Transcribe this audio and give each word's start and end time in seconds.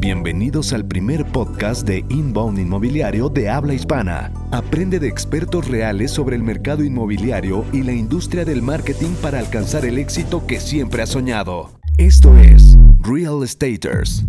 Bienvenidos 0.00 0.72
al 0.72 0.86
primer 0.86 1.30
podcast 1.30 1.86
de 1.86 2.04
Inbound 2.08 2.58
Inmobiliario 2.58 3.28
de 3.28 3.48
habla 3.48 3.74
hispana. 3.74 4.32
Aprende 4.50 4.98
de 4.98 5.08
expertos 5.08 5.68
reales 5.68 6.10
sobre 6.10 6.36
el 6.36 6.42
mercado 6.42 6.82
inmobiliario 6.82 7.64
y 7.72 7.82
la 7.82 7.92
industria 7.92 8.44
del 8.44 8.62
marketing 8.62 9.14
para 9.22 9.38
alcanzar 9.38 9.84
el 9.84 9.98
éxito 9.98 10.46
que 10.46 10.58
siempre 10.58 11.02
has 11.02 11.10
soñado. 11.10 11.70
Esto 11.98 12.36
es 12.38 12.76
Real 12.98 13.44
Estaters. 13.44 14.24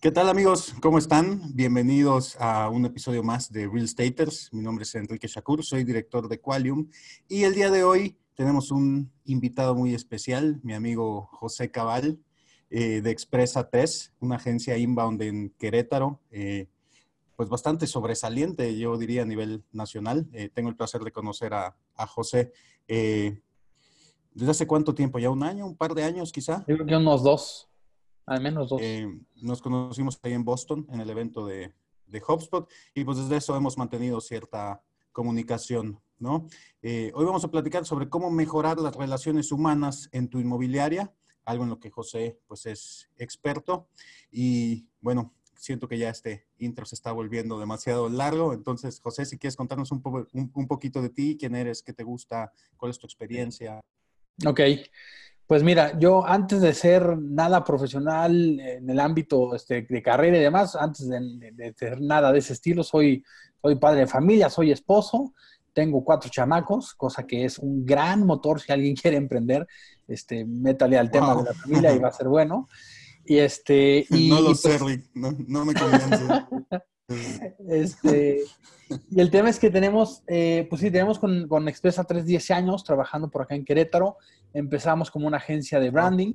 ¿Qué 0.00 0.10
tal 0.10 0.28
amigos? 0.28 0.74
¿Cómo 0.80 0.98
están? 0.98 1.54
Bienvenidos 1.54 2.36
a 2.40 2.68
un 2.68 2.84
episodio 2.86 3.22
más 3.22 3.52
de 3.52 3.68
Real 3.68 3.86
Staters. 3.86 4.48
Mi 4.52 4.60
nombre 4.60 4.82
es 4.82 4.94
Enrique 4.96 5.28
Shakur, 5.28 5.62
soy 5.62 5.84
director 5.84 6.26
de 6.28 6.40
Qualium 6.40 6.88
y 7.28 7.44
el 7.44 7.54
día 7.54 7.70
de 7.70 7.84
hoy 7.84 8.16
tenemos 8.34 8.70
un 8.70 9.10
invitado 9.24 9.74
muy 9.74 9.94
especial, 9.94 10.60
mi 10.62 10.74
amigo 10.74 11.28
José 11.32 11.70
Cabal 11.70 12.18
eh, 12.70 13.00
de 13.02 13.10
Expresa 13.10 13.68
3, 13.68 14.14
una 14.20 14.36
agencia 14.36 14.76
inbound 14.78 15.20
en 15.22 15.50
Querétaro, 15.58 16.20
eh, 16.30 16.68
pues 17.36 17.48
bastante 17.48 17.86
sobresaliente, 17.86 18.76
yo 18.78 18.96
diría 18.96 19.22
a 19.22 19.26
nivel 19.26 19.64
nacional. 19.72 20.28
Eh, 20.32 20.48
tengo 20.52 20.68
el 20.68 20.76
placer 20.76 21.02
de 21.02 21.12
conocer 21.12 21.54
a, 21.54 21.76
a 21.96 22.06
José. 22.06 22.52
¿Desde 24.34 24.50
hace 24.50 24.66
cuánto 24.66 24.94
tiempo? 24.94 25.18
¿Ya 25.18 25.30
un 25.30 25.42
año? 25.42 25.66
¿Un 25.66 25.76
par 25.76 25.94
de 25.94 26.04
años 26.04 26.32
quizá? 26.32 26.64
Yo 26.66 26.76
creo 26.76 26.86
que 26.86 26.96
unos 26.96 27.22
dos. 27.22 27.68
Al 28.24 28.40
menos 28.40 28.70
dos. 28.70 28.80
Eh, 28.80 29.06
nos 29.36 29.60
conocimos 29.60 30.18
ahí 30.22 30.32
en 30.32 30.44
Boston, 30.44 30.86
en 30.90 31.00
el 31.00 31.10
evento 31.10 31.44
de, 31.46 31.74
de 32.06 32.22
HubSpot, 32.26 32.70
y 32.94 33.04
pues 33.04 33.18
desde 33.18 33.36
eso 33.36 33.56
hemos 33.56 33.76
mantenido 33.76 34.20
cierta 34.20 34.82
comunicación, 35.10 36.00
¿no? 36.22 36.46
Eh, 36.80 37.10
hoy 37.14 37.26
vamos 37.26 37.44
a 37.44 37.50
platicar 37.50 37.84
sobre 37.84 38.08
cómo 38.08 38.30
mejorar 38.30 38.78
las 38.78 38.96
relaciones 38.96 39.52
humanas 39.52 40.08
en 40.12 40.28
tu 40.28 40.38
inmobiliaria, 40.38 41.12
algo 41.44 41.64
en 41.64 41.70
lo 41.70 41.80
que 41.80 41.90
José 41.90 42.38
pues 42.46 42.64
es 42.66 43.10
experto. 43.16 43.88
Y 44.30 44.86
bueno, 45.00 45.34
siento 45.56 45.88
que 45.88 45.98
ya 45.98 46.08
este 46.08 46.46
intro 46.58 46.86
se 46.86 46.94
está 46.94 47.12
volviendo 47.12 47.58
demasiado 47.58 48.08
largo. 48.08 48.54
Entonces, 48.54 49.00
José, 49.00 49.26
si 49.26 49.38
quieres 49.38 49.56
contarnos 49.56 49.90
un, 49.92 50.00
un, 50.32 50.50
un 50.54 50.68
poquito 50.68 51.02
de 51.02 51.10
ti, 51.10 51.36
quién 51.38 51.54
eres, 51.56 51.82
qué 51.82 51.92
te 51.92 52.04
gusta, 52.04 52.52
cuál 52.76 52.90
es 52.90 52.98
tu 52.98 53.06
experiencia. 53.06 53.80
Ok, 54.46 54.60
pues 55.52 55.62
mira, 55.62 55.98
yo 55.98 56.26
antes 56.26 56.62
de 56.62 56.72
ser 56.72 57.18
nada 57.18 57.62
profesional 57.62 58.58
en 58.58 58.88
el 58.88 58.98
ámbito 58.98 59.54
este, 59.54 59.82
de 59.82 60.02
carrera 60.02 60.38
y 60.38 60.40
demás, 60.40 60.74
antes 60.74 61.08
de, 61.08 61.74
ser 61.76 62.00
nada 62.00 62.32
de 62.32 62.38
ese 62.38 62.54
estilo, 62.54 62.82
soy, 62.82 63.22
soy 63.60 63.74
padre 63.76 64.00
de 64.00 64.06
familia, 64.06 64.48
soy 64.48 64.72
esposo, 64.72 65.34
tengo 65.72 66.04
cuatro 66.04 66.30
chamacos, 66.30 66.94
cosa 66.94 67.26
que 67.26 67.44
es 67.44 67.58
un 67.58 67.84
gran 67.84 68.26
motor 68.26 68.60
si 68.60 68.72
alguien 68.72 68.94
quiere 69.00 69.16
emprender, 69.16 69.66
este, 70.08 70.44
métale 70.44 70.98
al 70.98 71.10
tema 71.10 71.34
de 71.36 71.44
la 71.44 71.54
familia 71.54 71.94
y 71.94 71.98
va 71.98 72.08
a 72.08 72.12
ser 72.12 72.28
bueno. 72.28 72.68
Y 73.24 73.38
este, 73.38 74.06
y, 74.10 74.28
no 74.28 74.40
lo 74.40 74.54
sé, 74.54 74.78
pues 74.78 74.82
Rick, 74.82 75.10
no, 75.14 75.32
no 75.46 75.64
me 75.64 75.74
convence. 75.74 76.24
Este, 77.68 78.40
y 79.10 79.20
el 79.20 79.30
tema 79.30 79.50
es 79.50 79.58
que 79.58 79.68
tenemos, 79.68 80.22
eh, 80.28 80.66
pues 80.70 80.80
sí, 80.80 80.90
tenemos 80.90 81.18
con, 81.18 81.46
con 81.46 81.68
Expresa 81.68 82.04
3, 82.04 82.24
10 82.24 82.50
años 82.52 82.84
trabajando 82.84 83.28
por 83.28 83.42
acá 83.42 83.54
en 83.54 83.66
Querétaro. 83.66 84.16
Empezamos 84.54 85.10
como 85.10 85.26
una 85.26 85.36
agencia 85.36 85.78
de 85.78 85.90
branding. 85.90 86.32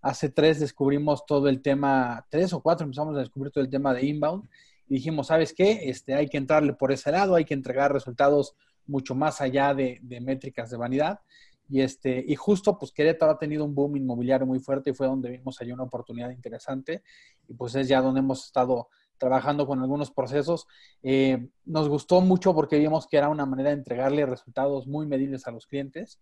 Hace 0.00 0.28
tres 0.28 0.60
descubrimos 0.60 1.26
todo 1.26 1.48
el 1.48 1.60
tema, 1.60 2.24
tres 2.30 2.52
o 2.52 2.62
cuatro 2.62 2.84
empezamos 2.84 3.16
a 3.16 3.20
descubrir 3.20 3.52
todo 3.52 3.64
el 3.64 3.70
tema 3.70 3.92
de 3.92 4.06
inbound. 4.06 4.48
Y 4.88 4.94
dijimos, 4.94 5.28
¿sabes 5.28 5.52
qué? 5.52 5.90
Este, 5.90 6.14
hay 6.14 6.28
que 6.28 6.38
entrarle 6.38 6.72
por 6.72 6.92
ese 6.92 7.12
lado, 7.12 7.34
hay 7.34 7.44
que 7.44 7.54
entregar 7.54 7.92
resultados 7.92 8.54
mucho 8.86 9.14
más 9.14 9.40
allá 9.40 9.74
de, 9.74 9.98
de 10.02 10.20
métricas 10.20 10.70
de 10.70 10.76
vanidad. 10.76 11.20
Y, 11.68 11.82
este, 11.82 12.24
y 12.26 12.34
justo, 12.34 12.78
pues 12.78 12.92
Querétaro 12.92 13.32
ha 13.32 13.38
tenido 13.38 13.64
un 13.64 13.74
boom 13.74 13.96
inmobiliario 13.96 14.46
muy 14.46 14.58
fuerte 14.58 14.90
y 14.90 14.94
fue 14.94 15.06
donde 15.06 15.30
vimos 15.30 15.60
ahí 15.60 15.70
una 15.70 15.82
oportunidad 15.82 16.30
interesante. 16.30 17.02
Y 17.46 17.54
pues 17.54 17.74
es 17.74 17.88
ya 17.88 18.00
donde 18.00 18.20
hemos 18.20 18.46
estado 18.46 18.88
trabajando 19.18 19.66
con 19.66 19.80
algunos 19.80 20.10
procesos. 20.10 20.66
Eh, 21.02 21.48
nos 21.66 21.88
gustó 21.88 22.20
mucho 22.20 22.54
porque 22.54 22.78
vimos 22.78 23.06
que 23.06 23.18
era 23.18 23.28
una 23.28 23.44
manera 23.44 23.70
de 23.70 23.76
entregarle 23.76 24.24
resultados 24.24 24.86
muy 24.86 25.06
medibles 25.06 25.46
a 25.46 25.50
los 25.50 25.66
clientes 25.66 26.20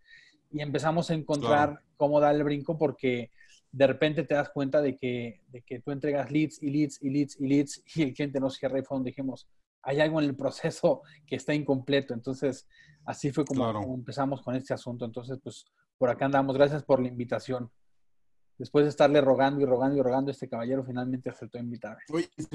y 0.51 0.63
empezamos 0.63 1.11
a 1.11 1.15
encontrar 1.15 1.81
cómo 1.97 2.21
dar 2.21 2.35
el 2.35 2.43
brinco 2.43 2.79
porque 2.79 3.31
de 3.77 3.87
repente 3.87 4.25
te 4.25 4.35
das 4.35 4.49
cuenta 4.49 4.81
de 4.81 4.97
que, 4.97 5.43
de 5.49 5.61
que 5.61 5.81
tú 5.81 5.91
entregas 5.91 6.31
leads 6.31 6.63
y 6.63 6.71
leads 6.71 6.99
y 7.03 7.11
leads 7.11 7.37
y 7.39 7.47
leads 7.47 7.83
y 7.95 8.03
el 8.05 8.15
cliente 8.15 8.41
no 8.41 8.49
cierra 8.49 8.79
y 8.79 8.83
fue 8.83 8.97
donde 8.97 9.11
dijimos, 9.11 9.47
hay 9.83 10.01
algo 10.01 10.19
en 10.19 10.31
el 10.31 10.35
proceso 10.35 11.03
que 11.27 11.37
está 11.37 11.53
incompleto. 11.53 12.15
Entonces, 12.15 12.67
así 13.05 13.31
fue 13.33 13.45
como, 13.45 13.95
empezamos 13.95 14.41
con 14.41 14.57
este 14.57 14.73
asunto. 14.73 15.05
Entonces, 15.05 15.39
pues 15.43 15.67
por 15.99 16.09
acá 16.09 16.25
andamos. 16.25 16.57
Gracias 16.57 16.85
por 16.85 17.03
la 17.03 17.09
invitación 17.09 17.71
después 18.57 18.87
de 18.87 18.89
estarle 18.89 19.21
rogando 19.21 19.61
y 19.61 19.67
rogando 19.67 19.99
y 19.99 20.03
rogando, 20.03 20.31
este 20.31 20.49
caballero 20.49 20.83
finalmente 20.83 21.29
aceptó 21.29 21.59
invitarme. 21.59 22.01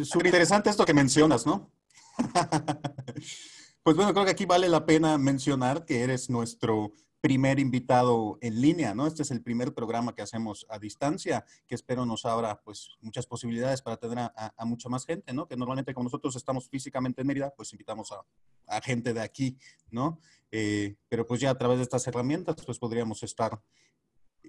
Súper 0.02 0.26
interesante 0.26 0.72
esto 0.72 0.86
que 0.86 0.96
mencionas, 0.96 1.46
¿no? 1.46 1.72
pues 3.84 3.96
bueno, 3.96 4.12
creo 4.12 4.26
que 4.26 4.32
aquí 4.32 4.46
vale 4.48 4.68
la 4.68 4.88
pena 4.88 5.20
mencionar 5.20 5.86
que 5.86 6.02
eres 6.02 6.32
nuestro 6.32 6.94
primer 7.22 7.60
invitado 7.60 8.40
en 8.42 8.60
línea, 8.60 8.96
¿no? 8.96 9.06
Este 9.06 9.22
es 9.22 9.30
el 9.30 9.42
primer 9.44 9.74
programa 9.76 10.16
que 10.16 10.24
hacemos 10.24 10.66
a 10.70 10.80
distancia, 10.80 11.46
que 11.68 11.76
espero 11.76 12.06
nos 12.06 12.26
abra 12.26 12.60
pues 12.64 12.98
muchas 13.00 13.28
posibilidades 13.28 13.84
para 13.84 13.98
tener 13.98 14.18
a, 14.18 14.66
mucha 14.66 14.90
más 14.90 15.06
gente, 15.06 15.32
¿no? 15.32 15.48
Que 15.48 15.56
normalmente 15.56 15.94
como 15.94 16.06
nosotros 16.06 16.36
estamos 16.36 16.68
físicamente 16.68 17.22
en 17.22 17.28
Mérida, 17.28 17.54
pues 17.56 17.72
invitamos 17.74 18.12
a, 18.12 18.82
gente 18.82 19.14
de 19.14 19.22
aquí, 19.22 19.58
¿no? 19.92 20.20
Eh, 20.50 20.96
pero 21.10 21.28
pues 21.28 21.42
ya 21.42 21.52
a 21.52 21.58
través 21.58 21.78
de 21.78 21.84
estas 21.84 22.08
herramientas, 22.08 22.56
pues 22.66 22.80
podríamos 22.80 23.22
estar 23.22 23.62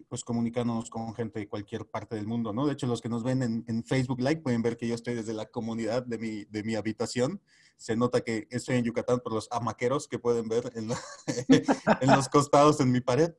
pues 0.09 0.25
comunicándonos 0.25 0.91
con 0.91 1.15
gente 1.15 1.41
de 1.41 1.49
cualquier 1.49 1.87
parte 1.87 2.17
del 2.17 2.27
mundo, 2.27 2.53
¿no? 2.53 2.67
De 2.67 2.73
hecho, 2.73 2.87
los 2.87 3.01
que 3.01 3.09
nos 3.09 3.23
ven 3.23 3.65
en, 3.67 3.85
Facebook 3.85 4.21
Live 4.21 4.43
pueden 4.43 4.63
ver 4.63 4.77
que 4.77 4.87
yo 4.87 4.95
estoy 4.95 5.15
desde 5.15 5.35
la 5.35 5.47
comunidad 5.47 6.05
de 6.05 6.19
mi, 6.19 6.45
de 6.45 6.63
mi 6.63 6.75
habitación. 6.75 7.41
Se 7.77 7.97
nota 7.97 8.21
que 8.21 8.47
estoy 8.51 8.77
en 8.77 8.85
Yucatán 8.85 9.21
por 9.21 9.33
los 9.33 9.49
amaqueros 9.51 10.09
que 10.09 10.19
pueden 10.19 10.49
ver 10.49 10.73
en, 10.75 10.91
en 12.01 12.11
los 12.11 12.29
costados 12.29 12.81
en 12.81 12.93
mi 12.93 13.01
pared. 13.01 13.33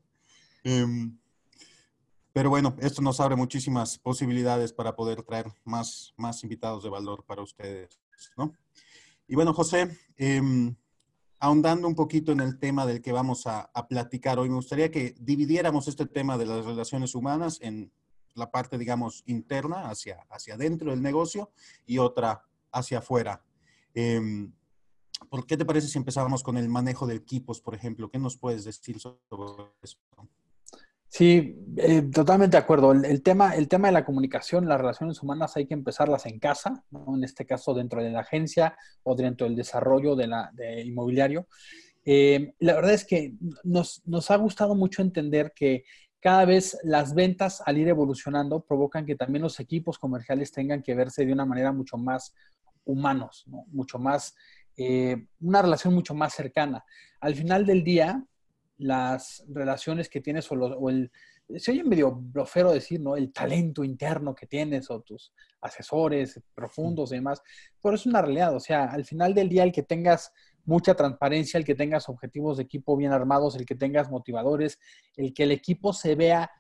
Em, 0.63 1.17
pero 2.31 2.49
bueno, 2.49 2.75
esto 2.79 3.01
nos 3.01 3.19
abre 3.19 3.35
muchísimas 3.35 3.99
posibilidades 3.99 4.73
para 4.73 4.95
poder 4.95 5.23
traer 5.23 5.51
más, 5.63 6.13
más 6.17 6.43
invitados 6.43 6.83
de 6.83 6.89
valor 6.89 7.23
para 7.25 7.43
ustedes, 7.43 7.99
¿no? 8.35 8.53
Y 9.27 9.35
bueno, 9.35 9.53
José, 9.53 9.97
eh, 10.17 10.41
ahondando 11.43 11.89
un 11.89 11.95
poquito 11.95 12.31
en 12.31 12.39
el 12.39 12.57
tema 12.57 12.85
del 12.85 13.01
que 13.01 13.11
vamos 13.11 13.47
a, 13.47 13.69
platicar 13.89 14.39
hoy, 14.39 14.47
me 14.47 14.55
gustaría 14.55 14.89
que 14.89 15.13
dividiéramos 15.19 15.89
este 15.89 16.05
tema 16.05 16.37
de 16.37 16.45
las 16.45 16.65
relaciones 16.65 17.15
humanas 17.15 17.59
en 17.59 17.91
la 18.33 18.49
parte, 18.49 18.77
digamos, 18.77 19.23
interna, 19.25 19.89
hacia, 19.89 20.25
hacia 20.29 20.53
adentro 20.53 20.91
del 20.91 21.01
negocio, 21.01 21.51
y 21.85 21.97
otra 21.97 22.45
hacia 22.71 22.99
afuera. 22.99 23.43
Em, 23.93 24.53
¿Por 25.29 25.45
qué 25.45 25.57
te 25.57 25.65
parece 25.65 25.89
si 25.89 25.97
empezamos 25.97 26.43
con 26.43 26.57
el 26.57 26.69
manejo 26.69 27.05
de 27.07 27.15
equipos, 27.15 27.59
por 27.59 27.75
ejemplo? 27.75 28.09
¿Qué 28.09 28.19
nos 28.19 28.37
puedes 28.37 28.63
decir 28.63 28.97
sobre 29.01 29.19
eso? 29.81 29.97
Sí, 31.15 31.55
eh, 31.77 32.01
totalmente 32.11 32.57
de 32.57 32.63
acuerdo. 32.63 32.91
El, 32.91 33.21
tema, 33.21 33.55
el 33.55 33.67
tema 33.67 33.87
de 33.87 33.93
la 33.93 34.03
comunicación, 34.03 34.67
las 34.67 34.79
relaciones 34.79 35.21
humanas 35.21 35.55
hay 35.55 35.67
que 35.67 35.75
empezarlas 35.75 36.25
en 36.25 36.39
casa, 36.39 36.83
en 36.91 37.23
este 37.23 37.45
caso 37.45 37.75
dentro 37.75 38.01
de 38.01 38.09
la 38.09 38.21
agencia 38.21 38.75
o 39.03 39.15
dentro 39.15 39.45
del 39.45 39.55
desarrollo 39.55 40.15
de 40.15 40.25
la, 40.25 40.51
inmobiliario. 40.83 41.45
Eh, 42.03 42.55
la 42.57 42.73
verdad 42.73 42.95
es 42.95 43.05
que 43.05 43.35
nos, 43.63 44.01
nos, 44.07 44.31
ha 44.31 44.37
gustado 44.37 44.73
mucho 44.73 45.03
entender 45.03 45.53
que 45.55 45.83
cada 46.19 46.45
vez 46.45 46.79
las 46.81 47.13
ventas 47.13 47.61
al 47.63 47.77
ir 47.77 47.89
evolucionando 47.89 48.65
provocan 48.65 49.05
que 49.05 49.15
también 49.15 49.43
los 49.43 49.59
equipos 49.59 49.99
comerciales 49.99 50.51
tengan 50.51 50.81
que 50.81 50.95
verse 50.95 51.27
de 51.27 51.33
una 51.33 51.45
manera 51.45 51.71
mucho 51.71 51.95
más 51.95 52.33
humanos, 52.85 53.45
mucho 53.67 53.99
más, 53.99 54.33
eh, 54.77 55.27
una 55.41 55.61
relación 55.61 55.93
mucho 55.93 56.15
más 56.15 56.33
cercana. 56.33 56.83
Al 57.19 57.35
final 57.35 57.67
del 57.67 57.83
día, 57.83 58.25
las 58.83 59.43
relaciones 59.47 60.09
que 60.09 60.21
tienes 60.21 60.51
o, 60.51 60.89
el, 60.89 61.11
se 61.57 61.71
oye 61.71 61.83
medio 61.83 62.11
blofero 62.11 62.71
decir, 62.71 62.99
¿no? 62.99 63.15
El 63.15 63.31
talento 63.31 63.83
interno 63.83 64.35
que 64.35 64.45
tienes 64.45 64.89
o 64.91 65.01
tus 65.01 65.33
asesores 65.61 66.41
profundos 66.53 67.11
y 67.11 67.15
demás, 67.15 67.41
pero 67.81 67.95
es 67.95 68.05
una 68.05 68.21
realidad, 68.21 68.55
o 68.55 68.59
sea, 68.59 68.85
al 68.85 69.05
final 69.05 69.33
del 69.33 69.49
día 69.49 69.63
el 69.63 69.71
que 69.71 69.83
tengas 69.83 70.31
mucha 70.65 70.95
transparencia, 70.95 71.57
el 71.57 71.65
que 71.65 71.75
tengas 71.75 72.09
objetivos 72.09 72.57
de 72.57 72.63
equipo 72.63 72.95
bien 72.97 73.11
armados, 73.11 73.55
el 73.55 73.65
que 73.65 73.75
tengas 73.75 74.09
motivadores, 74.09 74.79
el 75.15 75.33
que 75.33 75.43
el 75.43 75.51
equipo 75.51 75.93
se 75.93 76.15
vea 76.15 76.51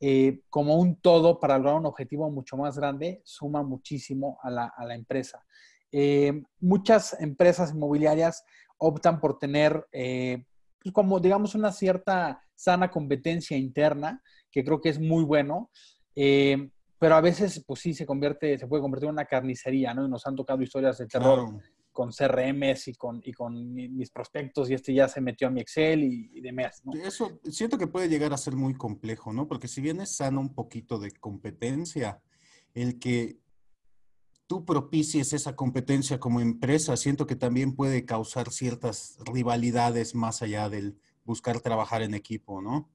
eh, 0.00 0.40
como 0.48 0.76
un 0.76 0.96
todo 0.96 1.40
para 1.40 1.58
lograr 1.58 1.76
un 1.76 1.86
objetivo 1.86 2.30
mucho 2.30 2.56
más 2.56 2.78
grande, 2.78 3.20
suma 3.24 3.62
muchísimo 3.62 4.38
a 4.42 4.50
la, 4.50 4.94
empresa. 4.94 5.44
Eh, 5.92 6.42
muchas 6.60 7.20
empresas 7.20 7.74
inmobiliarias 7.74 8.44
optan 8.78 9.20
por 9.20 9.38
tener 9.38 9.86
eh, 9.92 10.44
como 10.92 11.20
digamos 11.20 11.54
una 11.54 11.72
cierta 11.72 12.42
sana 12.54 12.90
competencia 12.90 13.56
interna, 13.56 14.22
que 14.50 14.64
creo 14.64 14.80
que 14.80 14.88
es 14.88 14.98
muy 14.98 15.24
bueno, 15.24 15.70
eh, 16.16 16.70
pero 16.98 17.14
a 17.14 17.20
veces 17.20 17.62
pues 17.66 17.80
sí 17.80 17.94
se 17.94 18.06
convierte, 18.06 18.58
se 18.58 18.66
puede 18.66 18.82
convertir 18.82 19.08
en 19.08 19.14
una 19.14 19.24
carnicería, 19.24 19.94
¿no? 19.94 20.06
Y 20.06 20.10
nos 20.10 20.26
han 20.26 20.36
tocado 20.36 20.62
historias 20.62 20.98
de 20.98 21.06
terror 21.06 21.60
con 21.92 22.10
CRMs 22.12 22.88
y 22.88 22.94
con, 22.94 23.20
y 23.24 23.32
con 23.32 23.74
mis 23.74 24.10
prospectos 24.10 24.70
y 24.70 24.74
este 24.74 24.94
ya 24.94 25.08
se 25.08 25.20
metió 25.20 25.48
a 25.48 25.50
mi 25.50 25.60
Excel 25.60 26.04
y, 26.04 26.40
demás. 26.40 26.82
¿no? 26.84 26.92
Eso 26.94 27.40
siento 27.44 27.78
que 27.78 27.86
puede 27.86 28.08
llegar 28.08 28.32
a 28.32 28.38
ser 28.38 28.54
muy 28.54 28.74
complejo, 28.74 29.32
¿no? 29.32 29.48
Porque 29.48 29.68
si 29.68 29.80
bien 29.80 30.00
es 30.00 30.16
sano 30.16 30.40
un 30.40 30.54
poquito 30.54 30.98
de 30.98 31.10
competencia, 31.10 32.20
el 32.74 32.98
que 32.98 33.38
tú 34.50 34.64
propicies 34.64 35.32
esa 35.32 35.54
competencia 35.54 36.18
como 36.18 36.40
empresa, 36.40 36.96
siento 36.96 37.24
que 37.24 37.36
también 37.36 37.76
puede 37.76 38.04
causar 38.04 38.50
ciertas 38.50 39.16
rivalidades 39.24 40.16
más 40.16 40.42
allá 40.42 40.68
del 40.68 40.98
buscar 41.24 41.60
trabajar 41.60 42.02
en 42.02 42.14
equipo, 42.14 42.60
¿no? 42.60 42.88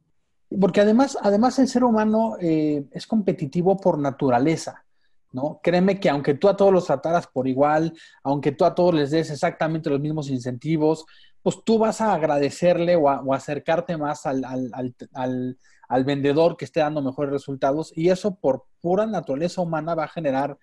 Porque 0.60 0.82
además, 0.82 1.18
además 1.22 1.58
el 1.60 1.70
ser 1.70 1.86
humano 1.86 2.36
eh, 2.42 2.84
es 2.92 3.08
competitivo 3.08 3.78
por 3.78 3.98
naturaleza. 3.98 4.84
¿no? 5.32 5.62
Créeme 5.64 5.98
que 5.98 6.10
aunque 6.10 6.34
tú 6.34 6.50
a 6.50 6.58
todos 6.58 6.74
los 6.74 6.88
trataras 6.88 7.28
por 7.28 7.48
igual, 7.48 7.94
aunque 8.22 8.52
tú 8.52 8.66
a 8.66 8.76
todos 8.76 8.94
les 8.94 9.12
des 9.12 9.32
exactamente 9.32 9.90
los 9.90 10.02
mismos 10.02 10.30
incentivos, 10.30 11.06
pues 11.42 11.64
tú 11.64 11.78
vas 11.78 12.02
a 12.02 12.14
agradecerle 12.14 12.98
o, 12.98 13.34
acercarte 13.34 13.96
más 13.96 14.26
al, 14.26 14.44
al, 14.44 16.04
vendedor 16.04 16.58
que 16.58 16.66
esté 16.66 16.82
dando 16.82 17.02
mejores 17.02 17.32
resultados 17.32 17.94
y 17.96 18.10
eso 18.10 18.36
por 18.36 18.66
pura 18.82 19.06
naturaleza 19.06 19.62
humana 19.62 19.96
va 19.96 20.04
a 20.04 20.10
generar 20.10 20.58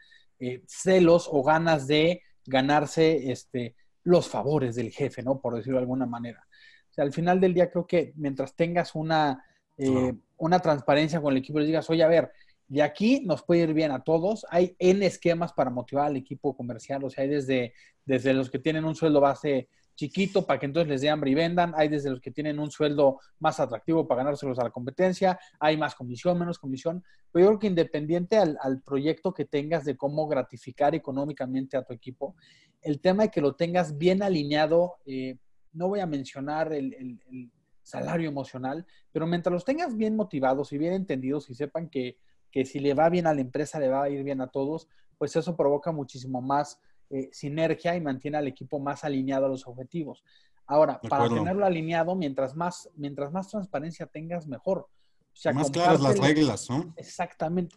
eh, 0.44 0.60
celos 0.66 1.28
o 1.30 1.44
ganas 1.44 1.86
de 1.86 2.20
ganarse 2.44 3.30
este, 3.30 3.76
los 4.02 4.28
favores 4.28 4.74
del 4.74 4.90
jefe, 4.90 5.22
¿no? 5.22 5.40
Por 5.40 5.54
decirlo 5.54 5.78
de 5.78 5.82
alguna 5.82 6.04
manera. 6.04 6.44
O 6.90 6.92
sea, 6.92 7.04
al 7.04 7.12
final 7.12 7.40
del 7.40 7.54
día 7.54 7.70
creo 7.70 7.86
que 7.86 8.12
mientras 8.16 8.56
tengas 8.56 8.96
una, 8.96 9.44
eh, 9.78 10.12
una 10.38 10.58
transparencia 10.58 11.20
con 11.20 11.30
el 11.30 11.38
equipo, 11.38 11.60
les 11.60 11.68
digas, 11.68 11.88
oye, 11.90 12.02
a 12.02 12.08
ver, 12.08 12.32
y 12.68 12.80
aquí 12.80 13.22
nos 13.24 13.44
puede 13.44 13.62
ir 13.62 13.72
bien 13.72 13.92
a 13.92 14.02
todos. 14.02 14.44
Hay 14.50 14.74
N 14.80 15.06
esquemas 15.06 15.52
para 15.52 15.70
motivar 15.70 16.06
al 16.06 16.16
equipo 16.16 16.56
comercial. 16.56 17.04
O 17.04 17.10
sea, 17.10 17.22
hay 17.22 17.30
desde, 17.30 17.74
desde 18.04 18.34
los 18.34 18.50
que 18.50 18.58
tienen 18.58 18.84
un 18.84 18.96
sueldo 18.96 19.20
base 19.20 19.68
chiquito 19.94 20.46
para 20.46 20.58
que 20.58 20.66
entonces 20.66 20.88
les 20.88 21.00
dé 21.00 21.10
hambre 21.10 21.30
y 21.30 21.34
vendan. 21.34 21.72
Hay 21.76 21.88
desde 21.88 22.10
los 22.10 22.20
que 22.20 22.30
tienen 22.30 22.58
un 22.58 22.70
sueldo 22.70 23.20
más 23.38 23.60
atractivo 23.60 24.06
para 24.06 24.22
ganárselos 24.22 24.58
a 24.58 24.64
la 24.64 24.70
competencia. 24.70 25.38
Hay 25.60 25.76
más 25.76 25.94
comisión, 25.94 26.38
menos 26.38 26.58
comisión. 26.58 27.02
Pero 27.30 27.44
yo 27.44 27.48
creo 27.50 27.58
que 27.58 27.66
independiente 27.68 28.36
al, 28.38 28.82
proyecto 28.84 29.32
que 29.32 29.44
tengas 29.44 29.84
de 29.84 29.96
cómo 29.96 30.26
gratificar 30.26 30.94
económicamente 30.94 31.76
a 31.76 31.82
tu 31.82 31.92
equipo, 31.92 32.34
el 32.80 33.00
tema 33.00 33.24
de 33.24 33.30
que 33.30 33.40
lo 33.40 33.54
tengas 33.54 33.96
bien 33.96 34.22
alineado, 34.22 34.96
eh, 35.06 35.38
no 35.72 35.88
voy 35.88 36.00
a 36.00 36.06
mencionar 36.06 36.72
el, 36.72 36.94
el 36.94 37.50
salario 37.82 38.28
emocional, 38.28 38.86
pero 39.10 39.26
mientras 39.26 39.52
los 39.52 39.64
tengas 39.64 39.96
bien 39.96 40.16
motivados 40.16 40.72
y 40.72 40.78
bien 40.78 40.92
entendidos 40.92 41.48
y 41.48 41.54
sepan 41.54 41.88
que 41.88 42.18
que 42.52 42.64
si 42.66 42.78
le 42.78 42.94
va 42.94 43.08
bien 43.08 43.26
a 43.26 43.34
la 43.34 43.40
empresa, 43.40 43.80
le 43.80 43.88
va 43.88 44.04
a 44.04 44.10
ir 44.10 44.22
bien 44.22 44.40
a 44.40 44.46
todos, 44.46 44.86
pues 45.18 45.34
eso 45.34 45.56
provoca 45.56 45.90
muchísimo 45.90 46.40
más 46.40 46.78
eh, 47.12 47.28
sinergia 47.32 47.94
y 47.94 48.00
mantiene 48.00 48.38
al 48.38 48.48
equipo 48.48 48.80
más 48.80 49.04
alineado 49.04 49.46
a 49.46 49.48
los 49.48 49.66
objetivos. 49.66 50.24
Ahora, 50.66 51.00
para 51.00 51.28
tenerlo 51.28 51.64
alineado, 51.64 52.14
mientras 52.14 52.56
más, 52.56 52.88
mientras 52.96 53.32
más 53.32 53.48
transparencia 53.48 54.06
tengas, 54.06 54.46
mejor. 54.46 54.78
O 54.78 55.36
sea, 55.36 55.52
más 55.52 55.70
claras 55.70 56.00
las 56.00 56.18
reglas, 56.18 56.68
¿no? 56.70 56.92
Exactamente. 56.96 57.76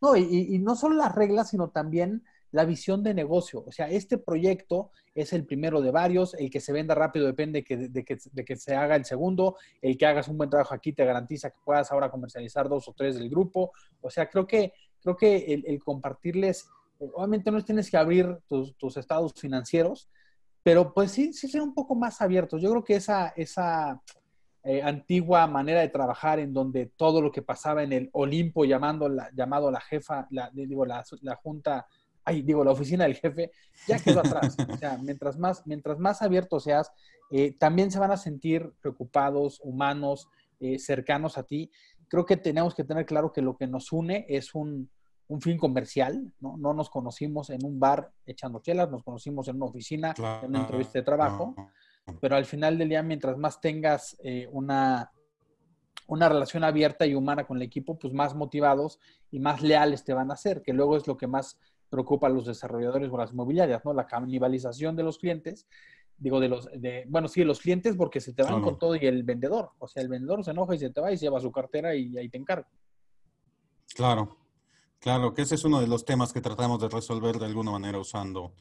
No, 0.00 0.16
y, 0.16 0.22
y, 0.22 0.58
no 0.58 0.74
solo 0.74 0.96
las 0.96 1.14
reglas, 1.14 1.50
sino 1.50 1.70
también 1.70 2.24
la 2.52 2.64
visión 2.64 3.02
de 3.02 3.14
negocio. 3.14 3.64
O 3.66 3.72
sea, 3.72 3.88
este 3.88 4.18
proyecto 4.18 4.90
es 5.14 5.32
el 5.32 5.44
primero 5.44 5.80
de 5.80 5.90
varios, 5.90 6.34
el 6.34 6.50
que 6.50 6.60
se 6.60 6.72
venda 6.72 6.94
rápido 6.94 7.26
depende 7.26 7.64
de, 7.66 8.04
que, 8.04 8.56
se 8.56 8.74
haga 8.74 8.94
el 8.94 9.04
segundo, 9.04 9.56
el 9.80 9.96
que 9.96 10.06
hagas 10.06 10.28
un 10.28 10.38
buen 10.38 10.50
trabajo 10.50 10.74
aquí 10.74 10.92
te 10.92 11.04
garantiza 11.04 11.50
que 11.50 11.58
puedas 11.64 11.90
ahora 11.90 12.10
comercializar 12.10 12.68
dos 12.68 12.88
o 12.88 12.92
tres 12.92 13.16
del 13.16 13.28
grupo. 13.28 13.72
O 14.00 14.10
sea, 14.10 14.28
creo 14.28 14.46
que, 14.46 14.72
creo 15.02 15.16
que 15.16 15.62
el, 15.66 15.82
compartirles, 15.82 16.68
obviamente 17.14 17.50
no 17.50 17.64
tienes 17.64 17.90
que 17.90 17.96
abrir 17.96 18.38
tus, 18.48 18.96
estados 18.96 19.32
financieros, 19.34 20.08
pero 20.62 20.92
pues 20.94 21.10
sí, 21.10 21.32
sí 21.32 21.48
ser 21.48 21.62
un 21.62 21.74
poco 21.74 21.94
más 21.94 22.20
abiertos. 22.20 22.62
Yo 22.62 22.70
creo 22.70 22.84
que 22.84 22.96
esa, 22.96 23.28
esa 23.36 24.00
eh, 24.62 24.82
antigua 24.82 25.46
manera 25.46 25.80
de 25.80 25.88
trabajar 25.88 26.38
en 26.38 26.52
donde 26.52 26.92
todo 26.96 27.20
lo 27.20 27.32
que 27.32 27.42
pasaba 27.42 27.82
en 27.82 27.92
el 27.92 28.10
Olimpo 28.12 28.64
llamando 28.64 29.08
la, 29.08 29.30
llamado 29.34 29.70
la 29.70 29.80
jefa, 29.80 30.26
la, 30.30 30.50
digo, 30.52 30.86
la, 30.86 31.04
la 31.22 31.36
junta 31.36 31.86
ay, 32.24 32.42
digo, 32.42 32.64
la 32.64 32.72
oficina 32.72 33.04
del 33.04 33.16
jefe, 33.16 33.50
ya 33.86 33.98
quedó 33.98 34.20
atrás. 34.20 34.56
O 34.68 34.76
sea, 34.76 34.98
mientras 35.02 35.38
más, 35.38 35.66
mientras 35.66 35.98
más 35.98 36.22
abierto 36.22 36.60
seas, 36.60 36.92
eh, 37.30 37.56
también 37.58 37.90
se 37.90 37.98
van 37.98 38.10
a 38.10 38.16
sentir 38.16 38.72
preocupados, 38.80 39.60
humanos, 39.62 40.28
eh, 40.60 40.78
cercanos 40.78 41.38
a 41.38 41.44
ti. 41.44 41.70
Creo 42.08 42.26
que 42.26 42.36
tenemos 42.36 42.74
que 42.74 42.84
tener 42.84 43.06
claro 43.06 43.32
que 43.32 43.42
lo 43.42 43.56
que 43.56 43.66
nos 43.66 43.92
une 43.92 44.26
es 44.28 44.54
un, 44.54 44.90
fin 45.40 45.56
comercial, 45.56 46.32
¿no? 46.40 46.56
No 46.56 46.74
nos 46.74 46.90
conocimos 46.90 47.50
en 47.50 47.64
un 47.64 47.78
bar 47.78 48.10
echando 48.26 48.60
chelas, 48.60 48.90
nos 48.90 49.02
conocimos 49.02 49.48
en 49.48 49.56
una 49.56 49.66
oficina, 49.66 50.14
en 50.42 50.50
una 50.50 50.60
entrevista 50.60 50.98
de 50.98 51.04
trabajo, 51.04 51.54
pero 52.20 52.36
al 52.36 52.44
final 52.44 52.76
del 52.78 52.88
día, 52.88 53.02
mientras 53.02 53.38
más 53.38 53.60
tengas 53.60 54.16
eh, 54.22 54.48
una, 54.50 55.12
una 56.08 56.28
relación 56.28 56.64
abierta 56.64 57.06
y 57.06 57.14
humana 57.14 57.46
con 57.46 57.56
el 57.56 57.62
equipo, 57.62 57.98
pues 57.98 58.12
más 58.12 58.34
motivados 58.34 58.98
y 59.30 59.38
más 59.38 59.62
leales 59.62 60.04
te 60.04 60.12
van 60.12 60.30
a 60.30 60.34
hacer, 60.34 60.62
que 60.62 60.72
luego 60.72 60.96
es 60.96 61.06
lo 61.06 61.16
que 61.16 61.26
más 61.26 61.58
preocupa 61.88 62.26
a 62.26 62.30
los 62.30 62.46
desarrolladores 62.46 63.10
o 63.10 63.16
las 63.16 63.32
inmobiliarias, 63.32 63.84
¿no? 63.84 63.92
La 63.92 64.06
canibalización 64.06 64.96
de 64.96 65.02
los 65.02 65.18
clientes, 65.18 65.66
digo, 66.16 66.40
de 66.40 66.48
los, 66.48 66.68
de, 66.72 67.04
bueno, 67.08 67.28
sí, 67.28 67.40
de 67.40 67.46
los 67.46 67.60
clientes 67.60 67.96
porque 67.96 68.20
se 68.20 68.32
te 68.32 68.42
van 68.42 68.62
con 68.62 68.78
todo 68.78 68.96
y 68.96 69.06
el 69.06 69.22
vendedor, 69.22 69.70
o 69.78 69.86
sea, 69.86 70.02
el 70.02 70.08
vendedor 70.08 70.44
se 70.44 70.50
enoja 70.50 70.74
y 70.74 70.78
se 70.78 70.90
te 70.90 71.00
va 71.00 71.12
y 71.12 71.16
se 71.16 71.26
lleva 71.26 71.40
su 71.40 71.52
cartera 71.52 71.94
y 71.94 72.16
ahí 72.16 72.28
te 72.28 72.38
encarga. 72.38 72.68
Claro, 73.94 74.36
claro, 75.02 75.34
que 75.34 75.42
ese 75.42 75.56
es 75.56 75.64
uno 75.64 75.80
de 75.80 75.88
los 75.88 76.04
temas 76.04 76.32
que 76.32 76.40
tratamos 76.40 76.80
de 76.80 76.88
resolver 76.88 77.38
de 77.38 77.46
alguna 77.46 77.72
manera 77.72 77.98
usando 77.98 78.54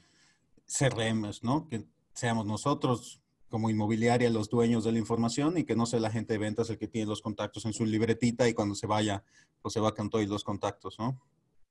CRMs, 0.65 1.43
¿no? 1.43 1.67
Que 1.67 1.85
seamos 2.13 2.45
nosotros 2.45 3.21
como 3.47 3.69
inmobiliaria 3.69 4.29
los 4.29 4.49
dueños 4.49 4.83
de 4.83 4.91
la 4.91 4.97
información 4.97 5.57
y 5.57 5.65
que 5.65 5.75
no 5.75 5.85
sea 5.85 5.99
la 5.99 6.09
gente 6.09 6.33
de 6.33 6.39
ventas 6.39 6.69
el 6.69 6.77
que 6.77 6.87
tiene 6.87 7.07
los 7.07 7.21
contactos 7.21 7.65
en 7.65 7.73
su 7.73 7.85
libretita 7.85 8.47
y 8.47 8.53
cuando 8.53 8.75
se 8.75 8.87
vaya, 8.87 9.23
pues 9.61 9.73
se 9.73 9.79
va 9.79 9.93
con 9.93 10.09
todos 10.09 10.25
los 10.27 10.43
contactos, 10.43 10.97
¿no? 10.97 11.21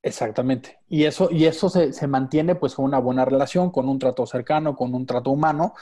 Exactamente. 0.03 0.79
Y 0.87 1.03
eso, 1.03 1.29
y 1.29 1.45
eso 1.45 1.69
se, 1.69 1.91
se, 1.91 2.07
mantiene 2.07 2.55
pues 2.55 2.75
con 2.75 2.85
una 2.85 2.99
buena 2.99 3.25
relación, 3.25 3.71
con 3.71 3.89
un 3.89 3.99
trato 3.99 4.25
cercano, 4.25 4.75
con 4.75 4.93
un 4.95 5.05
trato 5.05 5.31
humano. 5.31 5.73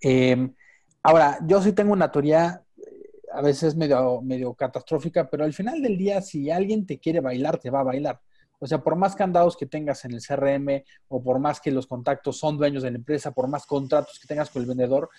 Em, 0.00 0.54
ahora, 1.02 1.38
yo 1.46 1.60
sí 1.60 1.72
tengo 1.72 1.92
una 1.92 2.10
teoría 2.10 2.62
eh, 2.78 3.20
a 3.32 3.42
veces 3.42 3.76
medio, 3.76 4.22
medio 4.22 4.54
catastrófica, 4.54 5.28
pero 5.28 5.44
al 5.44 5.52
final 5.52 5.82
del 5.82 5.98
día, 5.98 6.22
si 6.22 6.50
alguien 6.50 6.86
te 6.86 6.98
quiere 6.98 7.20
bailar, 7.20 7.58
te 7.58 7.70
va 7.70 7.80
a 7.80 7.84
bailar. 7.84 8.20
O 8.58 8.66
sea, 8.66 8.82
por 8.82 8.96
más 8.96 9.14
candados 9.14 9.56
que 9.56 9.66
tengas 9.66 10.04
en 10.04 10.12
el 10.12 10.22
CRM 10.22 10.82
o 11.08 11.22
por 11.22 11.38
más 11.38 11.60
que 11.60 11.70
los 11.70 11.86
contactos 11.86 12.38
son 12.38 12.56
dueños 12.56 12.82
de 12.82 12.90
la 12.90 12.96
empresa, 12.96 13.32
por 13.32 13.48
más 13.48 13.66
contratos 13.66 14.18
que 14.18 14.26
tengas 14.26 14.50
con 14.50 14.62
el 14.62 14.68
vendedor, 14.68 15.10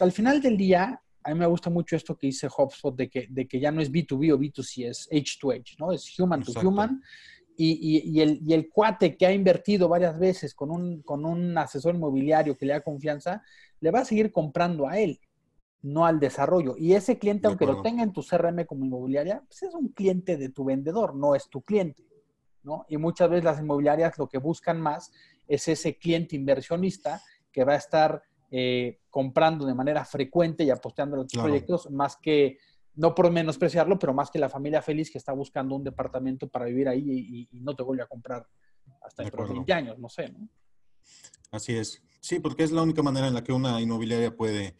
al 0.00 0.12
final 0.12 0.40
del 0.40 0.56
día, 0.56 1.00
a 1.22 1.30
mí 1.30 1.38
me 1.38 1.46
gusta 1.46 1.70
mucho 1.70 1.96
esto 1.96 2.16
que 2.16 2.28
dice 2.28 2.48
HubSpot 2.48 2.94
de 2.96 3.10
que, 3.10 3.26
de 3.28 3.46
que 3.46 3.60
ya 3.60 3.70
no 3.70 3.80
es 3.80 3.90
B2B 3.90 4.32
o 4.32 4.38
B2C, 4.38 4.88
es 4.88 5.08
H2H, 5.10 5.76
¿no? 5.78 5.92
Es 5.92 6.18
human 6.18 6.42
to 6.42 6.52
human 6.60 7.02
y, 7.58 8.20
el, 8.52 8.70
cuate 8.70 9.16
que 9.16 9.26
ha 9.26 9.32
invertido 9.32 9.88
varias 9.88 10.18
veces 10.18 10.54
con 10.54 10.70
un, 10.70 11.58
asesor 11.58 11.94
inmobiliario 11.94 12.56
que 12.56 12.66
le 12.66 12.74
da 12.74 12.80
confianza, 12.80 13.42
le 13.80 13.90
va 13.90 14.00
a 14.00 14.04
seguir 14.04 14.32
comprando 14.32 14.88
a 14.88 14.98
él, 14.98 15.20
no 15.82 16.04
al 16.06 16.20
desarrollo. 16.20 16.76
Y 16.76 16.92
ese 16.92 17.18
cliente, 17.18 17.46
aunque 17.46 17.66
lo 17.66 17.82
tenga 17.82 18.02
en 18.02 18.12
tu 18.12 18.22
CRM 18.22 18.64
como 18.66 18.84
inmobiliaria, 18.84 19.42
pues 19.46 19.62
es 19.62 19.74
un 19.74 19.88
cliente 19.88 20.36
de 20.36 20.50
tu 20.50 20.64
vendedor, 20.64 21.14
no 21.14 21.34
es 21.34 21.48
tu 21.48 21.62
cliente. 21.62 22.04
¿No? 22.66 22.84
Y 22.88 22.98
muchas 22.98 23.30
veces 23.30 23.44
las 23.44 23.60
inmobiliarias 23.60 24.18
lo 24.18 24.28
que 24.28 24.38
buscan 24.38 24.80
más 24.80 25.12
es 25.46 25.68
ese 25.68 25.96
cliente 25.96 26.36
inversionista 26.36 27.22
que 27.52 27.64
va 27.64 27.74
a 27.74 27.76
estar 27.76 28.22
eh, 28.50 28.98
comprando 29.08 29.64
de 29.64 29.74
manera 29.74 30.04
frecuente 30.04 30.64
y 30.64 30.70
apostando 30.70 31.16
en 31.16 31.22
los 31.22 31.32
proyectos, 31.32 31.90
más 31.90 32.16
que 32.16 32.58
no 32.96 33.14
por 33.14 33.30
menospreciarlo, 33.30 33.98
pero 33.98 34.12
más 34.12 34.30
que 34.30 34.38
la 34.38 34.48
familia 34.48 34.82
feliz 34.82 35.10
que 35.10 35.18
está 35.18 35.32
buscando 35.32 35.76
un 35.76 35.84
departamento 35.84 36.48
para 36.48 36.64
vivir 36.66 36.88
ahí 36.88 37.48
y, 37.50 37.60
no 37.60 37.74
te 37.74 37.82
vuelve 37.82 38.02
a 38.02 38.06
comprar 38.06 38.46
hasta 39.02 39.22
dentro 39.22 39.46
de 39.46 39.52
20 39.54 39.72
años, 39.72 39.98
no 39.98 40.08
sé, 40.08 40.28
¿no? 40.30 40.48
Así 41.52 41.76
es. 41.76 42.02
Sí, 42.20 42.40
porque 42.40 42.64
es 42.64 42.72
la 42.72 42.82
única 42.82 43.02
manera 43.02 43.28
en 43.28 43.34
la 43.34 43.44
que 43.44 43.52
una 43.52 43.80
inmobiliaria 43.80 44.34
puede 44.34 44.74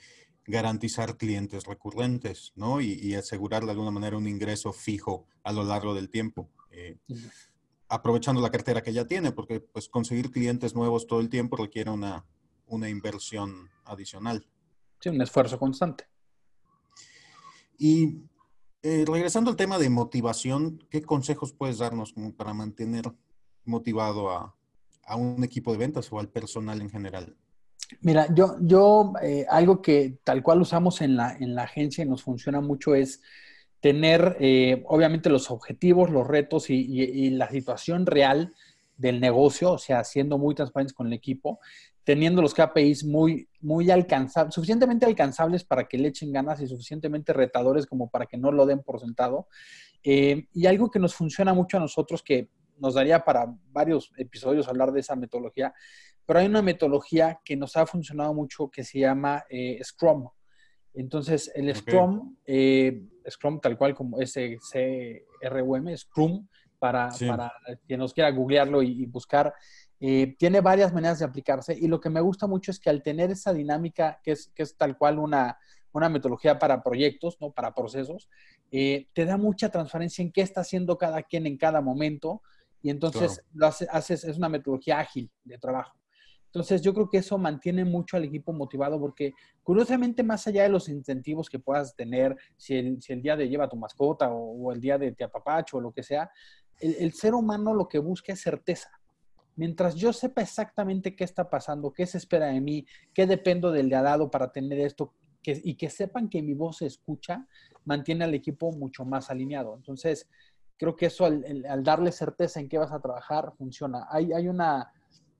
garantizar 0.44 1.16
clientes 1.16 1.64
recurrentes, 1.64 2.52
¿no? 2.56 2.80
Y, 2.80 3.14
asegurar 3.14 3.64
de 3.64 3.70
alguna 3.70 3.90
manera 3.90 4.16
un 4.16 4.26
ingreso 4.26 4.72
fijo 4.72 5.26
a 5.44 5.52
lo 5.52 5.64
largo 5.64 5.94
del 5.94 6.10
tiempo. 6.10 6.50
Eh, 6.70 6.98
aprovechando 7.88 8.40
la 8.40 8.50
cartera 8.50 8.82
que 8.82 8.92
ya 8.92 9.06
tiene, 9.06 9.32
porque 9.32 9.60
pues 9.60 9.88
conseguir 9.88 10.30
clientes 10.30 10.74
nuevos 10.74 11.06
todo 11.06 11.20
el 11.20 11.28
tiempo 11.28 11.56
requiere 11.56 11.90
una, 11.90 12.24
una 12.66 12.88
inversión 12.88 13.70
adicional. 13.84 14.46
Sí, 15.00 15.08
un 15.08 15.20
esfuerzo 15.20 15.58
constante. 15.58 16.06
Y 17.78 18.22
eh, 18.82 19.04
regresando 19.06 19.50
al 19.50 19.56
tema 19.56 19.78
de 19.78 19.90
motivación, 19.90 20.78
¿qué 20.90 21.02
consejos 21.02 21.52
puedes 21.52 21.78
darnos 21.78 22.12
como 22.12 22.34
para 22.34 22.54
mantener 22.54 23.12
motivado 23.64 24.30
a, 24.30 24.54
un 25.16 25.44
equipo 25.44 25.70
de 25.72 25.78
ventas 25.78 26.12
o 26.12 26.18
al 26.18 26.28
personal 26.28 26.80
en 26.80 26.90
general? 26.90 27.36
Mira, 28.00 28.32
yo, 28.34 28.56
yo 28.60 29.12
eh, 29.22 29.46
algo 29.48 29.80
que 29.80 30.18
tal 30.24 30.42
cual 30.42 30.60
usamos 30.60 31.00
en 31.00 31.16
la, 31.16 31.36
en 31.38 31.54
la 31.54 31.62
agencia 31.62 32.04
y 32.04 32.08
nos 32.08 32.22
funciona 32.22 32.60
mucho 32.60 32.94
es 32.96 33.22
tener, 33.80 34.36
eh, 34.40 34.82
obviamente, 34.86 35.30
los 35.30 35.50
objetivos, 35.50 36.10
los 36.10 36.26
retos 36.26 36.70
y, 36.70 37.30
la 37.30 37.48
situación 37.50 38.06
real 38.06 38.54
del 38.96 39.20
negocio, 39.20 39.72
o 39.72 39.78
sea, 39.78 40.04
siendo 40.04 40.38
muy 40.38 40.54
transparentes 40.54 40.94
con 40.94 41.06
el 41.06 41.12
equipo, 41.12 41.60
teniendo 42.02 42.40
los 42.40 42.54
KPIs 42.54 43.04
muy, 43.04 43.48
muy 43.60 43.90
alcanzables, 43.90 44.54
suficientemente 44.54 45.06
alcanzables 45.06 45.64
para 45.64 45.84
que 45.84 45.98
le 45.98 46.08
echen 46.08 46.32
ganas 46.32 46.60
y 46.60 46.66
suficientemente 46.66 47.32
retadores 47.32 47.86
como 47.86 48.08
para 48.08 48.26
que 48.26 48.38
no 48.38 48.52
lo 48.52 48.64
den 48.64 48.82
por 48.82 49.00
sentado. 49.00 49.48
Eh, 50.02 50.46
y 50.52 50.66
algo 50.66 50.90
que 50.90 51.00
nos 51.00 51.14
funciona 51.14 51.52
mucho 51.52 51.76
a 51.76 51.80
nosotros, 51.80 52.22
que 52.22 52.48
nos 52.78 52.94
daría 52.94 53.24
para 53.24 53.52
varios 53.72 54.12
episodios 54.16 54.68
hablar 54.68 54.92
de 54.92 55.00
esa 55.00 55.16
metodología, 55.16 55.74
pero 56.24 56.40
hay 56.40 56.46
una 56.46 56.62
metodología 56.62 57.40
que 57.44 57.56
nos 57.56 57.76
ha 57.76 57.86
funcionado 57.86 58.34
mucho 58.34 58.70
que 58.70 58.84
se 58.84 59.00
llama 59.00 59.44
eh, 59.48 59.78
Scrum. 59.82 60.28
Entonces, 60.96 61.52
el 61.54 61.74
Scrum, 61.74 62.36
eh, 62.46 63.06
Scrum 63.28 63.60
tal 63.60 63.76
cual 63.76 63.94
como 63.94 64.20
S-C-R-U-M, 64.20 65.96
Scrum, 65.96 66.48
para, 66.78 67.10
para 67.26 67.52
quien 67.86 68.00
nos 68.00 68.12
quiera 68.12 68.30
googlearlo 68.30 68.82
y, 68.82 69.06
buscar, 69.06 69.54
eh, 70.00 70.34
tiene 70.38 70.60
varias 70.60 70.92
maneras 70.92 71.18
de 71.18 71.24
aplicarse 71.24 71.74
y 71.74 71.86
lo 71.86 72.00
que 72.00 72.10
me 72.10 72.20
gusta 72.20 72.46
mucho 72.46 72.70
es 72.70 72.78
que 72.78 72.90
al 72.90 73.02
tener 73.02 73.30
esa 73.30 73.52
dinámica, 73.52 74.20
que 74.22 74.32
es, 74.32 74.50
que 74.54 74.62
es 74.62 74.76
tal 74.76 74.98
cual 74.98 75.18
una, 75.18 75.58
una 75.92 76.08
metodología 76.08 76.58
para 76.58 76.82
proyectos, 76.82 77.38
¿no? 77.40 77.50
para 77.50 77.74
procesos, 77.74 78.28
te 78.70 79.06
da 79.14 79.36
mucha 79.36 79.70
transparencia 79.70 80.22
en 80.22 80.32
qué 80.32 80.42
está 80.42 80.60
haciendo 80.62 80.98
cada 80.98 81.22
quien 81.22 81.46
en 81.46 81.56
cada 81.56 81.80
momento 81.80 82.42
y 82.82 82.90
entonces 82.90 83.42
lo 83.52 83.66
haces, 83.66 84.24
es 84.24 84.36
una 84.36 84.48
metodología 84.48 84.98
ágil 85.00 85.30
de 85.44 85.58
trabajo. 85.58 85.96
Entonces, 86.46 86.80
yo 86.80 86.94
creo 86.94 87.10
que 87.10 87.18
eso 87.18 87.36
mantiene 87.36 87.84
mucho 87.84 88.16
al 88.16 88.24
equipo 88.24 88.52
motivado 88.52 88.98
porque, 88.98 89.34
curiosamente, 89.62 90.22
más 90.22 90.46
allá 90.46 90.62
de 90.62 90.68
los 90.68 90.88
incentivos 90.88 91.50
que 91.50 91.58
puedas 91.58 91.94
tener, 91.94 92.36
si 92.56 92.76
el, 92.76 93.02
si 93.02 93.12
el 93.12 93.20
día 93.20 93.36
de 93.36 93.48
lleva 93.48 93.68
tu 93.68 93.76
mascota 93.76 94.30
o, 94.30 94.72
el 94.72 94.80
día 94.80 94.96
de 94.96 95.12
te 95.12 95.24
apapacho 95.24 95.76
o 95.76 95.80
lo 95.80 95.92
que 95.92 96.02
sea, 96.02 96.30
el, 96.80 97.12
ser 97.12 97.34
humano 97.34 97.74
lo 97.74 97.88
que 97.88 97.98
busca 97.98 98.32
es 98.32 98.40
certeza. 98.40 98.90
Mientras 99.56 99.94
yo 99.94 100.12
sepa 100.12 100.42
exactamente 100.42 101.16
qué 101.16 101.24
está 101.24 101.48
pasando, 101.48 101.92
qué 101.92 102.06
se 102.06 102.18
espera 102.18 102.46
de 102.46 102.60
mí, 102.60 102.86
qué 103.14 103.26
dependo 103.26 103.70
del 103.70 103.88
de 103.88 103.96
al 103.96 104.04
lado 104.04 104.30
para 104.30 104.52
tener 104.52 104.78
esto, 104.80 105.14
y 105.42 105.76
que 105.76 105.90
sepan 105.90 106.28
que 106.28 106.42
mi 106.42 106.54
voz 106.54 106.78
se 106.78 106.86
escucha, 106.86 107.46
mantiene 107.84 108.24
al 108.24 108.34
equipo 108.34 108.72
mucho 108.72 109.04
más 109.04 109.30
alineado. 109.30 109.74
Entonces, 109.76 110.28
creo 110.76 110.96
que 110.96 111.06
eso 111.06 111.24
al, 111.24 111.64
al 111.68 111.82
darle 111.84 112.12
certeza 112.12 112.60
en 112.60 112.68
qué 112.68 112.78
vas 112.78 112.92
a 112.92 113.00
trabajar 113.00 113.52
funciona. 113.56 114.06
Hay, 114.10 114.32
hay 114.32 114.48
una 114.48 114.92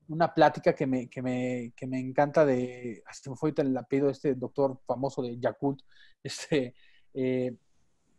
una 0.09 0.33
plática 0.33 0.73
que 0.73 0.87
me, 0.87 1.09
que 1.09 1.21
me, 1.21 1.73
que 1.75 1.87
me 1.87 1.99
encanta 1.99 2.45
de, 2.45 3.03
hasta 3.05 3.35
fue 3.35 3.53
el 3.57 3.75
apellido 3.77 4.07
de 4.07 4.13
este 4.13 4.35
doctor 4.35 4.79
famoso 4.85 5.21
de 5.21 5.37
Yakult, 5.37 5.81
este, 6.23 6.73
eh, 7.13 7.55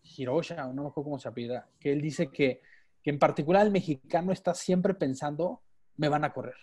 Hirosha, 0.02 0.66
no 0.72 0.82
me 0.82 0.88
acuerdo 0.88 1.04
cómo 1.04 1.18
se 1.18 1.28
apellida, 1.28 1.68
que 1.78 1.92
él 1.92 2.00
dice 2.00 2.28
que, 2.28 2.60
que 3.02 3.10
en 3.10 3.18
particular 3.18 3.64
el 3.66 3.72
mexicano 3.72 4.32
está 4.32 4.54
siempre 4.54 4.94
pensando, 4.94 5.62
me 5.96 6.08
van 6.08 6.24
a 6.24 6.32
correr. 6.32 6.56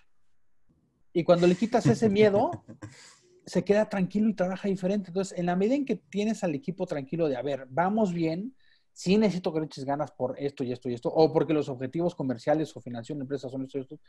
Y 1.14 1.24
cuando 1.24 1.48
le 1.48 1.56
quitas 1.56 1.86
ese 1.86 2.10
miedo, 2.10 2.52
se 3.46 3.64
queda 3.64 3.88
tranquilo 3.88 4.28
y 4.28 4.34
trabaja 4.34 4.68
diferente. 4.68 5.10
Entonces, 5.10 5.38
en 5.38 5.46
la 5.46 5.56
medida 5.56 5.76
en 5.76 5.86
que 5.86 5.96
tienes 5.96 6.44
al 6.44 6.56
equipo 6.56 6.86
tranquilo 6.86 7.30
de, 7.30 7.38
a 7.38 7.42
ver, 7.42 7.68
vamos 7.70 8.14
bien, 8.14 8.56
sí 8.96 9.18
necesito 9.18 9.52
que 9.52 9.60
le 9.60 9.66
eches 9.66 9.84
ganas 9.84 10.12
por 10.12 10.40
esto 10.40 10.64
y 10.64 10.72
esto 10.72 10.90
y 10.90 10.94
esto, 10.94 11.10
o 11.10 11.34
porque 11.34 11.54
los 11.54 11.68
objetivos 11.68 12.16
comerciales 12.16 12.76
o 12.78 12.82
financieros 12.82 13.20
de 13.20 13.24
empresas 13.24 13.52
son 13.52 13.64
estos 13.64 13.80
y 13.80 13.82
estos, 13.82 14.00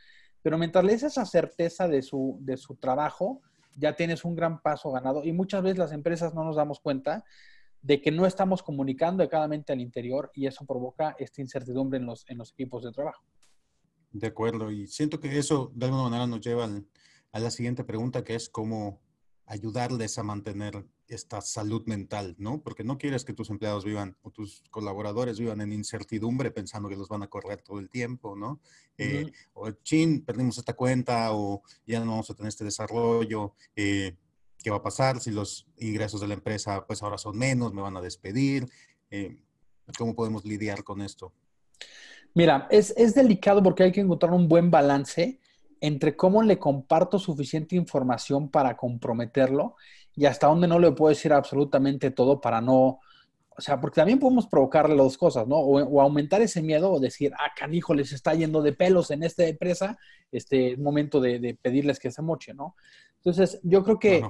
pero 0.40 0.56
mientras 0.56 0.84
le 0.84 0.92
des 0.92 1.02
esa 1.02 1.26
certeza 1.26 1.88
de 1.88 2.02
su, 2.02 2.38
de 2.40 2.56
su 2.56 2.76
trabajo, 2.76 3.42
ya 3.74 3.96
tienes 3.96 4.24
un 4.24 4.36
gran 4.36 4.62
paso 4.62 4.92
ganado. 4.92 5.24
Y 5.24 5.32
muchas 5.32 5.60
veces 5.64 5.78
las 5.78 5.90
empresas 5.90 6.34
no 6.34 6.44
nos 6.44 6.54
damos 6.54 6.78
cuenta 6.78 7.24
de 7.82 8.00
que 8.00 8.12
no 8.12 8.26
estamos 8.26 8.62
comunicando 8.62 9.24
adecuadamente 9.24 9.72
al 9.72 9.80
interior 9.80 10.30
y 10.34 10.46
eso 10.46 10.64
provoca 10.64 11.16
esta 11.18 11.40
incertidumbre 11.40 11.98
en 11.98 12.06
los, 12.06 12.24
en 12.28 12.38
los 12.38 12.52
equipos 12.52 12.84
de 12.84 12.92
trabajo. 12.92 13.24
De 14.12 14.28
acuerdo, 14.28 14.70
y 14.70 14.86
siento 14.86 15.18
que 15.18 15.36
eso 15.36 15.72
de 15.74 15.86
alguna 15.86 16.04
manera 16.04 16.28
nos 16.28 16.40
lleva 16.40 16.70
a 17.32 17.40
la 17.40 17.50
siguiente 17.50 17.82
pregunta, 17.82 18.22
que 18.22 18.36
es 18.36 18.48
cómo 18.48 19.00
ayudarles 19.46 20.16
a 20.16 20.22
mantener 20.22 20.86
esta 21.08 21.40
salud 21.40 21.84
mental, 21.86 22.34
¿no? 22.38 22.60
Porque 22.62 22.84
no 22.84 22.98
quieres 22.98 23.24
que 23.24 23.32
tus 23.32 23.50
empleados 23.50 23.84
vivan 23.84 24.16
o 24.22 24.30
tus 24.30 24.62
colaboradores 24.70 25.38
vivan 25.38 25.60
en 25.60 25.72
incertidumbre 25.72 26.50
pensando 26.50 26.88
que 26.88 26.96
los 26.96 27.08
van 27.08 27.22
a 27.22 27.28
correr 27.28 27.62
todo 27.62 27.78
el 27.78 27.88
tiempo, 27.88 28.36
¿no? 28.36 28.60
Eh, 28.98 29.30
o, 29.54 29.70
chin, 29.70 30.24
perdimos 30.24 30.58
esta 30.58 30.74
cuenta 30.74 31.32
o 31.32 31.62
ya 31.86 32.00
no 32.00 32.12
vamos 32.12 32.30
a 32.30 32.34
tener 32.34 32.48
este 32.48 32.64
desarrollo. 32.64 33.54
Eh, 33.74 34.16
¿Qué 34.62 34.70
va 34.70 34.76
a 34.76 34.82
pasar 34.82 35.20
si 35.20 35.30
los 35.30 35.68
ingresos 35.78 36.20
de 36.20 36.28
la 36.28 36.34
empresa 36.34 36.84
pues 36.86 37.02
ahora 37.02 37.18
son 37.18 37.38
menos, 37.38 37.72
me 37.72 37.82
van 37.82 37.96
a 37.96 38.00
despedir? 38.00 38.66
Eh, 39.10 39.36
¿Cómo 39.96 40.14
podemos 40.14 40.44
lidiar 40.44 40.82
con 40.82 41.00
esto? 41.02 41.32
Mira, 42.34 42.66
es, 42.70 42.92
es 42.96 43.14
delicado 43.14 43.62
porque 43.62 43.84
hay 43.84 43.92
que 43.92 44.00
encontrar 44.00 44.32
un 44.32 44.48
buen 44.48 44.70
balance 44.70 45.38
entre 45.80 46.16
cómo 46.16 46.42
le 46.42 46.58
comparto 46.58 47.18
suficiente 47.18 47.76
información 47.76 48.50
para 48.50 48.76
comprometerlo 48.76 49.76
y 50.16 50.24
hasta 50.24 50.46
dónde 50.46 50.66
no 50.66 50.78
le 50.78 50.92
puedo 50.92 51.10
decir 51.10 51.32
absolutamente 51.32 52.10
todo 52.10 52.40
para 52.40 52.60
no, 52.60 53.00
o 53.56 53.60
sea, 53.60 53.80
porque 53.80 53.96
también 53.96 54.18
podemos 54.18 54.46
provocarle 54.46 54.94
las 54.94 55.04
dos 55.04 55.18
cosas, 55.18 55.46
¿no? 55.46 55.56
O, 55.56 56.00
aumentar 56.00 56.40
ese 56.42 56.62
miedo 56.62 56.92
o 56.92 57.00
decir, 57.00 57.32
ah, 57.34 57.52
canijo, 57.56 57.94
les 57.94 58.12
está 58.12 58.34
yendo 58.34 58.62
de 58.62 58.72
pelos 58.72 59.10
en 59.10 59.22
esta 59.22 59.46
empresa, 59.46 59.98
este 60.32 60.72
es 60.72 60.78
momento 60.78 61.20
de, 61.20 61.58
pedirles 61.60 61.98
que 61.98 62.10
se 62.10 62.22
moche, 62.22 62.54
¿no? 62.54 62.76
Entonces, 63.16 63.60
yo 63.62 63.82
creo 63.82 63.98
que 63.98 64.22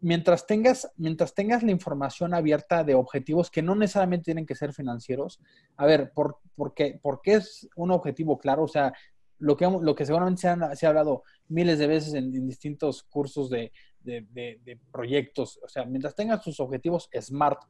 mientras 0.00 0.46
tengas, 0.46 0.90
mientras 0.96 1.34
tengas 1.34 1.62
la 1.62 1.70
información 1.70 2.34
abierta 2.34 2.84
de 2.84 2.94
objetivos 2.94 3.50
que 3.50 3.62
no 3.62 3.74
necesariamente 3.74 4.24
tienen 4.24 4.46
que 4.46 4.54
ser 4.54 4.72
financieros, 4.72 5.40
a 5.76 5.86
ver, 5.86 6.12
¿por, 6.12 6.40
qué, 6.74 7.00
es 7.24 7.68
un 7.76 7.90
objetivo 7.90 8.38
claro? 8.38 8.64
O 8.64 8.68
sea, 8.68 8.92
lo 9.38 9.56
que, 9.56 9.66
lo 9.66 9.94
que 9.94 10.06
seguramente 10.06 10.42
se, 10.42 10.76
se 10.76 10.86
ha 10.86 10.88
hablado 10.90 11.24
miles 11.48 11.78
de 11.78 11.86
veces 11.86 12.14
en 12.14 12.46
distintos 12.46 13.02
cursos 13.02 13.50
de, 13.50 13.72
de, 14.04 14.78
proyectos. 14.92 15.58
O 15.62 15.68
sea, 15.68 15.84
mientras 15.84 16.14
tengas 16.14 16.42
tus 16.42 16.60
objetivos 16.60 17.08
SMART 17.18 17.62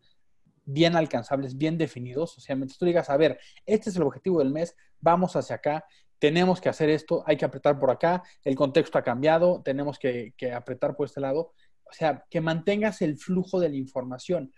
bien 0.67 0.97
alcanzables, 0.97 1.57
bien 1.57 1.77
definidos, 1.77 2.39
o 2.39 2.41
sea, 2.41 2.57
mientras 2.57 2.79
tú 2.79 2.87
digas, 2.87 3.11
a 3.11 3.17
ver, 3.17 3.39
este 3.67 3.91
es 3.91 3.97
el 3.97 4.03
objetivo 4.03 4.39
del 4.39 4.51
mes, 4.51 4.75
vamos 5.01 5.37
hacia 5.37 5.57
acá, 5.57 5.85
tenemos 6.19 6.61
que 6.61 6.71
hacer 6.71 6.89
esto, 6.89 7.23
hay 7.27 7.37
que 7.37 7.45
apretar 7.45 7.79
por 7.79 7.91
acá, 7.91 8.23
el 8.45 8.55
contexto 8.55 8.97
ha 8.99 9.03
cambiado, 9.03 9.61
tenemos 9.63 9.99
que, 9.99 10.33
apretar 10.55 10.97
por 10.97 11.07
este 11.07 11.21
lado. 11.21 11.53
O 11.85 11.93
sea, 11.93 12.25
que 12.31 12.41
mantengas 12.41 13.03
el 13.03 13.19
flujo 13.19 13.61
de 13.61 13.69
la 13.69 13.77
información. 13.77 14.53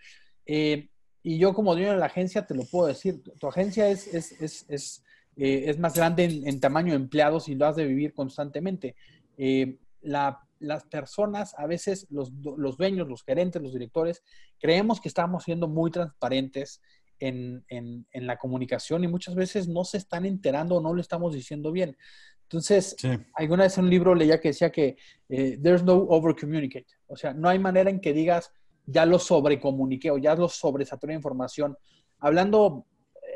Eh, 0.45 0.89
y 1.21 1.37
yo 1.37 1.53
como 1.53 1.73
dueño 1.73 1.91
de 1.91 1.97
la 1.97 2.05
agencia 2.05 2.47
te 2.47 2.55
lo 2.55 2.63
puedo 2.63 2.87
decir, 2.87 3.21
tu, 3.21 3.47
agencia 3.47 3.89
es, 3.89 4.07
es, 4.07 4.65
es, 4.69 5.03
eh, 5.35 5.75
más 5.77 5.93
grande 5.93 6.23
en, 6.23 6.59
tamaño 6.61 6.91
de 6.91 6.95
empleados 6.95 7.49
y 7.49 7.55
lo 7.55 7.65
has 7.67 7.75
de 7.75 7.85
vivir 7.85 8.13
constantemente. 8.13 8.95
Eh, 9.37 9.77
la 10.01 10.39
las 10.59 10.85
personas, 10.85 11.53
a 11.57 11.67
veces 11.67 12.07
los, 12.09 12.31
dueños, 12.77 13.07
los 13.07 13.23
gerentes, 13.23 13.61
los 13.61 13.73
directores, 13.73 14.23
creemos 14.59 15.01
que 15.01 15.07
estamos 15.07 15.43
siendo 15.43 15.67
muy 15.67 15.91
transparentes 15.91 16.81
en, 17.19 17.65
la 18.13 18.37
comunicación 18.37 19.03
y 19.03 19.07
muchas 19.07 19.35
veces 19.35 19.67
no 19.67 19.83
se 19.83 19.97
están 19.97 20.25
enterando 20.25 20.75
o 20.75 20.81
no 20.81 20.93
lo 20.93 21.01
estamos 21.01 21.33
diciendo 21.33 21.71
bien. 21.71 21.97
Entonces, 22.43 22.95
alguna 23.33 23.63
vez 23.63 23.77
en 23.77 23.85
un 23.85 23.89
libro 23.89 24.15
leía 24.15 24.39
que 24.39 24.49
decía 24.49 24.71
que 24.71 24.95
eh, 25.27 25.57
there's 25.61 25.83
no 25.83 25.93
over 25.93 26.33
communicate. 26.33 26.87
O 27.07 27.17
sea, 27.17 27.33
no 27.33 27.49
hay 27.49 27.59
manera 27.59 27.89
en 27.89 27.99
que 27.99 28.13
digas 28.13 28.51
ya 28.85 29.05
lo 29.05 29.19
sobrecomuniqué 29.19 30.11
o 30.11 30.17
ya 30.17 30.33
lo 30.33 30.47
sobresaturé 30.47 31.11
de 31.11 31.17
información, 31.17 31.77
hablando 32.19 32.85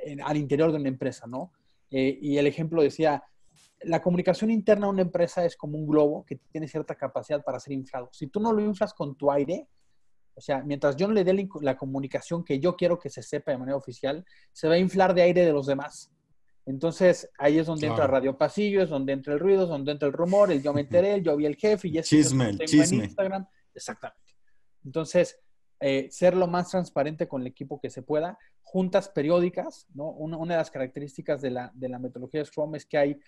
eh, 0.06 0.16
al 0.24 0.38
interior 0.38 0.72
de 0.72 0.78
una 0.78 0.88
empresa, 0.88 1.28
¿no? 1.28 1.52
Eh, 1.92 2.18
y 2.22 2.38
el 2.38 2.48
ejemplo 2.48 2.82
decía, 2.82 3.22
la 3.84 4.02
comunicación 4.02 4.52
interna 4.52 4.88
de 4.88 4.92
una 4.92 5.02
empresa 5.02 5.46
es 5.46 5.56
como 5.56 5.78
un 5.78 5.88
globo 5.88 6.26
que 6.26 6.38
tiene 6.52 6.68
cierta 6.68 6.96
capacidad 6.96 7.44
para 7.44 7.60
ser 7.60 7.74
inflado. 7.74 8.10
Si 8.12 8.28
tú 8.28 8.40
no 8.40 8.54
lo 8.54 8.62
inflas 8.62 8.94
con 8.94 9.16
tu 9.16 9.32
aire, 9.32 9.68
o 10.34 10.42
sea, 10.42 10.64
mientras 10.64 10.96
yo 10.96 11.08
no 11.08 11.14
le 11.14 11.24
dé 11.24 11.48
la 11.62 11.78
comunicación 11.78 12.44
que 12.44 12.60
yo 12.60 12.76
quiero 12.76 13.00
que 13.00 13.10
se 13.10 13.22
sepa 13.22 13.52
de 13.52 13.58
manera 13.58 13.78
oficial, 13.78 14.26
se 14.52 14.68
va 14.68 14.76
a 14.76 14.80
inflar 14.80 15.14
de 15.14 15.24
aire 15.24 15.46
de 15.46 15.52
los 15.52 15.68
demás. 15.68 16.12
Entonces, 16.66 17.30
ahí 17.38 17.58
es 17.58 17.66
donde 17.66 17.88
entra 17.88 18.08
Radio 18.08 18.38
Pasillo, 18.38 18.84
es 18.84 18.90
donde 18.90 19.14
entra 19.14 19.34
el 19.34 19.40
ruido, 19.40 19.64
es 19.64 19.70
donde 19.70 19.92
entra 19.92 20.08
el 20.08 20.14
rumor, 20.14 20.52
el 20.52 20.62
yo 20.62 20.74
me 20.74 20.82
enteré, 20.82 21.16
el 21.16 21.24
yo 21.24 21.36
vi 21.36 21.46
el 21.48 21.56
jefe 21.56 21.88
y 21.88 21.98
eso 21.98 22.10
chisme, 22.10 22.50
el 22.50 22.60
chisme. 22.60 22.98
en 22.98 23.04
Instagram. 23.06 23.48
Exactamente. 23.74 24.36
Entonces, 24.86 25.40
eh, 25.80 26.08
ser 26.12 26.36
lo 26.36 26.48
más 26.48 26.70
transparente 26.70 27.28
con 27.28 27.42
el 27.42 27.48
equipo 27.48 27.80
que 27.80 27.90
se 27.90 28.04
pueda, 28.04 28.38
juntas 28.62 29.10
periódicas, 29.10 29.88
¿no? 29.94 30.12
Una, 30.12 30.38
una 30.38 30.54
de 30.54 30.60
las 30.60 30.72
características 30.72 31.42
de 31.42 31.50
la, 31.50 31.72
de 31.74 31.90
la 31.90 31.98
metodología 31.98 32.46
Scrum 32.46 32.76
es 32.76 32.86
que 32.86 32.98
hay 32.98 33.20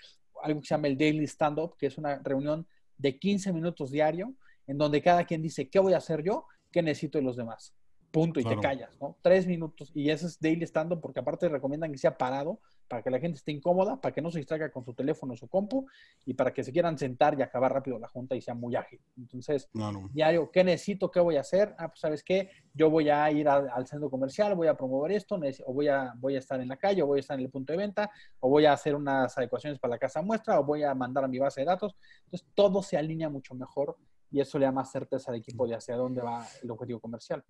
algo 0.42 0.62
que 0.62 0.68
se 0.68 0.74
llama 0.74 0.88
el 0.88 0.98
Daily 0.98 1.26
Stand-Up, 1.26 1.76
que 1.78 1.88
es 1.88 1.98
una 1.98 2.20
reunión 2.24 2.68
de 2.98 3.18
15 3.18 3.54
minutos 3.54 3.92
diario, 3.92 4.34
en 4.68 4.78
donde 4.78 5.02
cada 5.02 5.26
quien 5.26 5.42
dice, 5.42 5.70
¿qué 5.70 5.80
voy 5.80 5.94
a 5.94 5.98
hacer 5.98 6.24
yo? 6.24 6.46
¿Qué 6.72 6.82
necesito 6.82 7.18
de 7.18 7.24
los 7.24 7.36
demás? 7.36 7.74
punto, 8.14 8.40
y 8.40 8.44
te 8.44 8.56
callas, 8.60 8.96
¿no? 9.02 9.18
Tres 9.24 9.48
minutos, 9.48 9.92
y 9.96 10.12
eso 10.12 10.28
es 10.28 10.40
daily 10.40 10.64
stand 10.66 11.02
porque 11.02 11.20
aparte 11.20 11.50
recomiendan 11.50 11.92
que 11.92 11.98
sea 11.98 12.16
parado 12.16 12.60
para 12.88 13.02
que 13.02 13.10
la 13.10 13.20
gente 13.20 13.38
esté 13.38 13.52
incómoda, 13.52 14.00
para 14.00 14.14
que 14.14 14.22
no 14.22 14.32
se 14.32 14.40
distraiga 14.40 14.72
con 14.72 14.84
su 14.86 14.94
teléfono 14.94 15.34
o 15.34 15.38
su 15.38 15.48
compu, 15.48 15.86
y 16.26 16.34
para 16.34 16.54
que 16.54 16.64
se 16.64 16.72
quieran 16.72 16.98
sentar 16.98 17.38
y 17.38 17.42
acabar 17.42 17.74
rápido 17.74 18.00
la 18.00 18.08
junta 18.08 18.36
y 18.36 18.42
sea 18.42 18.54
muy 18.54 18.76
ágil. 18.76 19.00
Entonces, 19.18 19.70
diario, 20.12 20.52
¿qué 20.52 20.64
necesito? 20.64 21.10
¿Qué 21.10 21.20
voy 21.20 21.38
a 21.38 21.42
hacer? 21.42 21.76
Ah, 21.78 21.88
pues, 21.88 22.00
¿sabes 22.00 22.24
qué? 22.24 22.50
Yo 22.74 22.90
voy 22.90 23.10
a 23.10 23.30
ir 23.32 23.48
al, 23.48 23.88
centro 23.88 24.10
comercial, 24.10 24.56
voy 24.56 24.68
a 24.68 24.76
promover 24.76 25.12
esto, 25.12 25.40
o 25.66 25.74
voy 25.74 25.88
a, 25.88 26.14
voy 26.18 26.36
a 26.36 26.40
estar 26.40 26.60
en 26.60 26.68
la 26.68 26.78
calle, 26.78 27.02
o 27.02 27.08
voy 27.08 27.20
a 27.20 27.22
estar 27.22 27.38
en 27.38 27.46
el 27.46 27.52
punto 27.52 27.74
de 27.74 27.78
venta, 27.78 28.10
o 28.40 28.50
voy 28.50 28.66
a 28.66 28.74
hacer 28.74 28.96
unas 28.96 29.38
adecuaciones 29.38 29.80
para 29.80 29.92
la 29.92 29.98
casa 29.98 30.22
muestra, 30.22 30.60
o 30.60 30.64
voy 30.64 30.84
a 30.84 30.94
mandar 30.94 31.24
a 31.24 31.28
mi 31.28 31.40
base 31.40 31.62
de 31.62 31.66
datos. 31.66 31.96
Entonces, 32.26 32.48
todo 32.54 32.82
se 32.84 32.98
alinea 32.98 33.30
mucho 33.30 33.56
mejor 33.56 33.98
y 34.34 34.40
eso 34.40 34.58
le 34.58 34.66
da 34.66 34.72
más 34.72 34.92
certeza 34.92 35.32
al 35.32 35.38
equipo 35.38 35.68
de 35.68 35.76
hacia 35.76 35.96
dónde 35.96 36.22
va 36.22 36.46
el 36.62 36.72
objetivo 36.72 37.00
comercial. 37.00 37.44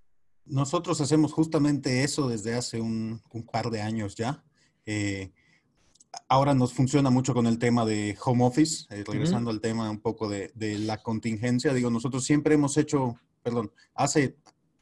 Nosotros 0.46 1.00
hacemos 1.00 1.32
justamente 1.32 2.04
eso 2.04 2.28
desde 2.28 2.54
hace 2.54 2.82
un, 2.82 3.22
par 3.52 3.70
de 3.70 3.82
años 3.82 4.16
ya. 4.16 4.44
Eh, 4.86 5.32
ahora 6.28 6.54
nos 6.54 6.74
funciona 6.74 7.10
mucho 7.10 7.34
con 7.34 7.48
el 7.48 7.60
tema 7.60 7.86
de 7.86 8.18
home 8.24 8.46
office, 8.46 8.86
eh, 8.90 9.04
regresando 9.08 9.50
al 9.50 9.62
tema 9.62 9.90
un 9.90 10.00
poco 10.00 10.30
de, 10.30 10.52
de, 10.56 10.80
la 10.80 11.02
contingencia. 11.02 11.74
Digo, 11.74 11.90
nosotros 11.90 12.24
siempre 12.24 12.56
hemos 12.56 12.78
hecho, 12.78 13.16
perdón, 13.42 13.72
hace 13.94 14.38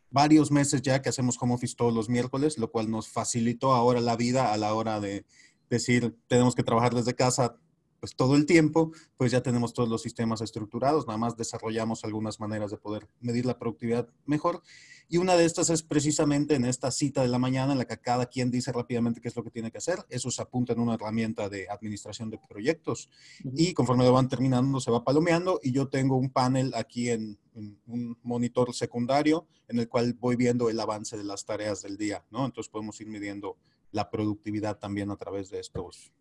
varios 0.10 0.51
meses 0.51 0.81
ya 0.81 1.01
que 1.01 1.10
hacemos 1.10 1.38
home 1.41 1.53
office 1.53 1.75
todos 1.75 1.93
los 1.93 2.10
miércoles, 2.10 2.58
lo 2.58 2.72
cual 2.72 2.89
nos 2.91 3.08
facilitó 3.08 3.74
ahora 3.74 4.01
la 4.01 4.15
vida 4.15 4.53
a 4.53 4.58
la 4.58 4.74
hora 4.74 5.00
de 5.00 5.25
decir, 5.70 6.17
tenemos 6.27 6.53
que 6.53 6.63
trabajar 6.63 6.93
desde 6.93 7.15
casa 7.15 7.58
pues 8.01 8.15
todo 8.15 8.36
el 8.36 8.48
tiempo, 8.48 8.91
pues 9.15 9.31
ya 9.31 9.41
tenemos 9.41 9.74
todos 9.74 9.88
los 9.88 10.01
sistemas 10.01 10.41
estructurados, 10.41 11.05
nada 11.05 11.20
más 11.20 11.38
desarrollamos 11.38 12.03
algunas 12.03 12.39
maneras 12.39 12.72
de 12.72 12.77
poder 12.77 13.08
medir 13.22 13.46
la 13.46 13.60
productividad 13.60 14.10
mejor. 14.25 14.63
Y 15.08 15.17
una 15.17 15.36
de 15.36 15.46
estas 15.46 15.70
es 15.70 15.84
precisamente 15.84 16.55
en 16.55 16.65
esta 16.65 16.89
cita 16.89 17.22
de 17.22 17.27
la 17.27 17.38
mañana 17.38 17.74
en 17.74 17.77
la 17.77 17.86
que 17.86 18.00
cada 18.00 18.25
quien 18.25 18.50
dice 18.50 18.72
rápidamente 18.72 19.22
qué 19.22 19.27
es 19.27 19.36
lo 19.36 19.43
que 19.43 19.51
tiene 19.51 19.70
que 19.70 19.77
hacer. 19.77 20.00
Eso 20.10 20.31
se 20.31 20.41
apunta 20.41 20.74
en 20.74 20.79
una 20.79 20.96
herramienta 20.96 21.48
de 21.48 21.70
administración 21.70 22.31
de 22.31 22.39
proyectos 22.39 23.10
y 23.43 23.74
conforme 23.74 24.03
lo 24.03 24.13
van 24.13 24.29
terminando 24.29 24.79
se 24.79 24.89
va 24.89 25.03
palomeando 25.03 25.60
y 25.62 25.72
yo 25.72 25.88
tengo 25.88 26.17
un 26.17 26.31
panel 26.31 26.74
aquí 26.75 27.10
en, 27.10 27.38
un 27.86 28.17
monitor 28.24 28.74
secundario 28.74 29.46
en 29.67 29.77
el 29.77 29.88
cual 29.88 30.13
voy 30.13 30.38
viendo 30.38 30.70
el 30.70 30.79
avance 30.79 31.17
de 31.17 31.24
las 31.24 31.46
tareas 31.46 31.81
del 31.84 31.98
día, 31.98 32.25
¿no? 32.31 32.46
Entonces 32.46 32.72
podemos 32.72 33.00
ir 33.01 33.08
midiendo 33.08 33.58
la 33.91 34.10
productividad 34.10 34.79
también 34.79 35.12
a 35.12 35.17
través 35.17 35.50
de 35.50 35.60
estos 35.60 36.13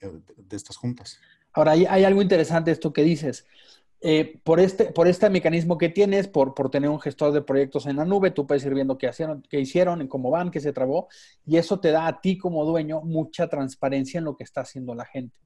de 0.00 0.56
estas 0.56 0.76
juntas. 0.76 1.18
Ahora, 1.52 1.72
hay, 1.72 2.04
algo 2.04 2.22
interesante 2.22 2.70
esto 2.70 2.92
que 2.92 3.02
dices. 3.02 3.46
Eh, 4.02 4.40
por, 4.44 4.60
este, 4.60 4.86
por 4.86 5.08
este 5.08 5.28
mecanismo 5.28 5.76
que 5.76 5.90
tienes, 5.90 6.26
por, 6.26 6.54
por 6.54 6.70
tener 6.70 6.88
un 6.88 7.00
gestor 7.00 7.32
de 7.32 7.42
proyectos 7.42 7.84
en 7.86 7.96
la 7.96 8.06
nube, 8.06 8.30
tú 8.30 8.46
puedes 8.46 8.64
ir 8.64 8.72
viendo 8.72 8.96
qué, 8.96 9.08
hicieron, 9.08 9.42
qué 9.48 9.60
hicieron, 9.60 10.06
cómo 10.08 10.30
van, 10.30 10.50
qué 10.50 10.60
se 10.60 10.72
trabó, 10.72 11.08
y 11.44 11.58
eso 11.58 11.80
te 11.80 11.90
da 11.90 12.06
a 12.06 12.20
ti 12.20 12.38
como 12.38 12.64
dueño 12.64 13.02
mucha 13.02 13.48
transparencia 13.48 14.18
en 14.18 14.24
lo 14.24 14.36
que 14.36 14.44
está 14.44 14.62
haciendo 14.62 14.94
la 14.94 15.04
gente. 15.04 15.36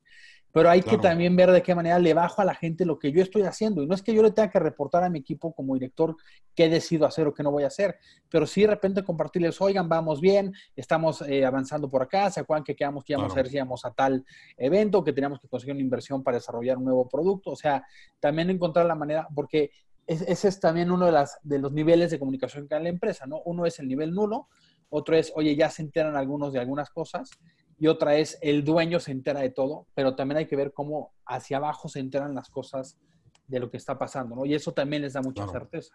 Pero 0.55 0.71
hay 0.71 0.83
que 0.83 0.99
también 0.99 1.35
ver 1.35 1.51
de 1.51 1.65
qué 1.65 1.75
manera 1.75 1.99
le 1.99 2.15
bajo 2.15 2.41
a 2.41 2.45
la 2.45 2.55
gente 2.55 2.87
lo 2.87 2.97
que 2.97 3.11
yo 3.11 3.21
estoy 3.21 3.43
haciendo. 3.43 3.83
Y 3.83 3.89
no 3.89 3.95
es 3.97 4.03
que 4.03 4.15
yo 4.15 4.23
le 4.23 4.31
tenga 4.31 4.51
que 4.51 4.61
reportar 4.61 5.03
a 5.03 5.11
mi 5.11 5.19
equipo 5.19 5.53
como 5.53 5.75
director 5.75 6.15
qué 6.55 6.69
decido 6.69 7.07
hacer 7.07 7.27
o 7.27 7.35
qué 7.35 7.43
no 7.43 7.51
voy 7.51 7.65
a 7.65 7.67
hacer, 7.67 7.97
pero 8.31 8.47
sí 8.47 8.61
de 8.61 8.69
repente 8.69 9.03
compartirles, 9.03 9.61
oigan, 9.61 9.89
vamos 9.89 10.21
bien, 10.21 10.53
estamos 10.77 11.23
eh, 11.23 11.45
avanzando 11.45 11.91
por 11.91 12.03
acá, 12.03 12.31
se 12.31 12.39
acuerdan 12.39 12.63
que 12.63 12.77
quedamos 12.77 13.03
que 13.03 13.15
íbamos 13.15 13.33
a 13.33 13.35
ver 13.35 13.49
si 13.49 13.57
íbamos 13.57 13.85
a 13.85 13.91
tal 13.91 14.25
evento, 14.57 15.03
que 15.03 15.13
teníamos 15.13 15.41
que 15.41 15.49
conseguir 15.49 15.75
una 15.75 15.83
inversión 15.83 16.23
para 16.23 16.37
desarrollar 16.37 16.79
un 16.79 16.85
nuevo 16.85 17.09
producto. 17.09 17.51
O 17.51 17.57
sea, 17.57 17.85
también 18.21 18.49
encontrar 18.49 18.87
la 18.87 18.95
manera, 18.95 19.27
porque 19.35 19.73
ese 20.07 20.47
es 20.47 20.61
también 20.61 20.93
uno 20.93 21.07
de, 21.07 21.13
las, 21.13 21.39
de 21.43 21.59
los 21.59 21.73
niveles 21.73 22.13
de 22.13 22.21
comunicación 22.21 22.69
que 22.69 22.75
hay 22.77 22.79
en 22.79 22.85
la 22.85 22.91
empresa, 22.91 23.27
¿no? 23.27 23.41
Uno 23.45 23.67
es 23.67 23.81
el 23.81 23.89
nivel 23.89 24.15
nulo, 24.15 24.47
otro 24.91 25.17
es, 25.17 25.33
oye, 25.35 25.57
ya 25.57 25.71
se 25.71 25.83
enteran 25.83 26.15
algunos 26.15 26.53
de 26.53 26.61
algunas 26.61 26.91
cosas, 26.91 27.31
y 27.79 27.87
otra 27.87 28.17
es 28.17 28.39
el 28.41 28.65
dueño 28.65 29.01
se 29.01 29.13
entera 29.13 29.41
de 29.41 29.51
todo, 29.51 29.87
pero 29.95 30.15
también 30.15 30.39
hay 30.39 30.47
que 30.47 30.57
ver 30.57 30.73
cómo 30.73 31.13
hacia 31.27 31.57
abajo 31.57 31.89
se 31.89 32.01
enteran 32.01 32.35
las 32.35 32.49
cosas 32.49 32.99
de 33.47 33.61
lo 33.61 33.71
que 33.71 33.77
está 33.77 33.99
pasando, 33.99 34.37
¿no? 34.37 34.47
Y 34.47 34.55
eso 34.55 34.73
también 34.73 35.03
les 35.03 35.15
da 35.15 35.23
mucha 35.23 35.47
certeza. 35.49 35.95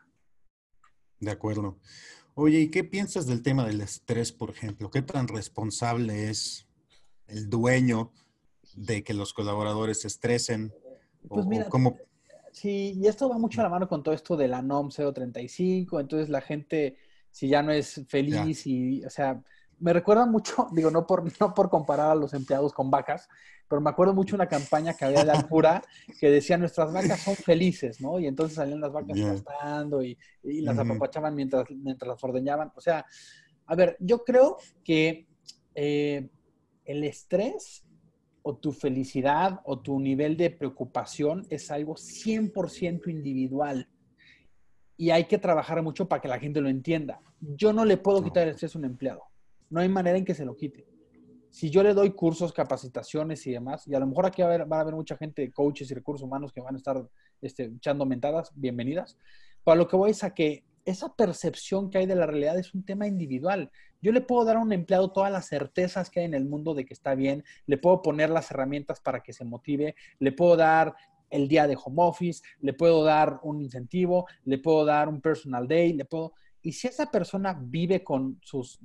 De 1.20 1.32
acuerdo. 1.32 1.80
Oye, 2.36 2.60
¿y 2.60 2.72
qué 2.72 2.84
piensas 2.84 3.26
del 3.26 3.42
tema 3.42 3.66
del 3.66 3.82
estrés, 3.82 4.32
por 4.32 4.50
ejemplo? 4.50 4.90
¿Qué 4.90 5.02
tan 5.02 5.28
responsable 5.28 6.30
es 6.30 6.68
el 7.28 7.50
dueño 7.50 8.12
de 8.76 9.04
que 9.04 9.14
los 9.14 9.34
colaboradores 9.34 10.02
se 10.02 10.08
estresen? 10.08 10.74
Pues 11.28 11.46
mira, 11.46 11.68
sí, 12.52 12.94
y 12.96 13.08
esto 13.08 13.30
va 13.30 13.38
mucho 13.38 13.60
a 13.62 13.66
la 13.66 13.70
mano 13.70 13.88
con 13.88 14.04
todo 14.04 14.16
esto 14.16 14.38
de 14.38 14.48
la 14.48 14.62
NOM 14.62 14.90
035, 14.90 16.00
entonces 16.00 16.30
la 16.30 16.42
gente, 16.42 16.98
si 17.30 17.50
ya 17.50 17.62
no 17.62 17.72
es 17.72 18.06
feliz 18.08 18.66
y, 18.66 19.04
o 19.04 19.10
sea, 19.10 19.44
me 19.80 19.94
recuerda 19.94 20.26
mucho, 20.26 20.68
digo, 20.72 20.92
no 20.92 21.06
por, 21.06 21.24
no 21.40 21.54
por 21.54 21.70
comparar 21.70 22.12
a 22.12 22.16
los 22.16 22.34
empleados 22.34 22.74
con 22.74 22.92
vacas, 22.92 23.28
pero 23.68 23.82
me 23.82 23.90
acuerdo 23.90 24.14
mucho 24.14 24.36
una 24.36 24.48
campaña 24.48 24.96
que 24.96 25.06
había 25.06 25.24
de 25.24 25.32
Alpura 25.32 25.84
que 26.20 26.30
decía 26.30 26.58
nuestras 26.58 26.92
vacas 26.92 27.20
son 27.22 27.36
felices, 27.36 28.02
¿no? 28.02 28.20
Y 28.20 28.26
entonces 28.26 28.56
salían 28.56 28.82
las 28.82 28.92
vacas 28.92 29.20
pastando 29.20 30.02
y, 30.02 30.18
las 30.44 30.78
apapachaban 30.78 31.36
mientras, 31.36 31.70
mientras 31.70 32.10
las 32.10 32.24
ordeñaban. 32.24 32.72
O 32.76 32.82
sea, 32.82 33.06
a 33.68 33.76
ver, 33.76 33.96
yo 34.00 34.24
creo 34.24 34.58
que 34.84 35.28
eh, 35.76 36.30
el 36.86 37.04
estrés 37.04 37.86
o 38.42 38.58
tu 38.58 38.72
felicidad 38.72 39.60
o 39.66 39.80
tu 39.80 40.00
nivel 40.00 40.36
de 40.36 40.50
preocupación 40.50 41.46
es 41.52 41.70
algo 41.70 41.94
100% 41.94 43.08
individual 43.08 43.88
y 44.98 45.12
hay 45.12 45.26
que 45.26 45.38
trabajar 45.38 45.84
mucho 45.84 46.08
para 46.08 46.22
que 46.22 46.28
la 46.28 46.40
gente 46.40 46.60
lo 46.60 46.70
entienda. 46.70 47.22
Yo 47.40 47.72
no 47.72 47.86
le 47.86 47.98
puedo 47.98 48.24
quitar 48.24 48.44
el 48.44 48.50
estrés 48.50 48.76
a 48.76 48.80
un 48.80 48.86
empleado 48.86 49.29
no 49.70 49.82
hay 49.82 49.90
manera 49.90 50.18
en 50.18 50.26
que 50.26 50.34
se 50.34 50.46
lo 50.46 50.56
quite. 50.56 50.88
Si 51.50 51.70
yo 51.70 51.82
le 51.82 51.94
doy 51.94 52.12
cursos, 52.12 52.54
capacitaciones 52.54 53.46
y 53.48 53.52
demás, 53.52 53.88
y 53.88 53.96
a 53.96 54.00
lo 54.00 54.08
mejor 54.08 54.28
aquí 54.28 54.42
va 54.42 54.50
a 54.52 54.82
haber, 54.82 54.94
mucha 54.94 55.18
gente, 55.18 55.52
coaches 55.52 55.90
y 55.90 55.94
recursos 55.96 56.26
humanos 56.26 56.54
que 56.54 56.62
van 56.62 56.76
a 56.76 56.78
estar 56.78 57.04
este, 57.42 57.66
echando 57.66 58.06
mentadas, 58.06 58.52
bienvenidas. 58.54 59.18
Para 59.64 59.78
lo 59.78 59.88
que 59.88 59.96
voy 59.96 60.12
es 60.12 60.24
a 60.24 60.34
que 60.34 60.64
esa 60.86 61.14
percepción 61.16 61.90
que 61.90 61.98
hay 61.98 62.06
de 62.06 62.16
la 62.16 62.26
realidad 62.26 62.58
es 62.58 62.74
un 62.74 62.84
tema 62.84 63.08
individual. 63.08 63.72
Yo 64.02 64.12
le 64.12 64.22
puedo 64.22 64.46
dar 64.46 64.58
a 64.58 64.62
un 64.62 64.72
empleado 64.72 65.12
todas 65.12 65.32
las 65.32 65.48
certezas 65.48 66.10
que 66.10 66.22
hay 66.22 66.26
en 66.26 66.34
el 66.34 66.46
mundo 66.46 66.74
de 66.74 66.86
que 66.86 66.94
está 66.94 67.16
bien, 67.16 67.44
le 67.66 67.78
puedo 67.78 68.02
poner 68.02 68.30
las 68.30 68.50
herramientas 68.52 69.02
para 69.02 69.22
que 69.22 69.34
se 69.34 69.44
motive, 69.44 69.96
le 70.20 70.32
puedo 70.32 70.56
dar 70.56 70.96
el 71.30 71.48
día 71.48 71.68
de 71.68 71.78
home 71.84 71.98
office, 72.04 72.42
le 72.62 72.74
puedo 72.74 73.04
dar 73.04 73.40
un 73.44 73.62
incentivo, 73.62 74.28
le 74.46 74.58
puedo 74.58 74.86
dar 74.86 75.10
un 75.10 75.22
personal 75.22 75.68
day, 75.68 75.94
le 75.94 76.06
puedo... 76.06 76.34
Y 76.62 76.74
si 76.74 76.88
esa 76.88 77.10
persona 77.10 77.58
vive 77.60 78.04
con 78.04 78.40
sus 78.42 78.80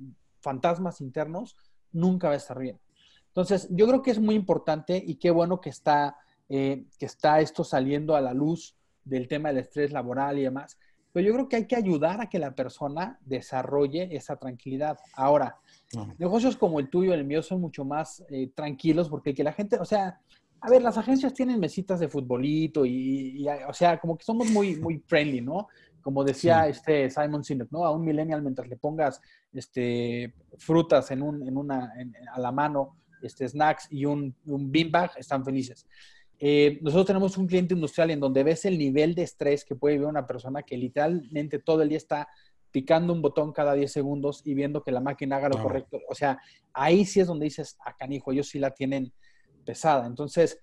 fantasmas 0.45 1.01
internos, 1.01 1.57
nunca 1.91 2.27
va 2.27 2.35
a 2.35 2.37
estar 2.37 2.59
bien. 2.59 2.79
Entonces, 3.27 3.67
yo 3.71 3.87
creo 3.87 4.01
que 4.01 4.11
es 4.11 4.19
muy 4.19 4.35
importante 4.35 5.03
y 5.05 5.15
qué 5.15 5.31
bueno 5.31 5.59
que 5.59 5.69
está, 5.69 6.15
eh, 6.47 6.85
que 6.97 7.05
está 7.05 7.41
esto 7.41 7.63
saliendo 7.63 8.15
a 8.15 8.21
la 8.21 8.33
luz 8.33 8.77
del 9.03 9.27
tema 9.27 9.49
del 9.49 9.57
estrés 9.57 9.91
laboral 9.91 10.37
y 10.37 10.43
demás. 10.43 10.77
Pero 11.11 11.27
yo 11.27 11.33
creo 11.33 11.49
que 11.49 11.55
hay 11.55 11.67
que 11.67 11.75
ayudar 11.75 12.21
a 12.21 12.29
que 12.29 12.39
la 12.39 12.55
persona 12.55 13.19
desarrolle 13.25 14.15
esa 14.15 14.35
tranquilidad. 14.35 14.97
Ahora, 15.15 15.57
negocios 16.17 16.57
como 16.57 16.79
el 16.79 16.89
tuyo, 16.89 17.13
el 17.13 17.25
mío, 17.25 17.41
son 17.41 17.61
mucho 17.61 17.83
más 17.83 18.23
eh, 18.29 18.51
tranquilos 18.53 19.09
porque 19.09 19.33
que 19.33 19.43
la 19.43 19.53
gente, 19.53 19.77
o 19.79 19.85
sea, 19.85 20.19
a 20.61 20.69
ver, 20.69 20.81
las 20.81 20.97
agencias 20.97 21.33
tienen 21.33 21.59
mesitas 21.59 21.99
de 21.99 22.09
futbolito 22.09 22.85
y, 22.85 23.45
o 23.67 23.73
sea, 23.73 23.99
como 23.99 24.17
que 24.17 24.23
somos 24.23 24.49
muy, 24.49 24.75
muy 24.77 24.97
friendly, 25.05 25.41
¿no? 25.41 25.67
Como 26.01 26.23
decía 26.23 26.67
este 26.67 27.09
Simon 27.09 27.43
Sinek, 27.43 27.71
¿no? 27.71 27.85
A 27.85 27.91
un 27.91 28.03
millennial 28.03 28.41
mientras 28.41 28.67
le 28.67 28.75
pongas 28.75 29.21
este, 29.55 30.33
frutas 30.57 31.11
en, 31.11 31.21
un, 31.21 31.47
en 31.47 31.57
una, 31.57 31.93
a 32.33 32.39
la 32.39 32.51
mano, 32.51 32.97
este, 33.21 33.47
snacks 33.47 33.87
y 33.89 34.05
un, 34.05 34.35
un 34.45 34.71
beanbag, 34.71 35.11
están 35.17 35.43
felices. 35.43 35.85
Eh, 36.39 36.79
nosotros 36.81 37.07
tenemos 37.07 37.37
un 37.37 37.47
cliente 37.47 37.73
industrial 37.73 38.11
en 38.11 38.19
donde 38.19 38.43
ves 38.43 38.65
el 38.65 38.77
nivel 38.77 39.15
de 39.15 39.23
estrés 39.23 39.63
que 39.63 39.75
puede 39.75 39.95
vivir 39.95 40.07
una 40.07 40.27
persona 40.27 40.63
que 40.63 40.77
literalmente 40.77 41.59
todo 41.59 41.81
el 41.81 41.89
día 41.89 41.97
está 41.97 42.27
picando 42.71 43.13
un 43.13 43.21
botón 43.21 43.53
cada 43.53 43.73
10 43.73 43.89
segundos 43.89 44.41
y 44.43 44.53
viendo 44.53 44.83
que 44.83 44.91
la 44.91 44.99
máquina 44.99 45.37
haga 45.37 45.47
lo 45.47 45.63
correcto. 45.63 45.97
O 46.09 46.13
sea, 46.13 46.37
ahí 46.73 47.05
sí 47.05 47.21
es 47.21 47.27
donde 47.27 47.45
dices, 47.45 47.77
a 47.85 47.91
ah, 47.91 47.95
canijo, 47.97 48.33
ellos 48.33 48.49
sí 48.49 48.59
la 48.59 48.71
tienen 48.71 49.13
pesada. 49.63 50.05
Entonces, 50.05 50.59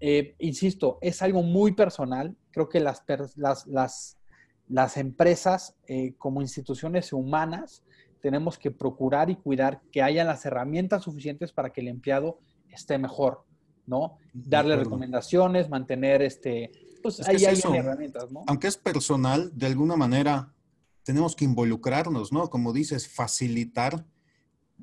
eh, 0.00 0.34
insisto, 0.38 0.98
es 1.02 1.20
algo 1.20 1.42
muy 1.42 1.72
personal. 1.72 2.34
Creo 2.52 2.70
que 2.70 2.80
las, 2.80 3.04
las, 3.36 3.66
las, 3.66 4.18
las 4.66 4.96
empresas 4.96 5.76
eh, 5.86 6.14
como 6.16 6.40
instituciones 6.40 7.12
humanas 7.12 7.84
tenemos 8.22 8.56
que 8.56 8.70
procurar 8.70 9.28
y 9.28 9.36
cuidar 9.36 9.82
que 9.90 10.00
haya 10.00 10.24
las 10.24 10.46
herramientas 10.46 11.02
suficientes 11.02 11.52
para 11.52 11.70
que 11.70 11.80
el 11.80 11.88
empleado 11.88 12.38
esté 12.70 12.96
mejor, 12.96 13.44
¿no? 13.84 14.16
Darle 14.32 14.76
recomendaciones, 14.76 15.68
mantener 15.68 16.22
este, 16.22 16.70
pues 17.02 17.20
ahí 17.28 17.44
hay 17.44 17.60
herramientas, 17.74 18.30
¿no? 18.30 18.44
Aunque 18.46 18.68
es 18.68 18.76
personal, 18.76 19.50
de 19.54 19.66
alguna 19.66 19.96
manera 19.96 20.54
tenemos 21.02 21.34
que 21.34 21.44
involucrarnos, 21.44 22.32
¿no? 22.32 22.48
Como 22.48 22.72
dices, 22.72 23.08
facilitar 23.08 24.06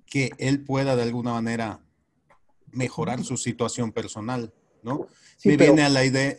que 0.05 0.31
él 0.37 0.65
pueda 0.65 0.97
de 0.97 1.03
alguna 1.03 1.31
manera 1.31 1.79
mejorar 2.71 3.23
su 3.23 3.37
situación 3.37 3.93
personal, 3.93 4.53
¿no? 4.83 5.07
me 5.45 5.55
viene 5.55 5.83
a 5.83 5.89
la 5.89 6.03
idea, 6.03 6.37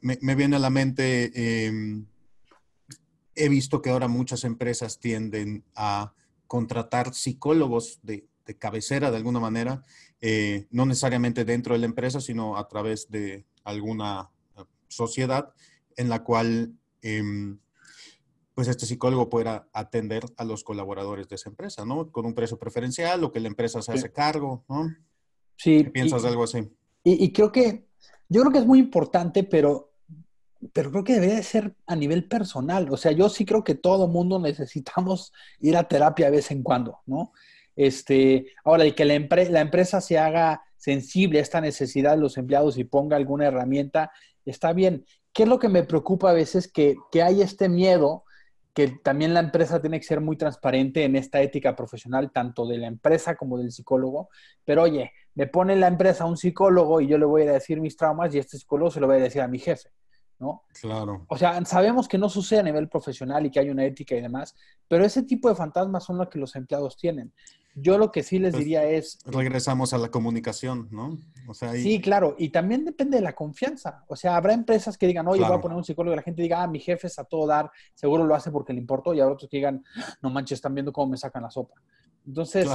me, 0.00 0.34
viene 0.34 0.56
a 0.56 0.60
la 0.60 0.70
mente... 0.70 1.66
Em, 1.66 2.06
he 3.38 3.50
visto 3.50 3.82
que 3.82 3.90
ahora 3.90 4.08
muchas 4.08 4.44
empresas 4.44 4.98
tienden 4.98 5.62
a 5.74 6.14
contratar 6.46 7.14
psicólogos 7.14 8.00
de, 8.02 8.28
cabecera 8.58 9.10
de 9.10 9.16
alguna 9.16 9.40
manera, 9.40 9.82
eh, 10.20 10.66
no 10.70 10.86
necesariamente 10.86 11.44
dentro 11.44 11.74
de 11.74 11.80
la 11.80 11.86
empresa, 11.86 12.20
sino 12.20 12.56
a 12.56 12.68
través 12.68 13.10
de 13.10 13.44
alguna 13.64 14.30
eh, 14.56 14.62
sociedad 14.88 15.52
en 15.96 16.08
la 16.08 16.22
cual 16.22 16.74
em, 17.02 17.58
pues 18.56 18.68
este 18.68 18.86
psicólogo 18.86 19.28
pueda 19.28 19.68
atender 19.74 20.24
a 20.38 20.44
los 20.44 20.64
colaboradores 20.64 21.28
de 21.28 21.34
esa 21.34 21.50
empresa, 21.50 21.84
¿no? 21.84 22.10
Con 22.10 22.24
un 22.24 22.34
precio 22.34 22.58
preferencial 22.58 23.22
o 23.22 23.30
que 23.30 23.38
la 23.38 23.48
empresa 23.48 23.82
se 23.82 23.92
hace 23.92 24.10
cargo, 24.10 24.64
¿no? 24.66 24.96
Sí. 25.56 25.84
piensas 25.84 26.22
de 26.22 26.28
algo 26.28 26.44
así? 26.44 26.66
Y, 27.04 27.32
creo 27.32 27.52
que, 27.52 27.86
yo 28.30 28.40
creo 28.40 28.52
que 28.52 28.58
es 28.58 28.66
muy 28.66 28.78
importante, 28.78 29.44
pero, 29.44 29.92
pero 30.72 30.90
creo 30.90 31.04
que 31.04 31.14
debería 31.14 31.42
ser 31.42 31.74
a 31.86 31.96
nivel 31.96 32.28
personal. 32.28 32.88
O 32.90 32.96
sea, 32.96 33.12
yo 33.12 33.28
sí 33.28 33.44
creo 33.44 33.64
que 33.64 33.74
todo 33.74 34.08
mundo 34.08 34.38
necesitamos 34.40 35.32
ir 35.60 35.76
a 35.76 35.88
terapia 35.88 36.26
de 36.26 36.36
vez 36.36 36.50
en 36.50 36.62
cuando, 36.62 37.00
¿no? 37.06 37.32
Este, 37.74 38.46
ahora, 38.64 38.86
y 38.86 38.92
que 38.92 39.04
la, 39.04 39.18
la 39.50 39.60
empresa 39.60 40.00
se 40.00 40.18
haga 40.18 40.62
sensible 40.76 41.38
a 41.38 41.42
esta 41.42 41.60
necesidad 41.60 42.12
de 42.12 42.22
los 42.22 42.38
empleados 42.38 42.78
y 42.78 42.84
ponga 42.84 43.16
alguna 43.16 43.46
herramienta, 43.46 44.10
está 44.44 44.72
bien. 44.72 45.04
¿Qué 45.32 45.42
es 45.42 45.48
lo 45.48 45.58
que 45.58 45.68
me 45.68 45.82
preocupa 45.82 46.30
a 46.30 46.34
veces? 46.34 46.68
Que, 46.72 46.96
que 47.12 47.22
hay 47.22 47.42
este 47.42 47.68
miedo 47.68 48.24
que 48.76 48.88
también 48.88 49.32
la 49.32 49.40
empresa 49.40 49.80
tiene 49.80 49.98
que 49.98 50.06
ser 50.06 50.20
muy 50.20 50.36
transparente 50.36 51.04
en 51.04 51.16
esta 51.16 51.40
ética 51.40 51.74
profesional, 51.74 52.30
tanto 52.30 52.66
de 52.66 52.76
la 52.76 52.86
empresa 52.86 53.34
como 53.34 53.56
del 53.56 53.72
psicólogo. 53.72 54.28
Pero 54.66 54.82
oye, 54.82 55.12
me 55.34 55.46
pone 55.46 55.76
la 55.76 55.86
empresa 55.86 56.26
un 56.26 56.36
psicólogo 56.36 57.00
y 57.00 57.06
yo 57.06 57.16
le 57.16 57.24
voy 57.24 57.44
a 57.44 57.52
decir 57.52 57.80
mis 57.80 57.96
traumas 57.96 58.34
y 58.34 58.38
este 58.38 58.58
psicólogo 58.58 58.90
se 58.90 59.00
lo 59.00 59.06
voy 59.06 59.16
a 59.16 59.20
decir 59.20 59.40
a 59.40 59.48
mi 59.48 59.58
jefe, 59.58 59.88
¿no? 60.38 60.62
Claro. 60.80 61.24
O 61.28 61.36
sea, 61.36 61.64
sabemos 61.64 62.08
que 62.08 62.18
no 62.18 62.28
sucede 62.28 62.60
a 62.60 62.64
nivel 62.64 62.88
profesional 62.88 63.46
y 63.46 63.50
que 63.50 63.60
hay 63.60 63.70
una 63.70 63.84
ética 63.84 64.14
y 64.14 64.20
demás, 64.20 64.54
pero 64.88 65.04
ese 65.04 65.22
tipo 65.22 65.48
de 65.48 65.54
fantasmas 65.54 66.04
son 66.04 66.18
los 66.18 66.28
que 66.28 66.38
los 66.38 66.54
empleados 66.56 66.96
tienen. 66.96 67.32
Yo 67.78 67.98
lo 67.98 68.10
que 68.10 68.22
sí 68.22 68.38
les 68.38 68.52
pues, 68.52 68.64
diría 68.64 68.84
es... 68.86 69.18
Regresamos 69.26 69.92
a 69.92 69.98
la 69.98 70.10
comunicación, 70.10 70.88
¿no? 70.90 71.18
O 71.46 71.52
sea, 71.52 71.72
Sí, 71.72 72.00
claro, 72.00 72.34
y 72.38 72.48
también 72.48 72.86
depende 72.86 73.18
de 73.18 73.22
la 73.22 73.34
confianza. 73.34 74.02
O 74.08 74.16
sea, 74.16 74.36
habrá 74.36 74.54
empresas 74.54 74.96
que 74.96 75.06
digan, 75.06 75.28
oye, 75.28 75.44
voy 75.44 75.54
a 75.54 75.60
poner 75.60 75.76
un 75.76 75.84
psicólogo 75.84 76.14
y 76.14 76.16
la 76.16 76.22
gente 76.22 76.40
diga, 76.40 76.62
ah, 76.62 76.66
mi 76.66 76.80
jefe 76.80 77.08
es 77.08 77.18
a 77.18 77.24
todo 77.24 77.46
dar, 77.46 77.70
seguro 77.94 78.24
lo 78.24 78.34
hace 78.34 78.50
porque 78.50 78.72
le 78.72 78.78
importó, 78.78 79.12
y 79.12 79.20
habrá 79.20 79.34
otros 79.34 79.50
que 79.50 79.58
digan, 79.58 79.84
no 80.22 80.30
manches, 80.30 80.56
están 80.56 80.74
viendo 80.74 80.90
cómo 80.90 81.10
me 81.10 81.18
sacan 81.18 81.42
la 81.42 81.50
sopa. 81.50 81.74
Entonces, 82.26 82.68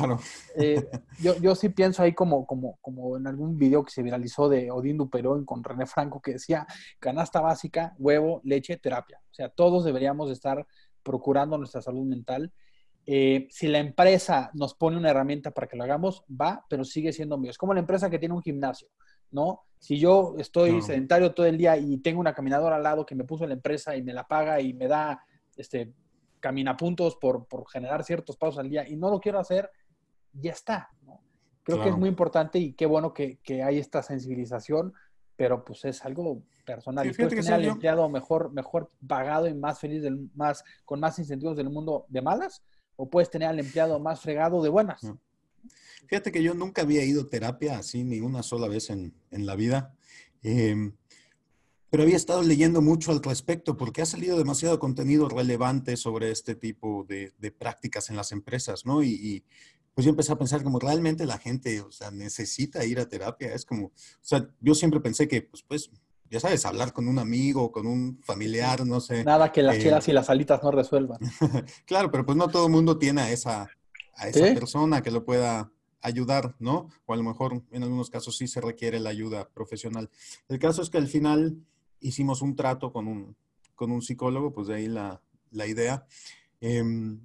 eh, 0.55 0.87
yo, 1.21 1.37
yo, 1.37 1.55
sí 1.55 1.69
pienso 1.69 2.01
ahí 2.01 2.13
como, 2.13 2.45
como, 2.45 2.77
como 2.81 3.17
en 3.17 3.27
algún 3.27 3.57
video 3.57 3.83
que 3.83 3.91
se 3.91 4.01
viralizó 4.01 4.47
de 4.47 4.71
Odín 4.71 4.97
Duperón 4.97 5.45
con 5.45 5.63
René 5.63 5.85
Franco 5.85 6.21
que 6.21 6.33
decía, 6.33 6.65
canasta 6.99 7.41
básica, 7.41 7.93
huevo, 7.99 8.41
leche, 8.43 8.77
terapia. 8.77 9.19
O 9.29 9.33
sea, 9.33 9.49
todos 9.49 9.83
deberíamos 9.83 10.31
estar 10.31 10.65
procurando 11.03 11.57
nuestra 11.57 11.81
salud 11.81 12.05
mental 12.05 12.53
eh, 13.05 13.47
si 13.49 13.67
la 13.67 13.79
empresa 13.79 14.51
nos 14.53 14.75
pone 14.75 14.97
una 14.97 15.09
herramienta 15.09 15.51
para 15.51 15.67
que 15.67 15.75
lo 15.75 15.83
hagamos, 15.83 16.23
va, 16.29 16.65
pero 16.69 16.83
sigue 16.83 17.11
siendo 17.11 17.37
mío. 17.37 17.51
Es 17.51 17.57
como 17.57 17.73
la 17.73 17.79
empresa 17.79 18.09
que 18.09 18.19
tiene 18.19 18.35
un 18.35 18.43
gimnasio, 18.43 18.89
¿no? 19.31 19.61
Si 19.79 19.97
yo 19.97 20.35
estoy 20.37 20.81
sedentario 20.83 21.33
todo 21.33 21.47
el 21.47 21.57
día 21.57 21.77
y 21.77 21.97
tengo 21.97 22.19
una 22.19 22.33
caminadora 22.33 22.75
al 22.75 22.83
lado 22.83 23.05
que 23.05 23.15
me 23.15 23.23
puso 23.23 23.47
la 23.47 23.53
empresa 23.53 23.95
y 23.95 24.03
me 24.03 24.13
la 24.13 24.27
paga 24.27 24.61
y 24.61 24.73
me 24.73 24.87
da 24.87 25.19
este 25.57 25.93
caminapuntos 26.41 27.15
por, 27.15 27.47
por 27.47 27.69
generar 27.69 28.03
ciertos 28.03 28.35
pasos 28.35 28.57
al 28.57 28.69
día 28.69 28.87
y 28.87 28.97
no 28.97 29.09
lo 29.09 29.21
quiero 29.21 29.39
hacer, 29.39 29.69
ya 30.33 30.51
está, 30.51 30.89
¿no? 31.03 31.21
Creo 31.63 31.81
que 31.81 31.89
es 31.89 31.97
muy 31.97 32.09
importante 32.09 32.57
y 32.57 32.73
qué 32.73 32.87
bueno 32.87 33.13
que, 33.13 33.37
que, 33.43 33.61
hay 33.61 33.77
esta 33.77 34.01
sensibilización, 34.01 34.93
pero 35.35 35.63
pues 35.63 35.85
es 35.85 36.03
algo 36.03 36.41
personal. 36.65 37.05
y 37.05 37.13
puedes 37.13 37.35
tener 37.35 37.53
al 37.53 37.65
empleado 37.65 38.09
mejor, 38.09 38.51
mejor 38.51 38.91
pagado 39.07 39.47
y 39.47 39.53
más 39.53 39.79
feliz, 39.79 40.01
del, 40.01 40.29
más, 40.33 40.63
con 40.85 40.99
más 40.99 41.19
incentivos 41.19 41.55
del 41.55 41.69
mundo 41.69 42.05
de 42.09 42.21
malas, 42.21 42.63
o 42.95 43.09
puedes 43.09 43.29
tener 43.29 43.47
al 43.47 43.59
empleado 43.59 43.99
más 43.99 44.21
fregado 44.21 44.61
de 44.61 44.69
buenas. 44.69 45.01
Fíjate 46.07 46.31
que 46.31 46.43
yo 46.43 46.53
nunca 46.55 46.81
había 46.81 47.05
ido 47.05 47.21
a 47.21 47.29
terapia 47.29 47.77
así 47.77 48.03
ni 48.03 48.19
una 48.19 48.43
sola 48.43 48.67
vez 48.67 48.89
en, 48.89 49.13
la 49.29 49.55
vida. 49.55 49.93
Em, 50.41 50.93
pero 51.91 52.03
había 52.03 52.15
estado 52.15 52.41
leyendo 52.41 52.81
mucho 52.81 53.11
al 53.11 53.21
respecto 53.21 53.75
porque 53.75 54.01
ha 54.01 54.05
salido 54.05 54.37
demasiado 54.37 54.79
contenido 54.79 55.27
relevante 55.27 55.97
sobre 55.97 56.31
este 56.31 56.55
tipo 56.55 57.05
de, 57.07 57.33
prácticas 57.51 58.09
en 58.09 58.15
las 58.15 58.31
empresas, 58.31 58.85
¿no? 58.85 59.03
Y, 59.03 59.43
pues 59.93 60.05
yo 60.05 60.11
empecé 60.11 60.31
a 60.31 60.37
pensar 60.37 60.63
como 60.63 60.79
realmente 60.79 61.25
la 61.25 61.37
gente, 61.37 61.81
o 61.81 61.91
sea, 61.91 62.11
necesita 62.11 62.85
ir 62.85 62.97
a 63.01 63.09
terapia. 63.09 63.53
Es 63.53 63.65
como, 63.65 63.87
o 63.87 63.91
sea, 64.21 64.47
yo 64.61 64.73
siempre 64.73 65.01
pensé 65.01 65.27
que, 65.27 65.41
pues, 65.41 65.63
pues 65.63 65.91
ya 66.29 66.39
sabes, 66.39 66.65
hablar 66.65 66.93
con 66.93 67.09
un 67.09 67.19
amigo, 67.19 67.73
con 67.73 67.85
un 67.85 68.17
familiar, 68.23 68.85
no 68.85 69.01
sé. 69.01 69.25
Nada 69.25 69.51
que 69.51 69.61
las 69.61 69.75
eh, 69.75 70.01
y 70.07 70.13
las 70.13 70.29
alitas 70.29 70.63
no 70.63 70.71
resuelvan. 70.71 71.19
claro, 71.85 72.09
pero 72.09 72.25
pues 72.25 72.37
no 72.37 72.47
todo 72.47 72.67
el 72.67 72.71
mundo 72.71 72.97
tiene 72.97 73.19
a 73.19 73.31
esa, 73.33 73.69
a 74.15 74.29
esa 74.29 74.53
persona 74.53 75.03
que 75.03 75.11
lo 75.11 75.25
pueda 75.25 75.69
ayudar, 75.99 76.55
¿no? 76.57 76.87
O 77.05 77.13
a 77.13 77.17
lo 77.17 77.23
mejor 77.23 77.61
en 77.69 77.83
algunos 77.83 78.09
casos 78.09 78.37
sí 78.37 78.47
se 78.47 78.61
requiere 78.61 78.97
la 79.01 79.09
ayuda 79.09 79.49
profesional. 79.49 80.09
El 80.47 80.57
caso 80.57 80.81
es 80.81 80.89
que 80.89 80.97
al 80.97 81.07
final 81.07 81.57
hicimos 82.01 82.41
un 82.41 82.55
trato 82.55 82.91
con 82.91 83.07
un, 83.07 83.35
con 83.75 83.91
un 83.91 84.01
psicólogo, 84.01 84.51
pues 84.51 84.67
de 84.67 84.75
ahí 84.75 84.87
la, 84.87 85.21
la 85.51 85.67
idea. 85.67 86.05
Em, 86.59 87.19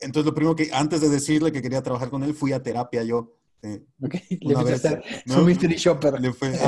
entonces, 0.00 0.26
lo 0.26 0.34
primero 0.34 0.56
que, 0.56 0.70
antes 0.72 1.00
de 1.00 1.08
decirle 1.08 1.52
que 1.52 1.62
quería 1.62 1.82
trabajar 1.82 2.10
con 2.10 2.22
él, 2.22 2.34
fui 2.34 2.52
a 2.52 2.62
terapia 2.62 3.04
yo 3.04 3.38
este, 3.62 3.86
le 4.40 4.54
una 4.54 4.64
vez, 4.64 4.82
su 5.26 5.44
mystery 5.44 5.76
shopper. 5.76 6.14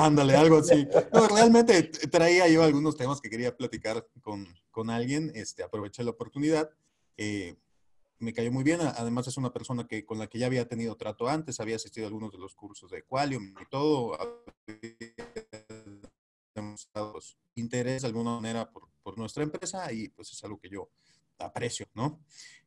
ándale, 0.01 0.37
algo 0.37 0.59
así. 0.59 0.87
No, 1.13 1.27
realmente 1.29 1.83
traía 1.83 2.49
yo 2.49 2.63
algunos 2.63 2.97
temas 2.97 3.21
que 3.21 3.29
quería 3.29 3.57
platicar 3.57 4.07
con, 4.23 4.47
con 4.71 4.91
alguien. 4.91 5.33
Este, 5.35 5.63
aproveché 5.63 6.05
la 6.05 6.11
oportunidad. 6.11 6.71
Eh, 7.17 7.57
me 8.21 8.33
cayó 8.33 8.53
muy 8.53 8.63
bien. 8.63 8.81
Además, 8.81 9.27
es 9.27 9.37
una 9.37 9.53
persona 9.53 9.87
que, 9.87 10.07
con 10.07 10.19
la 10.19 10.29
que 10.29 10.39
ya 10.39 10.47
había 10.47 10.69
tenido 10.69 10.97
trato 10.97 11.29
antes, 11.29 11.59
había 11.59 11.77
asistido 11.77 12.07
a 12.07 12.09
algunos 12.09 12.31
de 12.33 12.39
los 12.39 12.55
cursos 12.55 12.91
de 12.91 13.03
Qualium 13.03 13.55
y 13.61 13.69
todo. 13.69 14.17
Interés 17.55 18.03
de 18.03 18.09
alguna 18.09 18.35
manera 18.37 18.71
por, 18.71 18.89
por, 19.03 19.17
nuestra 19.19 19.43
empresa 19.43 19.93
y 19.93 20.09
pues 20.09 20.33
es 20.33 20.43
algo 20.45 20.59
que 20.59 20.69
yo 20.69 20.91
aprecio, 21.39 21.87
¿no? 21.95 22.21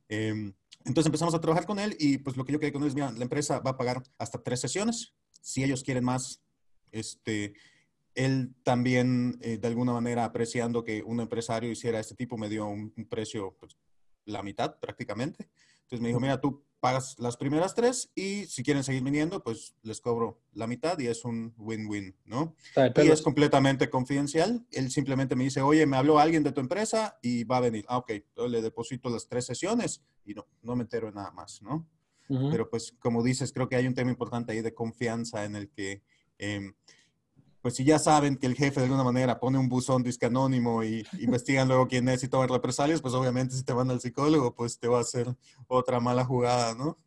Eh, 0.09 0.53
entonces 0.85 1.07
empezamos 1.07 1.33
a 1.33 1.41
trabajar 1.41 1.65
con 1.65 1.79
él 1.79 1.95
y 1.99 2.17
pues 2.19 2.37
lo 2.37 2.45
que 2.45 2.53
yo 2.53 2.59
quería 2.59 2.73
con 2.73 2.83
él 2.83 2.89
es, 2.89 2.95
mira, 2.95 3.11
la 3.11 3.23
empresa 3.23 3.59
va 3.59 3.71
a 3.71 3.77
pagar 3.77 4.03
hasta 4.17 4.41
tres 4.41 4.61
sesiones. 4.61 5.13
Si 5.41 5.63
ellos 5.63 5.83
quieren 5.83 6.05
más, 6.05 6.41
este, 6.91 7.53
él 8.15 8.55
también 8.63 9.37
eh, 9.41 9.57
de 9.57 9.67
alguna 9.67 9.93
manera 9.93 10.25
apreciando 10.25 10.83
que 10.83 11.03
un 11.03 11.19
empresario 11.19 11.71
hiciera 11.71 11.99
este 11.99 12.15
tipo, 12.15 12.37
me 12.37 12.49
dio 12.49 12.65
un, 12.67 12.91
precio, 13.09 13.55
pues, 13.59 13.77
la 14.25 14.43
mitad 14.43 14.79
prácticamente. 14.79 15.49
Entonces 15.81 16.01
me 16.01 16.07
dijo, 16.07 16.19
mira, 16.19 16.39
tú 16.39 16.65
pagas 16.79 17.17
las 17.19 17.37
primeras 17.37 17.73
tres 17.73 18.11
y 18.15 18.45
si 18.45 18.63
quieren 18.63 18.83
seguir 18.83 19.03
viniendo, 19.03 19.43
pues 19.43 19.75
les 19.83 20.01
cobro 20.01 20.39
la 20.53 20.67
mitad 20.67 20.97
y 20.99 21.07
es 21.07 21.25
un 21.25 21.53
win-win, 21.57 22.15
¿no? 22.25 22.55
Y 22.75 23.09
es 23.09 23.21
completamente 23.21 23.89
confidencial. 23.89 24.65
Él 24.71 24.91
simplemente 24.91 25.35
me 25.35 25.45
dice, 25.45 25.61
oye, 25.61 25.85
me 25.85 25.97
habló 25.97 26.19
alguien 26.19 26.43
de 26.43 26.51
tu 26.51 26.61
empresa 26.61 27.17
y 27.21 27.43
va 27.43 27.57
a 27.57 27.61
venir. 27.61 27.85
Ah, 27.87 27.97
ok, 27.97 28.11
le 28.47 28.61
deposito 28.61 29.09
las 29.09 29.27
tres 29.27 29.45
sesiones 29.45 30.03
y 30.25 30.33
no, 30.33 30.45
no 30.61 30.75
me 30.75 30.83
entero 30.83 31.11
nada 31.11 31.31
más, 31.31 31.61
¿no? 31.61 31.87
Pero 32.27 32.69
pues 32.69 32.93
como 32.99 33.23
dices, 33.23 33.53
creo 33.53 33.69
que 33.69 33.77
hay 33.77 33.87
un 33.87 33.93
tema 33.93 34.11
importante 34.11 34.51
ahí 34.51 34.61
de 34.61 34.73
confianza 34.73 35.45
en 35.45 35.55
el 35.55 35.69
que... 35.69 36.03
Em, 36.37 36.73
pues 37.61 37.75
si 37.75 37.83
ya 37.83 37.99
saben 37.99 38.37
que 38.37 38.47
el 38.47 38.55
jefe 38.55 38.79
de 38.79 38.85
alguna 38.85 39.03
manera 39.03 39.39
pone 39.39 39.57
un 39.57 39.69
buzón 39.69 40.03
disque 40.03 40.25
anónimo 40.25 40.83
y 40.83 41.05
investigan 41.19 41.67
luego 41.67 41.87
quién 41.87 42.07
es 42.09 42.23
y 42.23 42.27
toman 42.27 42.49
represalias, 42.49 43.01
pues 43.01 43.13
obviamente 43.13 43.55
si 43.55 43.63
te 43.63 43.73
van 43.73 43.91
al 43.91 43.99
psicólogo, 43.99 44.53
pues 44.53 44.79
te 44.79 44.87
va 44.87 44.99
a 44.99 45.01
hacer 45.01 45.27
otra 45.67 45.99
mala 45.99 46.25
jugada, 46.25 46.75
¿no? 46.75 46.97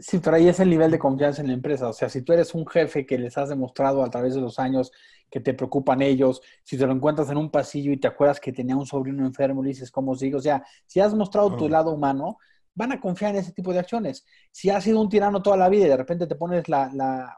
Sí, 0.00 0.18
pero 0.18 0.36
ahí 0.36 0.48
es 0.48 0.60
el 0.60 0.70
nivel 0.70 0.92
de 0.92 0.98
confianza 0.98 1.42
en 1.42 1.48
la 1.48 1.54
empresa. 1.54 1.88
O 1.88 1.92
sea, 1.92 2.08
si 2.08 2.22
tú 2.22 2.32
eres 2.32 2.54
un 2.54 2.66
jefe 2.66 3.04
que 3.04 3.18
les 3.18 3.36
has 3.36 3.48
demostrado 3.48 4.04
a 4.04 4.10
través 4.10 4.34
de 4.34 4.40
los 4.40 4.58
años 4.60 4.92
que 5.28 5.40
te 5.40 5.54
preocupan 5.54 6.02
ellos, 6.02 6.40
si 6.62 6.78
te 6.78 6.86
lo 6.86 6.92
encuentras 6.92 7.28
en 7.30 7.36
un 7.36 7.50
pasillo 7.50 7.92
y 7.92 7.96
te 7.96 8.06
acuerdas 8.06 8.38
que 8.38 8.52
tenía 8.52 8.76
un 8.76 8.86
sobrino 8.86 9.26
enfermo 9.26 9.64
y 9.64 9.68
dices, 9.68 9.90
¿cómo 9.90 10.14
sigue? 10.14 10.36
O 10.36 10.40
sea, 10.40 10.64
si 10.86 11.00
has 11.00 11.14
mostrado 11.14 11.56
tu 11.56 11.68
lado 11.68 11.90
humano, 11.90 12.38
van 12.78 12.92
a 12.92 13.00
confiar 13.00 13.34
en 13.34 13.40
ese 13.40 13.50
tipo 13.50 13.72
de 13.72 13.80
acciones. 13.80 14.24
Si 14.52 14.70
has 14.70 14.84
sido 14.84 15.00
un 15.00 15.08
tirano 15.08 15.42
toda 15.42 15.56
la 15.56 15.68
vida 15.68 15.86
y 15.86 15.88
de 15.88 15.96
repente 15.96 16.28
te 16.28 16.36
pones 16.36 16.68
la, 16.68 16.88
la 16.94 17.36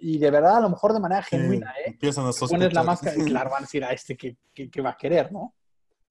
y 0.00 0.18
de 0.18 0.30
verdad 0.30 0.56
a 0.56 0.60
lo 0.60 0.70
mejor 0.70 0.94
de 0.94 1.00
manera 1.00 1.22
genuina, 1.22 1.74
¿eh? 1.78 1.90
Empiezan 1.90 2.26
a 2.26 2.30
Pones 2.32 2.72
la 2.72 2.82
máscara 2.82 3.14
y 3.14 3.26
claro, 3.26 3.50
van 3.52 3.58
a 3.58 3.66
decir 3.66 3.84
a 3.84 3.92
este 3.92 4.16
que, 4.16 4.38
que, 4.54 4.80
va 4.80 4.90
a 4.90 4.96
querer, 4.96 5.30
¿no? 5.30 5.54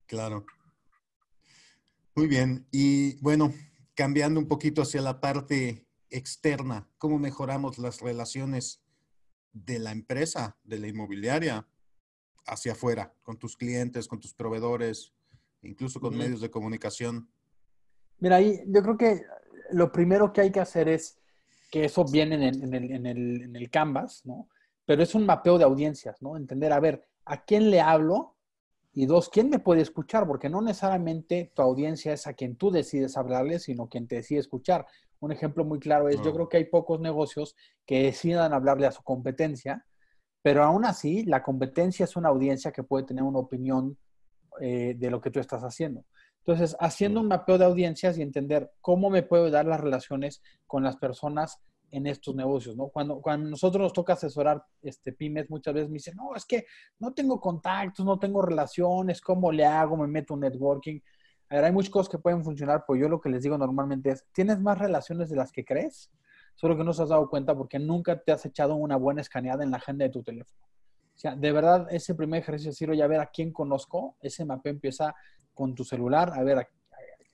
Claro. 0.06 0.46
Muy 2.16 2.28
bien. 2.28 2.68
Y 2.72 3.20
bueno, 3.20 3.52
cambiando 3.96 4.40
un 4.40 4.48
poquito 4.48 4.84
hacia 4.84 5.02
la 5.02 5.20
parte 5.20 5.88
externa, 6.12 6.88
¿cómo 7.00 7.18
mejoramos 7.18 7.80
las 7.80 8.00
relaciones 8.02 8.84
de 9.54 9.80
la 9.80 9.90
empresa, 9.90 10.56
de 10.64 10.78
la 10.78 10.88
inmobiliaria, 10.88 11.68
hacia 12.46 12.74
afuera, 12.74 13.12
con 13.24 13.40
tus 13.40 13.58
clientes, 13.58 14.08
con 14.08 14.20
tus 14.20 14.36
proveedores, 14.36 15.14
incluso 15.64 16.00
con 16.00 16.16
medios 16.16 16.42
de 16.42 16.52
comunicación? 16.52 17.32
Mira, 18.20 18.38
ahí 18.38 18.62
yo 18.68 18.82
creo 18.82 18.98
que 18.98 19.22
lo 19.72 19.92
primero 19.92 20.32
que 20.34 20.42
hay 20.42 20.52
que 20.52 20.60
hacer 20.60 20.88
es 20.88 21.18
que 21.72 21.86
eso 21.86 22.06
viene 22.06 22.36
en 22.36 22.44
el, 22.44 22.64
en 22.64 22.74
el, 22.74 22.92
en 22.92 23.06
el, 23.06 23.42
en 23.44 23.56
el 23.56 23.70
Canvas, 23.70 24.22
¿no? 24.26 24.48
Pero 24.86 25.04
es 25.04 25.14
un 25.16 25.26
mapeo 25.26 25.58
de 25.58 25.66
audiencias, 25.66 26.22
¿no? 26.22 26.38
Entender, 26.38 26.72
a 26.72 26.80
ver, 26.80 27.06
¿a 27.26 27.44
quién 27.44 27.70
le 27.70 27.82
hablo 27.82 28.36
Y 28.94 29.06
dos, 29.06 29.30
¿quién 29.30 29.50
me 29.50 29.60
puede 29.60 29.82
escuchar? 29.82 30.26
Porque 30.26 30.50
no 30.50 30.60
necesariamente 30.62 31.52
tu 31.54 31.62
audiencia 31.62 32.14
es 32.14 32.26
a 32.26 32.34
quien 32.34 32.56
tú 32.56 32.72
decides 32.72 33.16
hablarle, 33.16 33.60
sino 33.60 33.90
quien 33.90 34.08
te 34.08 34.16
decide 34.16 34.40
escuchar. 34.40 34.88
Un 35.20 35.32
ejemplo 35.32 35.64
muy 35.66 35.80
claro 35.80 36.10
es, 36.10 36.20
yo 36.24 36.34
creo 36.34 36.50
que 36.50 36.58
hay 36.58 36.66
pocos 36.66 37.00
negocios 37.00 37.56
que 37.86 38.04
decidan 38.04 38.54
hablarle 38.54 38.88
a 38.88 38.92
su 38.92 39.04
competencia, 39.04 39.86
pero 40.42 40.64
aún 40.64 40.84
así 40.84 41.24
la 41.26 41.44
competencia 41.44 42.06
es 42.06 42.16
una 42.16 42.30
audiencia 42.30 42.72
que 42.72 42.82
puede 42.82 43.06
tener 43.06 43.24
una 43.24 43.40
opinión 43.40 43.98
eh, 44.62 44.96
de 44.98 45.12
lo 45.12 45.22
que 45.22 45.30
tú 45.30 45.40
estás 45.40 45.62
haciendo. 45.62 46.04
Entonces, 46.48 46.78
haciendo 46.80 47.20
un 47.20 47.28
mapeo 47.28 47.58
de 47.58 47.66
audiencias 47.66 48.18
y 48.18 48.22
entender 48.22 48.72
cómo 48.80 49.10
me 49.10 49.22
puedo 49.22 49.52
dar 49.52 49.66
las 49.66 49.82
relaciones 49.82 50.42
con 50.66 50.82
las 50.82 50.96
personas 50.96 51.62
en 51.92 52.08
estos 52.08 52.36
negocios, 52.36 52.78
¿no? 52.78 52.88
Cuando, 52.88 53.20
cuando 53.20 53.50
nosotros 53.50 53.84
nos 53.84 53.92
toca 53.92 54.14
asesorar 54.14 54.64
este, 54.82 55.12
pymes, 55.12 55.50
muchas 55.50 55.74
veces 55.74 55.90
me 55.90 55.96
dicen, 55.96 56.16
no, 56.16 56.34
es 56.36 56.46
que 56.46 56.66
no 57.00 57.14
tengo 57.14 57.42
contactos, 57.42 58.06
no 58.06 58.18
tengo 58.18 58.42
relaciones, 58.42 59.20
¿cómo 59.20 59.52
le 59.52 59.66
hago? 59.66 59.98
Me 59.98 60.08
meto 60.08 60.36
en 60.36 60.40
networking. 60.40 61.02
A 61.50 61.56
ver, 61.56 61.66
hay 61.66 61.72
muchas 61.74 61.92
cosas 61.92 62.10
que 62.10 62.18
pueden 62.18 62.42
funcionar, 62.46 62.86
pues 62.88 63.02
yo 63.02 63.10
lo 63.10 63.20
que 63.20 63.28
les 63.28 63.44
digo 63.44 63.58
normalmente 63.58 64.12
es, 64.12 64.26
¿tienes 64.32 64.58
más 64.62 64.78
relaciones 64.78 65.30
de 65.30 65.36
las 65.36 65.52
que 65.52 65.66
crees? 65.66 66.14
Solo 66.56 66.78
que 66.78 66.84
no 66.86 66.94
se 66.94 67.04
has 67.04 67.10
dado 67.10 67.30
cuenta 67.30 67.58
porque 67.58 67.78
nunca 67.78 68.24
te 68.24 68.32
has 68.32 68.46
echado 68.46 68.76
una 68.76 68.96
buena 68.96 69.20
escaneada 69.20 69.66
en 69.66 69.72
la 69.72 69.78
agenda 69.78 70.06
de 70.06 70.12
tu 70.12 70.24
teléfono. 70.24 70.66
O 71.18 71.20
sea, 71.20 71.36
de 71.36 71.52
verdad, 71.52 71.88
ese 71.90 72.16
primer 72.16 72.42
ejercicio 72.42 72.70
es 72.70 72.76
decir, 72.76 72.90
oye, 72.90 73.04
a 73.04 73.08
ver 73.08 73.20
a 73.20 73.26
quién 73.26 73.52
conozco, 73.52 74.16
ese 74.22 74.46
mapeo 74.46 74.72
empieza 74.72 75.16
con 75.58 75.76
tu 75.76 75.84
celular, 75.84 76.32
a 76.34 76.44
ver 76.44 76.60
a 76.60 76.70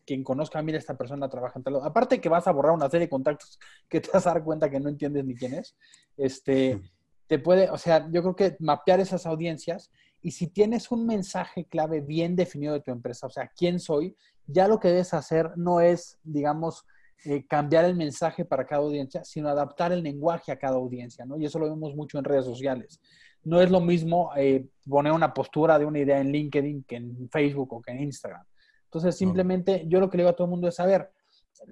quien 0.05 0.23
conozca, 0.23 0.61
mira, 0.61 0.77
esta 0.77 0.97
persona 0.97 1.29
trabaja 1.29 1.59
en 1.59 1.63
tal 1.63 1.75
Aparte 1.83 2.19
que 2.19 2.29
vas 2.29 2.47
a 2.47 2.51
borrar 2.51 2.73
una 2.73 2.89
serie 2.89 3.07
de 3.07 3.09
contactos 3.09 3.59
que 3.89 4.01
te 4.01 4.09
vas 4.11 4.25
a 4.25 4.33
dar 4.33 4.43
cuenta 4.43 4.69
que 4.69 4.79
no 4.79 4.89
entiendes 4.89 5.25
ni 5.25 5.35
quién 5.35 5.53
es, 5.53 5.75
este, 6.17 6.81
te 7.27 7.39
puede, 7.39 7.69
o 7.69 7.77
sea, 7.77 8.09
yo 8.11 8.21
creo 8.21 8.35
que 8.35 8.55
mapear 8.59 8.99
esas 8.99 9.25
audiencias 9.25 9.91
y 10.21 10.31
si 10.31 10.47
tienes 10.47 10.89
un 10.91 11.05
mensaje 11.05 11.65
clave 11.65 11.99
bien 12.01 12.35
definido 12.35 12.73
de 12.73 12.79
tu 12.79 12.91
empresa, 12.91 13.27
o 13.27 13.29
sea, 13.29 13.51
quién 13.55 13.79
soy, 13.79 14.15
ya 14.47 14.67
lo 14.67 14.79
que 14.79 14.87
debes 14.87 15.13
hacer 15.13 15.51
no 15.57 15.81
es, 15.81 16.17
digamos, 16.23 16.85
eh, 17.25 17.45
cambiar 17.47 17.85
el 17.85 17.95
mensaje 17.95 18.43
para 18.43 18.65
cada 18.65 18.81
audiencia, 18.81 19.23
sino 19.23 19.47
adaptar 19.47 19.93
el 19.93 20.03
lenguaje 20.03 20.51
a 20.51 20.59
cada 20.59 20.75
audiencia, 20.75 21.25
¿no? 21.25 21.37
Y 21.37 21.45
eso 21.45 21.59
lo 21.59 21.69
vemos 21.69 21.95
mucho 21.95 22.17
en 22.17 22.25
redes 22.25 22.43
sociales. 22.43 22.99
No 23.43 23.61
es 23.61 23.69
lo 23.69 23.81
mismo 23.81 24.31
eh, 24.35 24.67
poner 24.89 25.11
una 25.11 25.33
postura 25.33 25.77
de 25.77 25.85
una 25.85 25.99
idea 25.99 26.19
en 26.19 26.31
LinkedIn 26.31 26.83
que 26.83 26.95
en 26.95 27.29
Facebook 27.29 27.73
o 27.73 27.81
que 27.81 27.91
en 27.91 28.01
Instagram. 28.01 28.43
Entonces, 28.85 29.17
simplemente 29.17 29.85
yo 29.87 29.99
lo 29.99 30.09
que 30.09 30.17
le 30.17 30.23
digo 30.23 30.29
a 30.31 30.35
todo 30.35 30.45
el 30.45 30.51
mundo 30.51 30.67
es, 30.67 30.75
saber, 30.75 31.11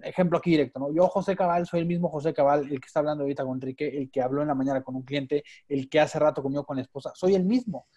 ejemplo 0.03 0.37
aquí 0.37 0.51
directo, 0.51 0.79
¿no? 0.79 0.91
Yo, 0.91 1.07
José 1.07 1.35
Cabal, 1.35 1.67
soy 1.67 1.81
el 1.81 1.85
mismo 1.85 2.09
José 2.09 2.33
Cabal, 2.33 2.61
el 2.61 2.79
que 2.79 2.87
está 2.87 2.99
hablando 2.99 3.23
ahorita 3.23 3.43
con 3.43 3.57
Enrique, 3.57 3.87
el 3.87 4.09
que 4.09 4.21
habló 4.21 4.41
en 4.41 4.47
la 4.47 4.55
mañana 4.55 4.81
con 4.81 4.95
un 4.95 5.03
cliente, 5.03 5.43
el 5.67 5.89
que 5.89 5.99
hace 5.99 6.19
rato 6.19 6.41
comió 6.41 6.63
con 6.63 6.77
la 6.77 6.81
esposa, 6.81 7.11
soy 7.15 7.35
el 7.35 7.45
mismo. 7.45 7.87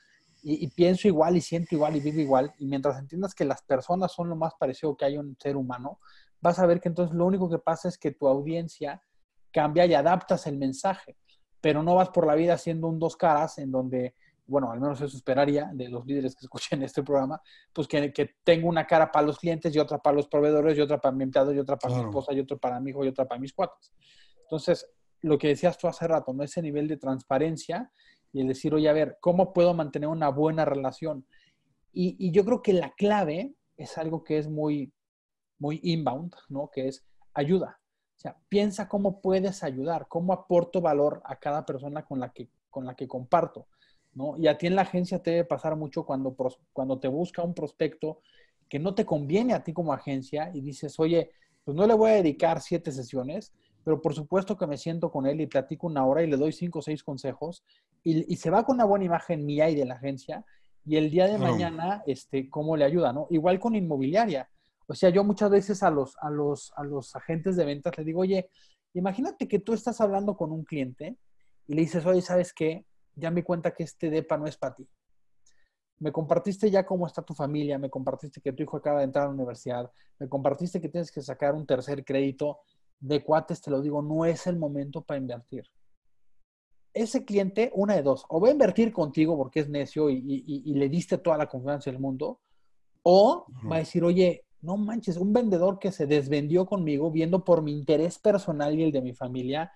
Y, 0.47 0.69
pienso 0.69 1.09
igual 1.09 1.39
y 1.39 1.41
siento 1.41 1.75
igual 1.75 1.97
y 1.97 2.01
vivo 2.01 2.21
igual. 2.21 2.53
Y 2.59 2.67
mientras 2.67 2.99
entiendas 2.99 3.35
que 3.35 3.47
las 3.47 3.63
personas 3.63 4.13
son 4.13 4.29
lo 4.29 4.37
más 4.37 4.53
parecido 4.59 4.95
que 4.95 5.07
hay 5.07 5.17
un 5.17 5.35
ser 5.41 5.57
humano, 5.57 6.01
vas 6.43 6.59
a 6.59 6.67
ver 6.67 6.83
que 6.83 6.91
entonces 6.91 7.17
lo 7.17 7.25
único 7.25 7.49
que 7.49 7.59
pasa 7.59 7.89
es 7.89 7.97
que 7.97 8.11
tu 8.11 8.29
audiencia 8.29 9.03
cambia 9.51 9.87
y 9.87 9.95
adaptas 9.95 10.47
el 10.47 10.59
mensaje, 10.59 11.17
pero 11.65 11.83
no 11.83 11.95
vas 11.95 12.11
por 12.11 12.27
la 12.27 12.35
vida 12.35 12.53
haciendo 12.53 12.89
un 12.89 12.99
dos 12.99 13.17
caras 13.17 13.57
en 13.57 13.71
donde 13.71 14.15
bueno, 14.47 14.71
al 14.71 14.79
menos 14.79 15.01
eso 15.01 15.17
esperaría 15.17 15.71
de 15.73 15.89
los 15.89 16.05
líderes 16.05 16.37
que 16.37 16.45
escuchen 16.45 16.83
este 16.83 17.03
programa, 17.03 17.41
pues 17.73 17.89
que, 17.89 18.13
que 18.13 18.35
tengo 18.45 18.69
una 18.69 18.87
cara 18.87 19.11
para 19.11 19.25
los 19.25 19.39
clientes 19.39 19.75
y 19.75 19.79
otra 19.79 19.97
para 19.97 20.15
los 20.15 20.29
proveedores 20.29 20.77
y 20.77 20.83
otra 20.83 21.01
para 21.01 21.17
mi 21.17 21.25
empleado 21.25 21.55
y 21.55 21.59
otra 21.59 21.79
para 21.79 21.95
mi 21.95 22.03
esposa 22.03 22.35
y 22.35 22.41
otra 22.41 22.59
para 22.59 22.79
mi 22.81 22.91
hijo 22.91 23.03
y 23.03 23.09
otra 23.09 23.27
para 23.27 23.41
mis 23.41 23.55
cuates. 23.55 23.95
Entonces, 24.43 24.87
lo 25.23 25.39
que 25.39 25.49
decías 25.49 25.79
tú 25.79 25.89
hace 25.89 26.07
rato, 26.07 26.35
¿no? 26.35 26.43
Ese 26.43 26.61
nivel 26.61 26.87
de 26.87 26.99
transparencia 26.99 27.91
y 28.31 28.43
el 28.43 28.49
decir, 28.49 28.75
oye, 28.75 28.91
a 28.91 28.93
ver, 28.93 29.17
¿cómo 29.23 29.55
puedo 29.55 29.73
mantener 29.73 30.11
una 30.11 30.29
buena 30.29 30.67
relación? 30.67 31.27
Y, 31.95 32.15
y 32.19 32.31
yo 32.31 32.45
creo 32.45 32.61
que 32.61 32.75
la 32.75 32.91
clave 32.91 33.55
es 33.79 33.97
algo 33.97 34.23
que 34.23 34.37
es 34.37 34.51
muy, 34.51 34.93
muy 35.59 35.81
inbound, 35.83 36.35
¿no? 36.51 36.69
Que 36.71 36.89
es 36.89 37.07
ayuda. 37.33 37.81
Sea, 38.25 38.39
piensa 38.49 38.89
cómo 38.89 39.21
puedes 39.21 39.63
ayudar, 39.63 40.09
cómo 40.09 40.33
aporto 40.33 40.81
valor 40.81 41.21
a 41.27 41.37
cada 41.37 41.67
persona 41.67 42.07
con 42.07 42.21
la 42.21 42.33
que, 42.33 42.49
con 42.71 42.87
la 42.87 42.95
que 42.95 43.07
comparto. 43.07 43.67
¿no? 44.15 44.39
Y 44.39 44.47
a 44.47 44.57
ti 44.57 44.67
en 44.67 44.77
la 44.77 44.81
agencia 44.81 45.23
te 45.23 45.33
debe 45.33 45.45
pasar 45.45 45.77
mucho 45.77 46.07
cuando, 46.07 46.35
cuando 46.73 46.99
te 46.99 47.09
busca 47.09 47.43
un 47.43 47.53
prospecto 47.53 48.21
que 48.67 48.79
no 48.79 48.95
te 48.95 49.05
conviene 49.05 49.53
a 49.53 49.63
ti 49.63 49.75
como 49.75 49.93
agencia 49.93 50.51
y 50.55 50.63
dices, 50.63 50.99
oye, 50.99 51.33
pues 51.65 51.77
no 51.77 51.87
le 51.87 51.93
voy 51.93 52.13
a 52.13 52.15
dedicar 52.15 52.63
siete 52.63 52.93
sesiones, 52.93 53.53
pero 53.85 54.01
por 54.01 54.15
supuesto 54.15 54.57
que 54.57 54.67
me 54.67 54.79
siento 54.79 55.13
con 55.13 55.27
él 55.27 55.43
y 55.43 55.47
platico 55.47 55.87
una 55.87 56.07
hora 56.07 56.23
y 56.23 56.27
le 56.27 56.39
doy 56.39 56.53
cinco 56.53 56.79
o 56.79 56.83
seis 56.83 57.05
consejos 57.05 57.63
y, 58.03 58.37
se 58.37 58.49
va 58.49 58.65
con 58.65 58.77
una 58.77 58.87
buena 58.87 59.05
imagen 59.05 59.45
mía 59.45 59.69
y 59.69 59.75
de 59.75 59.85
la 59.85 59.97
agencia 59.97 60.47
y 60.87 60.97
el 60.97 61.11
día 61.11 61.27
de 61.27 61.37
mañana, 61.37 62.03
este, 62.07 62.49
¿cómo 62.49 62.75
le 62.75 62.87
ayuda? 62.87 63.13
¿no? 63.13 63.27
Igual 63.29 63.61
con 63.61 63.75
inmobiliaria. 63.75 64.49
O 64.87 64.95
sea, 64.95 65.11
yo 65.11 65.25
muchas 65.25 65.51
veces 65.51 65.83
a 65.83 65.91
los, 65.91 66.17
a 66.21 66.31
los, 66.31 66.73
a 66.77 66.85
los 66.85 67.15
agentes 67.17 67.57
de 67.57 67.65
ventas 67.65 67.97
les 67.97 68.07
digo, 68.07 68.21
oye, 68.21 68.51
imagínate 68.93 69.49
que 69.49 69.59
tú 69.59 69.73
estás 69.73 70.01
hablando 70.01 70.37
con 70.37 70.53
un 70.53 70.65
cliente 70.65 71.19
y 71.67 71.75
le 71.75 71.83
dices, 71.83 72.05
oye, 72.07 72.21
¿sabes 72.21 72.53
qué? 72.53 72.85
ya 73.17 73.31
me 73.31 73.45
cuenta 73.45 73.73
que 73.73 73.85
este 73.85 74.11
DEPA 74.11 74.39
no 74.39 74.47
es 74.47 74.57
para 74.57 74.75
ti. 74.75 74.89
Me 76.01 76.13
compartiste 76.13 76.71
ya 76.71 76.85
cómo 76.85 77.07
está 77.07 77.23
tu 77.23 77.35
familia, 77.35 77.79
me 77.79 77.89
compartiste 77.89 78.41
que 78.41 78.53
tu 78.53 78.65
hijo 78.65 78.77
acaba 78.77 78.99
de 78.99 79.05
entrar 79.05 79.25
a 79.25 79.29
la 79.29 79.35
universidad, 79.35 79.91
me 80.19 80.29
compartiste 80.29 80.81
que 80.81 80.89
tienes 80.89 81.11
que 81.11 81.23
sacar 81.23 81.55
un 81.55 81.67
tercer 81.67 82.05
crédito. 82.05 82.61
De 83.01 83.23
cuates, 83.23 83.61
te 83.61 83.71
lo 83.71 83.83
digo, 83.83 84.01
no 84.03 84.25
es 84.25 84.47
el 84.47 84.57
momento 84.57 85.03
para 85.03 85.19
invertir. 85.19 85.65
Ese 86.95 87.25
cliente, 87.25 87.71
una 87.75 87.95
de 87.95 88.03
dos, 88.03 88.25
o 88.29 88.41
va 88.41 88.49
a 88.49 88.53
invertir 88.53 88.93
contigo 88.93 89.37
porque 89.37 89.61
es 89.61 89.69
necio 89.69 90.09
y, 90.09 90.63
le 90.75 90.89
diste 90.89 91.19
toda 91.19 91.37
la 91.37 91.49
confianza 91.49 91.91
del 91.91 92.01
mundo, 92.01 92.41
o 93.03 93.47
va 93.71 93.77
a 93.77 93.79
decir, 93.81 94.05
oye, 94.05 94.44
no 94.65 94.77
manches, 94.77 95.17
un 95.17 95.33
vendedor 95.33 95.79
que 95.79 95.93
se 95.93 96.07
desvendió 96.07 96.67
conmigo 96.67 97.11
viendo 97.11 97.45
por 97.45 97.63
mi 97.63 97.73
interés 97.73 98.19
personal 98.19 98.79
y 98.79 98.83
el 98.83 98.93
de 98.93 99.03
mi 99.03 99.13
familia, 99.13 99.73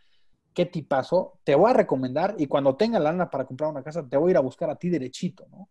qué 0.55 0.67
tipazo, 0.67 1.39
te 1.45 1.55
voy 1.55 1.71
a 1.71 1.75
recomendar 1.75 2.35
y 2.39 2.47
cuando 2.47 2.75
tenga 2.75 2.99
lana 2.99 3.31
para 3.31 3.47
comprar 3.47 3.71
una 3.71 3.83
casa, 3.83 4.07
te 4.09 4.17
voy 4.17 4.31
a 4.31 4.33
ir 4.33 4.37
a 4.39 4.41
buscar 4.41 4.71
a 4.71 4.77
ti 4.77 4.89
derechito, 4.89 5.47
¿no? 5.51 5.69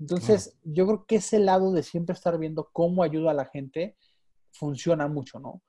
Entonces, 0.00 0.58
yo 0.64 0.86
creo 0.86 1.04
que 1.06 1.16
ese 1.16 1.38
lado 1.38 1.72
de 1.72 1.84
siempre 1.84 2.14
estar 2.14 2.36
viendo 2.36 2.68
cómo 2.72 3.04
ayuda 3.04 3.30
a 3.30 3.34
la 3.34 3.44
gente 3.44 3.96
funciona 4.50 5.06
mucho, 5.06 5.38
¿no? 5.38 5.62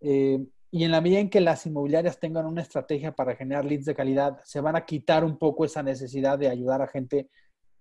Eh, 0.00 0.44
y 0.72 0.84
en 0.84 0.90
la 0.90 1.00
medida 1.00 1.20
en 1.20 1.30
que 1.30 1.40
las 1.40 1.66
inmobiliarias 1.66 2.18
tengan 2.18 2.46
una 2.46 2.62
estrategia 2.62 3.12
para 3.12 3.36
generar 3.36 3.64
leads 3.64 3.84
de 3.84 3.94
calidad, 3.94 4.40
se 4.44 4.60
van 4.60 4.76
a 4.76 4.84
quitar 4.84 5.24
un 5.24 5.36
poco 5.36 5.64
esa 5.64 5.82
necesidad 5.82 6.38
de 6.38 6.48
ayudar 6.48 6.82
a 6.82 6.88
gente 6.88 7.28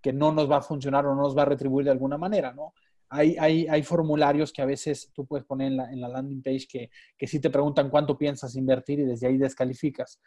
que 0.02 0.14
no 0.14 0.32
nos 0.32 0.50
va 0.50 0.58
a 0.58 0.62
funcionar 0.62 1.06
o 1.06 1.16
no 1.16 1.24
nos 1.24 1.38
va 1.38 1.44
a 1.44 1.46
retribuir 1.46 1.86
de 1.86 1.92
alguna 1.92 2.18
manera, 2.18 2.54
¿no? 2.54 2.74
Hay, 3.10 3.36
hay, 3.40 3.68
hay, 3.68 3.84
formularios 3.84 4.54
que 4.54 4.62
a 4.62 4.66
veces 4.66 5.12
tú 5.14 5.26
puedes 5.26 5.46
poner 5.46 5.68
en 5.68 5.78
la, 5.78 5.92
en 5.92 6.00
la 6.00 6.08
landing 6.08 6.44
page 6.44 6.68
que, 6.70 6.90
que 7.18 7.28
sí 7.28 7.40
te 7.40 7.50
preguntan 7.50 7.90
cuánto 7.90 8.18
piensas 8.18 8.56
invertir 8.56 9.00
y 9.00 9.06
desde 9.06 9.28
ahí 9.28 9.38
descalificas. 9.38 10.20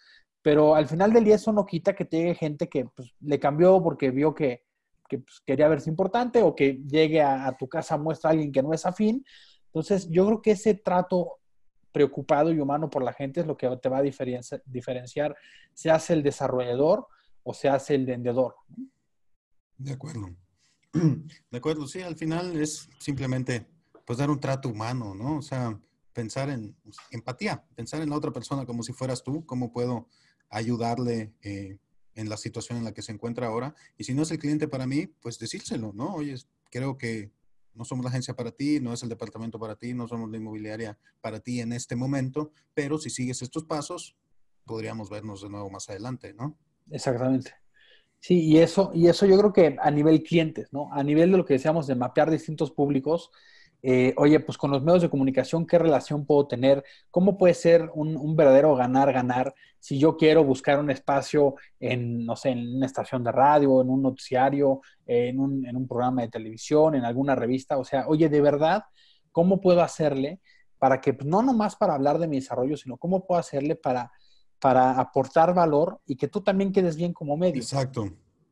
Pero 0.42 0.74
al 0.74 0.88
final 0.88 1.12
del 1.12 1.24
día 1.24 1.36
eso 1.36 1.52
no 1.52 1.64
quita 1.64 1.94
que 1.94 2.04
te 2.04 2.18
llegue 2.18 2.34
gente 2.34 2.68
que 2.68 2.86
pues, 2.86 3.14
le 3.20 3.38
cambió 3.38 3.80
porque 3.82 4.10
vio 4.10 4.34
que, 4.34 4.64
que 5.08 5.18
pues, 5.18 5.40
quería 5.46 5.68
verse 5.68 5.88
importante 5.88 6.42
o 6.42 6.54
que 6.54 6.82
llegue 6.86 7.22
a, 7.22 7.56
tu 7.56 7.68
casa 7.68 7.96
muestra 7.96 8.30
a 8.30 8.32
alguien 8.32 8.50
que 8.50 8.62
no 8.62 8.72
es 8.72 8.84
afín. 8.84 9.24
Entonces 9.66 10.08
yo 10.10 10.26
creo 10.26 10.42
que 10.42 10.50
ese 10.52 10.74
trato 10.74 11.38
preocupado 11.92 12.50
y 12.52 12.58
humano 12.58 12.90
por 12.90 13.04
la 13.04 13.12
gente 13.12 13.40
es 13.40 13.46
lo 13.46 13.56
que 13.56 13.68
te 13.76 13.88
va 13.88 13.98
a 13.98 14.02
diferenciar, 14.02 14.62
diferenciar 14.64 15.36
se 15.74 15.90
hace 15.90 16.14
el 16.14 16.22
desarrollador 16.22 17.06
o 17.44 17.54
se 17.54 17.68
hace 17.68 17.94
el 17.94 18.06
vendedor. 18.06 18.56
De 19.76 19.92
acuerdo. 19.92 20.28
De 21.50 21.58
acuerdo, 21.58 21.86
sí, 21.86 22.00
al 22.00 22.16
final 22.16 22.60
es 22.60 22.88
simplemente 22.98 23.66
pues 24.04 24.18
dar 24.18 24.30
un 24.30 24.40
trato 24.40 24.68
humano, 24.68 25.14
¿no? 25.14 25.38
O 25.38 25.42
sea, 25.42 25.78
pensar 26.12 26.50
en 26.50 26.74
pues, 26.82 26.96
empatía, 27.10 27.64
pensar 27.74 28.02
en 28.02 28.10
la 28.10 28.16
otra 28.16 28.32
persona 28.32 28.66
como 28.66 28.82
si 28.82 28.92
fueras 28.92 29.22
tú, 29.22 29.46
cómo 29.46 29.72
puedo 29.72 30.08
ayudarle 30.50 31.32
eh, 31.42 31.78
en 32.14 32.28
la 32.28 32.36
situación 32.36 32.78
en 32.78 32.84
la 32.84 32.92
que 32.92 33.02
se 33.02 33.12
encuentra 33.12 33.46
ahora. 33.46 33.74
Y 33.96 34.04
si 34.04 34.14
no 34.14 34.22
es 34.22 34.30
el 34.30 34.38
cliente 34.38 34.68
para 34.68 34.86
mí, 34.86 35.06
pues 35.06 35.38
decírselo, 35.38 35.92
¿no? 35.94 36.14
Oye, 36.14 36.34
creo 36.70 36.98
que 36.98 37.32
no 37.74 37.84
somos 37.84 38.04
la 38.04 38.10
agencia 38.10 38.34
para 38.34 38.50
ti, 38.50 38.80
no 38.80 38.92
es 38.92 39.02
el 39.02 39.08
departamento 39.08 39.58
para 39.58 39.76
ti, 39.76 39.94
no 39.94 40.06
somos 40.06 40.30
la 40.30 40.36
inmobiliaria 40.36 40.98
para 41.20 41.40
ti 41.40 41.60
en 41.60 41.72
este 41.72 41.96
momento, 41.96 42.52
pero 42.74 42.98
si 42.98 43.08
sigues 43.08 43.40
estos 43.40 43.64
pasos, 43.64 44.16
podríamos 44.64 45.08
vernos 45.08 45.40
de 45.40 45.48
nuevo 45.48 45.70
más 45.70 45.88
adelante, 45.88 46.34
¿no? 46.34 46.58
Exactamente. 46.90 47.61
Sí, 48.22 48.38
y 48.40 48.58
eso, 48.58 48.92
y 48.94 49.08
eso 49.08 49.26
yo 49.26 49.36
creo 49.36 49.52
que 49.52 49.76
a 49.80 49.90
nivel 49.90 50.22
clientes, 50.22 50.72
¿no? 50.72 50.92
A 50.92 51.02
nivel 51.02 51.32
de 51.32 51.38
lo 51.38 51.44
que 51.44 51.54
decíamos 51.54 51.88
de 51.88 51.96
mapear 51.96 52.30
distintos 52.30 52.70
públicos, 52.70 53.32
eh, 53.82 54.14
oye, 54.16 54.38
pues 54.38 54.56
con 54.56 54.70
los 54.70 54.84
medios 54.84 55.02
de 55.02 55.10
comunicación, 55.10 55.66
¿qué 55.66 55.76
relación 55.76 56.24
puedo 56.24 56.46
tener? 56.46 56.84
¿Cómo 57.10 57.36
puede 57.36 57.54
ser 57.54 57.90
un, 57.94 58.36
verdadero 58.36 58.76
ganar-ganar 58.76 59.52
si 59.80 59.98
yo 59.98 60.16
quiero 60.16 60.44
buscar 60.44 60.78
un 60.78 60.90
espacio 60.92 61.56
en, 61.80 62.24
no 62.24 62.36
sé, 62.36 62.50
en 62.50 62.76
una 62.76 62.86
estación 62.86 63.24
de 63.24 63.32
radio, 63.32 63.82
en 63.82 63.90
un 63.90 64.02
noticiario, 64.02 64.82
en 65.04 65.40
un, 65.40 65.66
en 65.66 65.76
un 65.76 65.88
programa 65.88 66.22
de 66.22 66.28
televisión, 66.28 66.94
en 66.94 67.04
alguna 67.04 67.34
revista? 67.34 67.76
O 67.76 67.84
sea, 67.84 68.06
oye, 68.06 68.28
de 68.28 68.40
verdad, 68.40 68.84
¿cómo 69.32 69.60
puedo 69.60 69.82
hacerle 69.82 70.38
para 70.78 71.00
que, 71.00 71.12
pues, 71.12 71.26
no 71.26 71.42
nomás 71.42 71.74
para 71.74 71.94
hablar 71.94 72.20
de 72.20 72.28
mi 72.28 72.36
desarrollo, 72.36 72.76
sino 72.76 72.96
cómo 72.98 73.26
puedo 73.26 73.40
hacerle 73.40 73.74
para 73.74 74.12
para 74.62 74.92
aportar 74.92 75.52
valor 75.52 75.98
y 76.06 76.14
que 76.14 76.28
tú 76.28 76.40
también 76.40 76.70
quedes 76.70 76.94
bien 76.94 77.12
como 77.12 77.36
medio. 77.36 77.60
Exacto, 77.60 78.04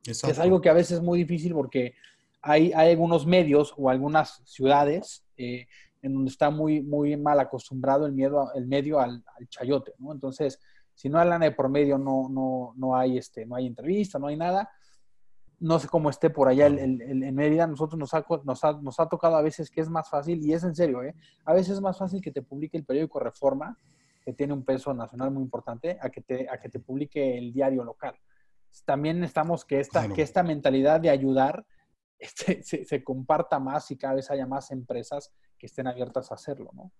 exacto. 0.03 0.33
Es 0.33 0.41
algo 0.41 0.61
que 0.61 0.69
a 0.69 0.73
veces 0.73 0.99
es 0.99 1.03
muy 1.05 1.21
difícil 1.21 1.55
porque 1.55 1.95
hay, 2.43 2.73
hay 2.73 2.91
algunos 2.91 3.27
medios 3.27 3.73
o 3.77 3.89
algunas 3.89 4.43
ciudades 4.45 5.25
eh, 5.37 5.69
en 6.03 6.15
donde 6.15 6.33
está 6.33 6.51
muy, 6.51 6.83
muy 6.83 7.17
mal 7.17 7.39
acostumbrado 7.39 8.07
el, 8.07 8.13
miedo, 8.13 8.51
el 8.57 8.67
medio 8.67 8.99
al, 8.99 9.23
chayote, 9.49 9.93
¿no? 9.99 10.11
Entonces, 10.11 10.59
si 10.95 11.09
no 11.09 11.21
hay 11.21 11.29
lana 11.29 11.45
de 11.45 11.53
por 11.53 11.69
medio, 11.69 11.97
no, 11.97 12.29
no, 12.29 12.73
no, 12.77 12.97
hay, 12.97 13.17
este, 13.17 13.47
no 13.47 13.55
hay 13.55 13.69
entrevista, 13.69 14.19
no 14.19 14.27
hay 14.27 14.37
nada. 14.37 14.69
No 15.61 15.79
sé 15.79 15.87
cómo 15.87 16.11
esté 16.11 16.29
por 16.29 16.49
allá 16.49 16.67
el, 16.67 16.79
el, 16.81 17.23
en 17.23 17.35
Mérida. 17.37 17.69
Nosotros 17.69 18.01
nos 18.01 18.13
ha, 18.15 18.27
nos, 18.43 18.65
ha, 18.65 18.73
nos 18.73 18.99
ha, 18.99 19.09
tocado 19.09 19.37
a 19.37 19.43
veces 19.43 19.71
que 19.71 19.81
es 19.81 19.89
más 19.89 20.11
fácil, 20.11 20.45
y 20.45 20.55
es 20.55 20.65
en 20.65 20.75
serio, 20.75 21.05
¿eh? 21.05 21.15
a 21.45 21.53
veces 21.53 21.75
es 21.75 21.81
más 21.81 21.97
fácil 21.97 22.21
que 22.21 22.33
te 22.33 22.43
publique 22.43 22.77
el 22.77 22.85
periódico 22.85 23.21
Reforma, 23.21 23.79
que 24.21 24.33
tiene 24.33 24.53
un 24.53 24.65
peso 24.65 24.93
nacional 24.95 25.31
muy 25.31 25.43
importante, 25.43 25.99
a 26.01 26.11
que 26.11 26.21
te, 26.21 26.49
a 26.49 26.59
que 26.59 26.69
te 26.69 26.79
publique 26.79 27.39
el 27.39 27.53
diario 27.53 27.85
local. 27.85 28.15
También 28.85 29.21
necesitamos 29.21 29.65
que 29.65 29.81
esta, 29.81 30.09
que 30.13 30.23
esta 30.23 30.43
mentalidad 30.43 31.01
de 31.01 31.11
ayudar 31.11 31.65
este, 32.19 32.63
se, 32.63 33.03
comparta 33.03 33.59
más 33.59 33.91
y 33.91 33.97
cada 33.97 34.15
vez 34.15 34.31
haya 34.31 34.47
más 34.47 34.71
empresas 34.71 35.33
que 35.59 35.67
estén 35.67 35.87
abiertas 35.87 36.31
a 36.31 36.35
hacerlo, 36.35 36.71
¿no? 36.75 36.93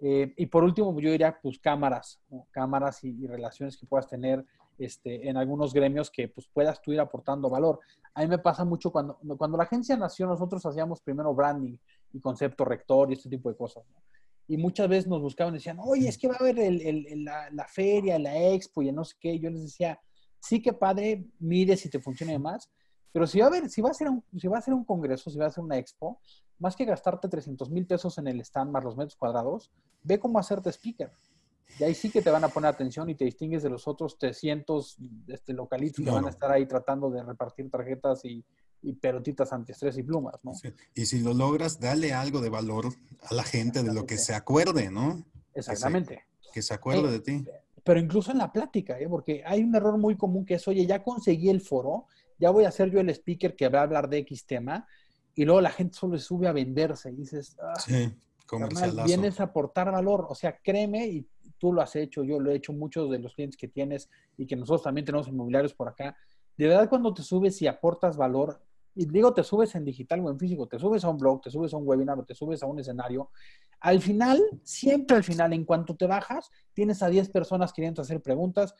Eh, 0.00 0.34
y 0.36 0.46
por 0.46 0.64
último, 0.64 0.92
yo 1.00 1.10
diría, 1.12 1.38
pues 1.40 1.58
cámaras, 1.60 2.20
cámaras 2.50 3.04
y, 3.04 3.26
relaciones 3.26 3.76
que 3.76 3.86
puedas 3.86 4.08
tener 4.08 4.44
este, 4.76 5.28
en 5.28 5.36
algunos 5.36 5.72
gremios 5.72 6.10
que 6.10 6.28
pues, 6.28 6.48
puedas 6.52 6.82
tú 6.82 6.92
ir 6.92 7.00
aportando 7.00 7.48
valor. 7.48 7.78
A 8.14 8.22
mí 8.22 8.26
me 8.26 8.38
pasa 8.38 8.64
mucho 8.64 8.90
cuando, 8.90 9.18
cuando 9.38 9.56
la 9.56 9.64
agencia 9.64 9.96
nació, 9.96 10.26
nosotros 10.26 10.66
hacíamos 10.66 11.00
primero 11.00 11.32
branding 11.32 11.76
y 12.12 12.20
concepto 12.20 12.64
rector 12.64 13.10
y 13.10 13.14
este 13.14 13.28
tipo 13.28 13.48
de 13.48 13.56
cosas. 13.56 13.84
Y 14.46 14.56
muchas 14.56 14.88
veces 14.88 15.06
nos 15.06 15.22
buscaban 15.22 15.54
y 15.54 15.58
decían, 15.58 15.78
oye, 15.80 16.08
es 16.08 16.18
que 16.18 16.28
va 16.28 16.34
a 16.34 16.38
haber 16.38 16.56
la, 16.56 17.50
la, 17.50 17.66
feria, 17.66 18.18
la 18.18 18.36
expo 18.50 18.82
y 18.82 18.92
no 18.92 19.04
sé 19.04 19.16
qué. 19.18 19.38
Yo 19.38 19.50
les 19.50 19.62
decía, 19.62 19.98
sí 20.38 20.60
que 20.60 20.72
padre, 20.72 21.24
mire 21.38 21.76
si 21.76 21.88
te 21.88 22.00
funciona 22.00 22.38
más, 22.38 22.70
pero 23.12 23.26
si 23.26 23.38
va 23.38 23.46
a 23.46 23.48
haber, 23.48 23.70
si 23.70 23.80
va 23.80 23.90
a 23.90 23.94
ser 23.94 24.08
un, 24.08 24.22
si 24.36 24.48
va 24.48 24.58
a 24.58 24.62
ser 24.62 24.74
un 24.74 24.84
congreso, 24.84 25.30
si 25.30 25.38
va 25.38 25.46
a 25.46 25.50
ser 25.50 25.64
una 25.64 25.78
expo, 25.78 26.20
más 26.58 26.76
que 26.76 26.84
gastarte 26.84 27.28
300 27.28 27.70
mil 27.70 27.86
pesos 27.86 28.18
en 28.18 28.28
el 28.28 28.40
stand 28.40 28.70
más 28.70 28.84
los 28.84 28.96
metros 28.96 29.16
cuadrados, 29.16 29.70
ve 30.02 30.18
cómo 30.18 30.38
hacerte 30.38 30.70
speaker. 30.70 31.10
Y 31.78 31.84
ahí 31.84 31.94
sí 31.94 32.10
que 32.10 32.22
te 32.22 32.30
van 32.30 32.44
a 32.44 32.48
poner 32.48 32.70
atención 32.70 33.08
y 33.08 33.14
te 33.14 33.24
distingues 33.24 33.62
de 33.62 33.70
los 33.70 33.88
otros 33.88 34.18
300 34.18 34.98
este, 35.28 35.52
localitos 35.54 36.04
que 36.04 36.10
van 36.10 36.26
a 36.26 36.30
estar 36.30 36.50
ahí 36.50 36.66
tratando 36.66 37.10
de 37.10 37.22
repartir 37.22 37.70
tarjetas 37.70 38.24
y, 38.24 38.44
y 38.84 38.92
pelotitas 38.92 39.52
antiestrés 39.52 39.96
y 39.98 40.02
plumas, 40.02 40.34
¿no? 40.42 40.52
Y 40.94 41.06
si 41.06 41.20
lo 41.20 41.32
logras, 41.32 41.80
dale 41.80 42.12
algo 42.12 42.40
de 42.40 42.50
valor 42.50 42.86
a 43.22 43.34
la 43.34 43.42
gente 43.42 43.82
de 43.82 43.94
lo 43.94 44.06
que 44.06 44.18
se 44.18 44.34
acuerde, 44.34 44.90
¿no? 44.90 45.24
Exactamente. 45.54 46.24
Que 46.52 46.62
se, 46.62 46.74
acuerde 46.74 47.10
de 47.10 47.20
ti. 47.20 47.44
Pero 47.82 47.98
incluso 47.98 48.30
en 48.30 48.38
la 48.38 48.52
plática, 48.52 48.98
¿eh? 49.00 49.08
porque 49.08 49.42
hay 49.44 49.62
un 49.62 49.74
error 49.74 49.98
muy 49.98 50.16
común 50.16 50.44
que 50.44 50.54
es, 50.54 50.68
oye, 50.68 50.86
ya 50.86 51.02
conseguí 51.02 51.48
el 51.48 51.60
foro, 51.60 52.06
ya 52.38 52.50
voy 52.50 52.64
a 52.64 52.70
ser 52.70 52.90
yo 52.90 53.00
el 53.00 53.08
speaker 53.10 53.56
que 53.56 53.68
va 53.68 53.80
a 53.80 53.82
hablar 53.82 54.08
de 54.08 54.18
X 54.18 54.46
tema, 54.46 54.86
y 55.34 55.44
luego 55.44 55.60
la 55.60 55.70
gente 55.70 55.94
solo 55.94 56.18
se 56.18 56.24
sube 56.24 56.46
a 56.46 56.52
venderse 56.52 57.10
y 57.10 57.16
dices, 57.16 57.56
ah, 57.60 57.74
sí, 57.78 58.12
vienes 59.06 59.40
a 59.40 59.44
aportar 59.44 59.90
valor, 59.90 60.26
o 60.28 60.34
sea, 60.34 60.58
créeme, 60.62 61.06
y 61.08 61.26
tú 61.58 61.72
lo 61.72 61.82
has 61.82 61.96
hecho, 61.96 62.22
yo 62.22 62.38
lo 62.38 62.52
he 62.52 62.56
hecho, 62.56 62.72
muchos 62.72 63.10
de 63.10 63.18
los 63.18 63.34
clientes 63.34 63.56
que 63.56 63.68
tienes 63.68 64.08
y 64.36 64.46
que 64.46 64.56
nosotros 64.56 64.82
también 64.82 65.04
tenemos 65.04 65.28
inmobiliarios 65.28 65.74
por 65.74 65.88
acá, 65.88 66.16
de 66.56 66.68
verdad 66.68 66.88
cuando 66.88 67.12
te 67.12 67.22
subes 67.22 67.60
y 67.62 67.66
aportas 67.66 68.16
valor, 68.16 68.60
y 68.94 69.06
digo, 69.06 69.34
te 69.34 69.42
subes 69.42 69.74
en 69.74 69.84
digital 69.84 70.20
o 70.20 70.30
en 70.30 70.38
físico, 70.38 70.66
te 70.66 70.78
subes 70.78 71.04
a 71.04 71.08
un 71.08 71.18
blog, 71.18 71.40
te 71.40 71.50
subes 71.50 71.74
a 71.74 71.76
un 71.76 71.86
webinar 71.86 72.18
o 72.18 72.24
te 72.24 72.34
subes 72.34 72.62
a 72.62 72.66
un 72.66 72.78
escenario, 72.78 73.30
al 73.80 74.00
final, 74.00 74.40
siempre 74.62 75.16
al 75.16 75.24
final, 75.24 75.52
en 75.52 75.64
cuanto 75.64 75.94
te 75.94 76.06
bajas, 76.06 76.50
tienes 76.72 77.02
a 77.02 77.08
10 77.08 77.28
personas 77.28 77.72
queriendo 77.72 78.00
hacer 78.00 78.22
preguntas, 78.22 78.74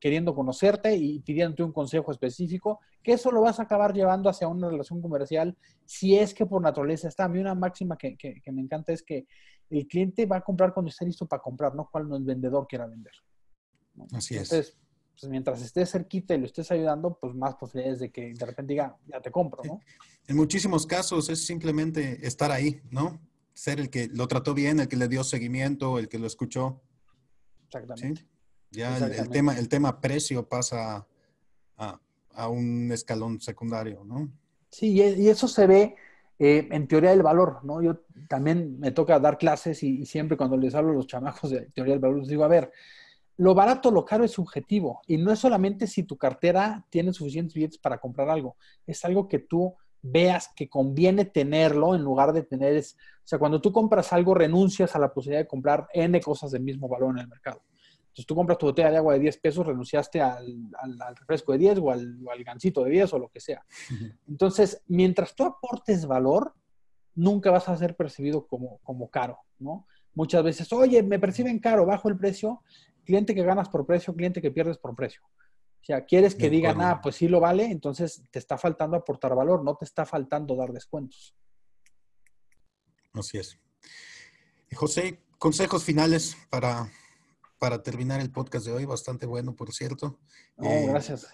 queriendo 0.00 0.34
conocerte 0.34 0.96
y 0.96 1.20
pidiéndote 1.20 1.62
un 1.62 1.72
consejo 1.72 2.10
específico, 2.10 2.80
que 3.02 3.12
eso 3.12 3.30
lo 3.30 3.42
vas 3.42 3.60
a 3.60 3.64
acabar 3.64 3.92
llevando 3.92 4.30
hacia 4.30 4.48
una 4.48 4.70
relación 4.70 5.02
comercial 5.02 5.54
si 5.84 6.16
es 6.16 6.32
que 6.32 6.46
por 6.46 6.62
naturaleza 6.62 7.08
está. 7.08 7.24
A 7.24 7.28
mí 7.28 7.38
una 7.38 7.54
máxima 7.54 7.98
que, 7.98 8.16
me 8.50 8.62
encanta 8.62 8.94
es 8.94 9.02
que 9.02 9.26
el 9.68 9.86
cliente 9.86 10.24
va 10.24 10.36
a 10.36 10.40
comprar 10.40 10.72
cuando 10.72 10.88
esté 10.88 11.04
listo 11.04 11.26
para 11.26 11.42
comprar, 11.42 11.74
no 11.74 11.88
cuando 11.92 12.16
el 12.16 12.24
vendedor 12.24 12.66
quiera 12.66 12.86
vender. 12.86 13.12
Así 14.12 14.36
es 14.36 14.76
pues 15.18 15.30
mientras 15.30 15.62
estés 15.62 15.90
cerquita 15.90 16.34
y 16.34 16.38
lo 16.38 16.46
estés 16.46 16.70
ayudando, 16.70 17.18
pues 17.18 17.34
más 17.34 17.54
posibilidades 17.54 18.00
de 18.00 18.10
que 18.10 18.34
de 18.34 18.46
repente 18.46 18.74
diga, 18.74 18.96
ya 19.06 19.20
te 19.20 19.30
compro, 19.30 19.62
¿no? 19.64 19.80
En 20.26 20.36
muchísimos 20.36 20.86
casos 20.86 21.28
es 21.30 21.46
simplemente 21.46 22.26
estar 22.26 22.52
ahí, 22.52 22.82
¿no? 22.90 23.18
Ser 23.54 23.80
el 23.80 23.88
que 23.88 24.08
lo 24.08 24.28
trató 24.28 24.52
bien, 24.52 24.80
el 24.80 24.88
que 24.88 24.96
le 24.96 25.08
dio 25.08 25.24
seguimiento, 25.24 25.98
el 25.98 26.08
que 26.08 26.18
lo 26.18 26.26
escuchó. 26.26 26.82
Exactamente. 27.66 28.26
Ya 28.70 28.98
El, 28.98 29.30
tema, 29.30 29.58
el 29.58 29.68
tema 29.68 30.00
precio 30.00 30.46
pasa 30.46 31.06
a, 31.78 32.00
a, 32.34 32.48
un 32.48 32.92
escalón 32.92 33.40
secundario, 33.40 34.04
¿no? 34.04 34.30
Sí, 34.70 34.92
y 34.92 35.28
eso 35.28 35.48
se 35.48 35.66
ve 35.66 35.96
eh, 36.38 36.68
en 36.70 36.86
teoría 36.86 37.10
del 37.10 37.22
valor, 37.22 37.64
¿no? 37.64 37.80
Yo 37.80 38.02
también 38.28 38.78
me 38.78 38.90
toca 38.90 39.18
dar 39.18 39.38
clases 39.38 39.82
y, 39.82 40.00
y, 40.00 40.06
siempre 40.06 40.36
cuando 40.36 40.58
les 40.58 40.74
hablo 40.74 40.90
a 40.90 40.94
los 40.94 41.06
chamacos 41.06 41.50
de 41.50 41.70
teoría 41.70 41.94
del 41.94 42.00
valor, 42.00 42.18
les 42.18 42.28
digo, 42.28 42.44
a 42.44 42.48
ver, 42.48 42.70
lo 43.38 43.54
barato, 43.54 43.90
lo 43.90 44.04
caro 44.04 44.24
es 44.24 44.32
subjetivo 44.32 45.02
y 45.06 45.18
no 45.18 45.30
es 45.32 45.38
solamente 45.38 45.86
si 45.86 46.02
tu 46.04 46.16
cartera 46.16 46.84
tiene 46.90 47.12
suficientes 47.12 47.54
billetes 47.54 47.78
para 47.78 47.98
comprar 47.98 48.30
algo, 48.30 48.56
es 48.86 49.04
algo 49.04 49.28
que 49.28 49.38
tú 49.38 49.74
veas 50.02 50.50
que 50.54 50.68
conviene 50.68 51.24
tenerlo 51.24 51.94
en 51.94 52.02
lugar 52.02 52.32
de 52.32 52.42
tener, 52.42 52.76
es, 52.76 52.94
o 52.94 53.28
sea, 53.28 53.38
cuando 53.38 53.60
tú 53.60 53.72
compras 53.72 54.12
algo 54.12 54.34
renuncias 54.34 54.94
a 54.94 54.98
la 54.98 55.12
posibilidad 55.12 55.40
de 55.40 55.48
comprar 55.48 55.88
N 55.92 56.20
cosas 56.20 56.50
del 56.52 56.62
mismo 56.62 56.88
valor 56.88 57.10
en 57.10 57.18
el 57.18 57.28
mercado. 57.28 57.62
Entonces 58.16 58.26
tú 58.26 58.34
compras 58.34 58.56
tu 58.56 58.66
botella 58.66 58.90
de 58.90 58.96
agua 58.96 59.12
de 59.12 59.18
10 59.20 59.38
pesos, 59.38 59.66
renunciaste 59.66 60.22
al, 60.22 60.70
refresco 61.16 61.52
de 61.52 61.58
10 61.58 61.78
o 61.80 61.90
al, 61.90 62.18
al, 62.32 62.44
gancito 62.44 62.82
de 62.84 62.90
10 62.90 63.12
o 63.12 63.18
lo 63.18 63.28
que 63.28 63.40
sea. 63.40 63.62
Entonces, 64.26 64.82
mientras 64.86 65.34
tú 65.34 65.44
aportes 65.44 66.06
valor, 66.06 66.54
nunca 67.14 67.50
vas 67.50 67.68
a 67.68 67.76
ser 67.76 67.94
percibido 67.94 68.46
como, 68.46 68.78
como 68.78 69.10
caro, 69.10 69.40
¿no? 69.58 69.86
Muchas 70.16 70.42
veces, 70.42 70.72
oye, 70.72 71.02
me 71.02 71.18
perciben 71.18 71.58
caro, 71.58 71.84
bajo 71.84 72.08
el 72.08 72.16
precio, 72.16 72.62
cliente 73.04 73.34
que 73.34 73.44
ganas 73.44 73.68
por 73.68 73.86
precio, 73.86 74.14
cliente 74.14 74.40
que 74.40 74.50
pierdes 74.50 74.78
por 74.78 74.96
precio. 74.96 75.20
O 75.22 75.84
sea, 75.86 76.06
quieres 76.06 76.34
que 76.34 76.48
digan, 76.48 76.80
ah, 76.80 77.00
pues 77.02 77.16
sí 77.16 77.28
lo 77.28 77.38
vale, 77.38 77.66
entonces 77.66 78.22
te 78.30 78.38
está 78.38 78.56
faltando 78.56 78.96
aportar 78.96 79.36
valor, 79.36 79.62
no 79.62 79.76
te 79.76 79.84
está 79.84 80.06
faltando 80.06 80.56
dar 80.56 80.72
descuentos. 80.72 81.36
Así 83.12 83.36
es. 83.36 83.58
José, 84.74 85.22
consejos 85.38 85.84
finales 85.84 86.34
para, 86.48 86.90
para 87.58 87.82
terminar 87.82 88.20
el 88.20 88.32
podcast 88.32 88.64
de 88.64 88.72
hoy, 88.72 88.84
bastante 88.86 89.26
bueno, 89.26 89.54
por 89.54 89.72
cierto. 89.72 90.18
Eh, 90.62 90.86
gracias. 90.88 91.28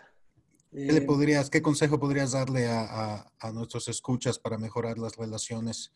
¿Qué 0.72 0.92
le 0.92 0.98
eh, 0.98 1.02
podrías, 1.02 1.50
qué 1.50 1.62
consejo 1.62 2.00
podrías 2.00 2.32
darle 2.32 2.66
a, 2.68 3.30
nuestros 3.54 3.86
escuchas 3.86 4.40
para 4.40 4.58
mejorar 4.58 4.98
las 4.98 5.16
relaciones 5.16 5.92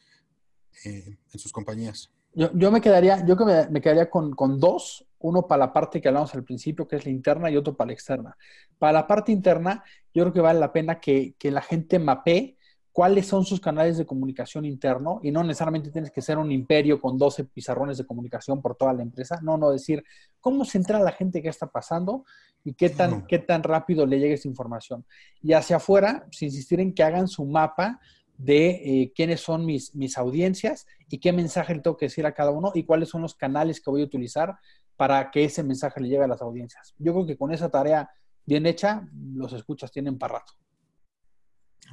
eh, 0.85 1.19
en 1.33 1.39
sus 1.41 1.51
compañías? 1.51 2.13
Yo, 2.37 2.71
me 2.71 2.83
quedaría, 2.83 3.25
yo 3.25 3.35
me, 3.35 3.67
me 3.71 3.81
quedaría 3.81 4.11
con, 4.11 4.33
con, 4.33 4.61
dos, 4.61 5.07
uno 5.21 5.47
para 5.47 5.67
la 5.67 5.73
parte 5.73 6.03
que 6.03 6.09
hablamos 6.09 6.35
al 6.35 6.45
principio, 6.45 6.87
que 6.87 6.97
es 6.97 7.07
la 7.07 7.11
interna, 7.11 7.51
y 7.51 7.57
otro 7.57 7.75
para 7.75 7.87
la 7.89 7.95
externa. 7.95 8.37
Para 8.79 8.93
la 8.93 9.07
parte 9.07 9.33
interna, 9.33 9.83
yo 10.13 10.25
creo 10.25 10.33
que 10.35 10.41
vale 10.43 10.61
la 10.61 10.71
pena 10.71 11.01
que, 11.01 11.35
que 11.39 11.51
la 11.51 11.63
gente 11.63 11.99
mapee 11.99 12.59
cuáles 12.93 13.27
son 13.27 13.45
sus 13.47 13.59
canales 13.59 13.97
de 13.97 14.05
comunicación 14.05 14.67
interno 14.67 15.21
y 15.23 15.31
no 15.31 15.43
necesariamente 15.43 15.91
tienes 15.91 16.11
que 16.11 16.21
ser 16.21 16.37
un 16.37 16.53
imperio 16.53 17.01
con 17.01 17.17
12 17.17 17.45
pizarrones 17.45 17.97
de 17.97 18.07
comunicación 18.07 18.61
por 18.61 18.75
toda 18.75 18.93
la 18.93 19.03
empresa. 19.03 19.39
No, 19.43 19.57
no, 19.57 19.71
decir 19.71 20.05
cómo 20.41 20.65
se 20.67 20.77
entera 20.77 20.99
la 20.99 21.13
gente 21.13 21.41
qué 21.43 21.49
está 21.49 21.67
pasando 21.67 22.25
y 22.65 22.75
qué 22.75 22.91
tan, 22.91 23.27
qué 23.27 23.39
tan 23.39 23.63
rápido 23.63 24.05
le 24.05 24.19
llega 24.19 24.35
esa 24.35 24.49
información. 24.49 25.07
Y 25.43 25.55
hacia 25.55 25.77
afuera, 25.77 26.25
pues, 26.27 26.43
insistir 26.43 26.81
en 26.81 26.95
que 26.95 27.03
hagan 27.03 27.29
su 27.29 27.45
mapa 27.47 27.99
de 28.39 28.69
eh, 28.69 29.13
quiénes 29.15 29.41
son 29.41 29.65
mis, 29.65 29.95
mis 29.95 30.19
audiencias 30.19 30.87
y 31.09 31.19
qué 31.19 31.33
mensaje 31.33 31.75
le 31.75 31.81
tengo 31.81 31.97
que 31.97 32.07
decir 32.07 32.27
a 32.27 32.35
cada 32.35 32.51
uno 32.51 32.73
y 32.75 32.85
cuáles 32.85 33.09
son 33.09 33.23
los 33.23 33.35
canales 33.35 33.81
que 33.81 33.91
voy 33.91 34.03
a 34.03 34.05
utilizar 34.05 34.57
para 34.97 35.31
que 35.31 35.45
ese 35.45 35.63
mensaje 35.63 36.01
le 36.01 36.09
llegue 36.09 36.25
a 36.25 36.29
las 36.29 36.43
audiencias. 36.43 36.95
Yo 36.99 37.13
creo 37.13 37.27
que 37.27 37.37
con 37.37 37.53
esa 37.53 37.71
tarea 37.71 38.11
bien 38.45 38.67
hecha, 38.67 39.09
los 39.35 39.53
escuchas 39.53 39.91
tienen 39.91 40.19
para 40.19 40.39
rato. 40.39 40.53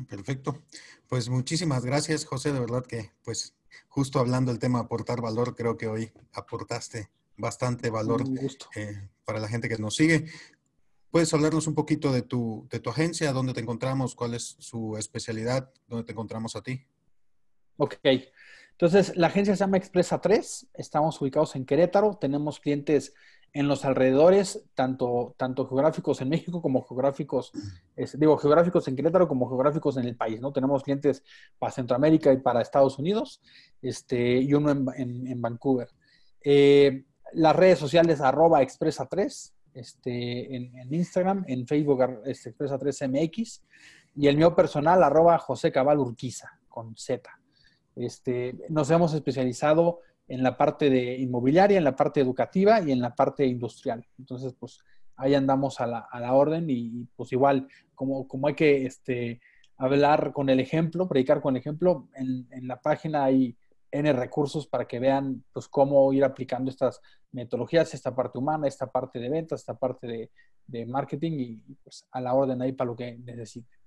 Perfecto. 0.08 0.64
Pues 1.08 1.30
muchísimas 1.30 1.86
gracias, 1.86 2.26
José. 2.26 2.52
De 2.52 2.60
verdad 2.60 2.86
que, 2.86 3.12
pues, 3.24 3.56
justo 3.88 4.20
hablando 4.20 4.52
del 4.52 4.60
tema 4.60 4.80
aportar 4.80 5.22
valor, 5.22 5.56
creo 5.56 5.78
que 5.78 5.88
hoy 5.88 6.12
aportaste 6.34 7.10
bastante 7.38 7.90
valor 7.90 8.24
eh, 8.76 9.10
para 9.26 9.40
la 9.40 9.48
gente 9.48 9.70
que 9.70 9.78
nos 9.78 9.96
sigue. 9.96 10.26
¿Puedes 11.14 11.32
hablarnos 11.32 11.68
un 11.68 11.76
poquito 11.76 12.12
de 12.12 12.24
tu, 12.24 12.68
de 12.72 12.80
tu 12.80 12.90
agencia, 12.90 13.32
dónde 13.34 13.54
te 13.54 13.60
encontramos, 13.60 14.16
cuál 14.16 14.34
es 14.34 14.56
su 14.58 14.98
especialidad, 14.98 15.72
dónde 15.88 16.06
te 16.06 16.12
encontramos 16.12 16.56
a 16.56 16.64
ti? 16.64 16.88
Ok. 17.78 17.98
Entonces, 18.72 19.16
la 19.16 19.28
agencia 19.28 19.56
se 19.56 19.60
llama 19.60 19.78
Expresa 19.78 20.20
3, 20.20 20.70
estamos 20.74 21.22
ubicados 21.22 21.56
en 21.56 21.68
Querétaro, 21.68 22.18
tenemos 22.20 22.60
clientes 22.60 23.14
en 23.54 23.68
los 23.68 23.86
alrededores, 23.86 24.66
tanto, 24.74 25.36
tanto 25.38 25.68
geográficos 25.68 26.20
en 26.22 26.30
México 26.30 26.64
como 26.64 26.82
geográficos, 26.82 27.52
digo, 28.16 28.36
geográficos 28.40 28.88
en 28.88 28.96
Querétaro 28.96 29.28
como 29.28 29.48
geográficos 29.48 29.98
en 29.98 30.06
el 30.06 30.16
país, 30.16 30.42
¿no? 30.42 30.52
Tenemos 30.52 30.82
clientes 30.82 31.22
para 31.60 31.72
Centroamérica 31.72 32.34
y 32.34 32.38
para 32.38 32.60
Estados 32.60 32.98
Unidos, 32.98 33.40
este, 33.84 34.40
y 34.40 34.52
uno 34.56 34.72
en, 34.96 35.40
Vancouver. 35.40 35.90
Eh, 36.42 37.06
las 37.34 37.56
redes 37.56 37.78
sociales 37.78 38.20
arroba 38.20 38.64
expresa 38.64 39.06
3, 39.06 39.54
este, 39.74 40.56
en, 40.56 40.94
Instagram, 40.94 41.44
en 41.48 41.68
Facebook 41.68 42.02
este, 42.26 42.50
Expresa 42.50 42.80
3MX. 42.80 43.62
y 44.16 44.28
el 44.28 44.38
mío 44.38 44.56
personal, 44.56 45.04
arroba 45.04 45.38
José 45.40 45.72
Cabal 45.72 46.00
Urquiza, 46.00 46.60
con 46.70 46.96
Z. 46.96 47.30
Este, 47.96 48.56
nos 48.70 48.90
hemos 48.92 49.14
especializado 49.14 50.00
en 50.28 50.44
la 50.44 50.58
parte 50.58 50.90
de 50.90 51.18
inmobiliaria, 51.18 51.78
en 51.78 51.84
la 51.84 51.96
parte 51.96 52.22
educativa 52.22 52.82
y 52.82 52.92
en 52.92 53.02
la 53.02 53.14
parte 53.16 53.46
industrial. 53.46 54.06
Entonces, 54.18 54.54
pues 54.58 54.80
ahí 55.16 55.36
andamos 55.36 55.80
a 55.80 55.88
la, 55.88 56.00
a 56.00 56.20
la 56.20 56.34
orden 56.34 56.70
y, 56.70 57.06
pues 57.16 57.32
igual, 57.32 57.68
como, 57.94 58.28
como 58.28 58.48
hay 58.48 58.56
que 58.56 58.86
este, 58.86 59.42
hablar 59.78 60.32
con 60.34 60.50
el 60.50 60.60
ejemplo, 60.60 61.08
predicar 61.08 61.42
con 61.42 61.56
el 61.56 61.60
ejemplo, 61.60 62.08
en, 62.16 62.48
en 62.52 62.68
la 62.68 62.82
página 62.82 63.26
hay 63.26 63.56
N 63.94 64.12
recursos 64.14 64.68
para 64.68 64.88
que 64.88 65.00
vean 65.00 65.44
pues 65.54 65.68
cómo 65.68 66.12
ir 66.14 66.24
aplicando 66.24 66.72
estas 66.72 67.00
metodologías, 67.32 67.94
esta 67.94 68.16
parte 68.16 68.38
humana, 68.38 68.68
esta 68.68 68.92
parte 68.92 69.20
de 69.20 69.30
ventas, 69.30 69.62
esta 69.62 69.78
parte 69.78 70.08
de, 70.08 70.32
de 70.68 70.86
marketing 70.86 71.32
y 71.34 71.76
pues 71.84 72.06
a 72.12 72.20
la 72.20 72.34
orden 72.34 72.62
ahí 72.62 72.72
para 72.72 72.90
lo 72.90 72.96
que 72.96 73.18
necesiten. 73.18 73.84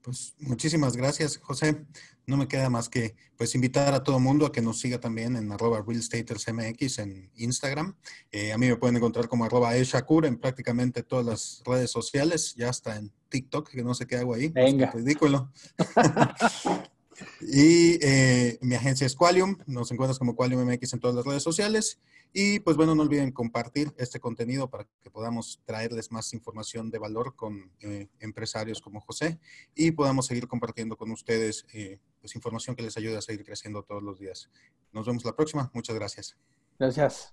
Pues 0.00 0.34
muchísimas 0.38 0.96
gracias, 0.96 1.36
José. 1.38 1.84
No 2.26 2.36
me 2.36 2.48
queda 2.48 2.70
más 2.70 2.88
que 2.88 3.16
pues 3.36 3.54
invitar 3.54 3.92
a 3.92 4.02
todo 4.02 4.20
mundo 4.20 4.46
a 4.46 4.52
que 4.52 4.62
nos 4.62 4.80
siga 4.80 4.98
también 4.98 5.36
en 5.36 5.50
arroba 5.50 5.82
realstatersmx 5.86 6.98
en 7.00 7.30
Instagram. 7.34 7.96
Eh, 8.30 8.52
a 8.52 8.58
mí 8.58 8.68
me 8.68 8.76
pueden 8.76 8.96
encontrar 8.96 9.28
como 9.28 9.44
arroba 9.44 9.76
eshakur 9.76 10.26
en 10.26 10.38
prácticamente 10.38 11.02
todas 11.02 11.26
las 11.26 11.62
redes 11.64 11.90
sociales, 11.90 12.54
ya 12.54 12.70
hasta 12.70 12.96
en 12.96 13.12
TikTok, 13.28 13.70
que 13.70 13.82
no 13.82 13.94
sé 13.94 14.06
qué 14.06 14.16
hago 14.16 14.34
ahí. 14.34 14.48
Venga. 14.48 14.90
ridículo. 14.92 15.50
y 17.40 17.98
eh, 18.04 18.58
mi 18.60 18.74
agencia 18.74 19.06
es 19.06 19.14
Qualium, 19.14 19.58
nos 19.66 19.90
encuentras 19.90 20.18
como 20.18 20.34
Qualium 20.34 20.64
MX 20.64 20.94
en 20.94 21.00
todas 21.00 21.16
las 21.16 21.24
redes 21.24 21.42
sociales. 21.42 21.98
Y 22.32 22.60
pues 22.60 22.76
bueno, 22.76 22.94
no 22.94 23.02
olviden 23.02 23.32
compartir 23.32 23.94
este 23.96 24.20
contenido 24.20 24.68
para 24.68 24.86
que 25.02 25.10
podamos 25.10 25.62
traerles 25.64 26.12
más 26.12 26.34
información 26.34 26.90
de 26.90 26.98
valor 26.98 27.34
con 27.34 27.72
eh, 27.80 28.08
empresarios 28.20 28.82
como 28.82 29.00
José 29.00 29.38
y 29.74 29.92
podamos 29.92 30.26
seguir 30.26 30.46
compartiendo 30.46 30.98
con 30.98 31.10
ustedes 31.12 31.64
eh, 31.72 31.98
pues 32.20 32.34
información 32.34 32.76
que 32.76 32.82
les 32.82 32.96
ayude 32.98 33.16
a 33.16 33.22
seguir 33.22 33.44
creciendo 33.44 33.82
todos 33.84 34.02
los 34.02 34.18
días. 34.18 34.50
Nos 34.92 35.06
vemos 35.06 35.24
la 35.24 35.34
próxima. 35.34 35.70
Muchas 35.72 35.94
gracias. 35.96 36.36
Gracias. 36.78 37.32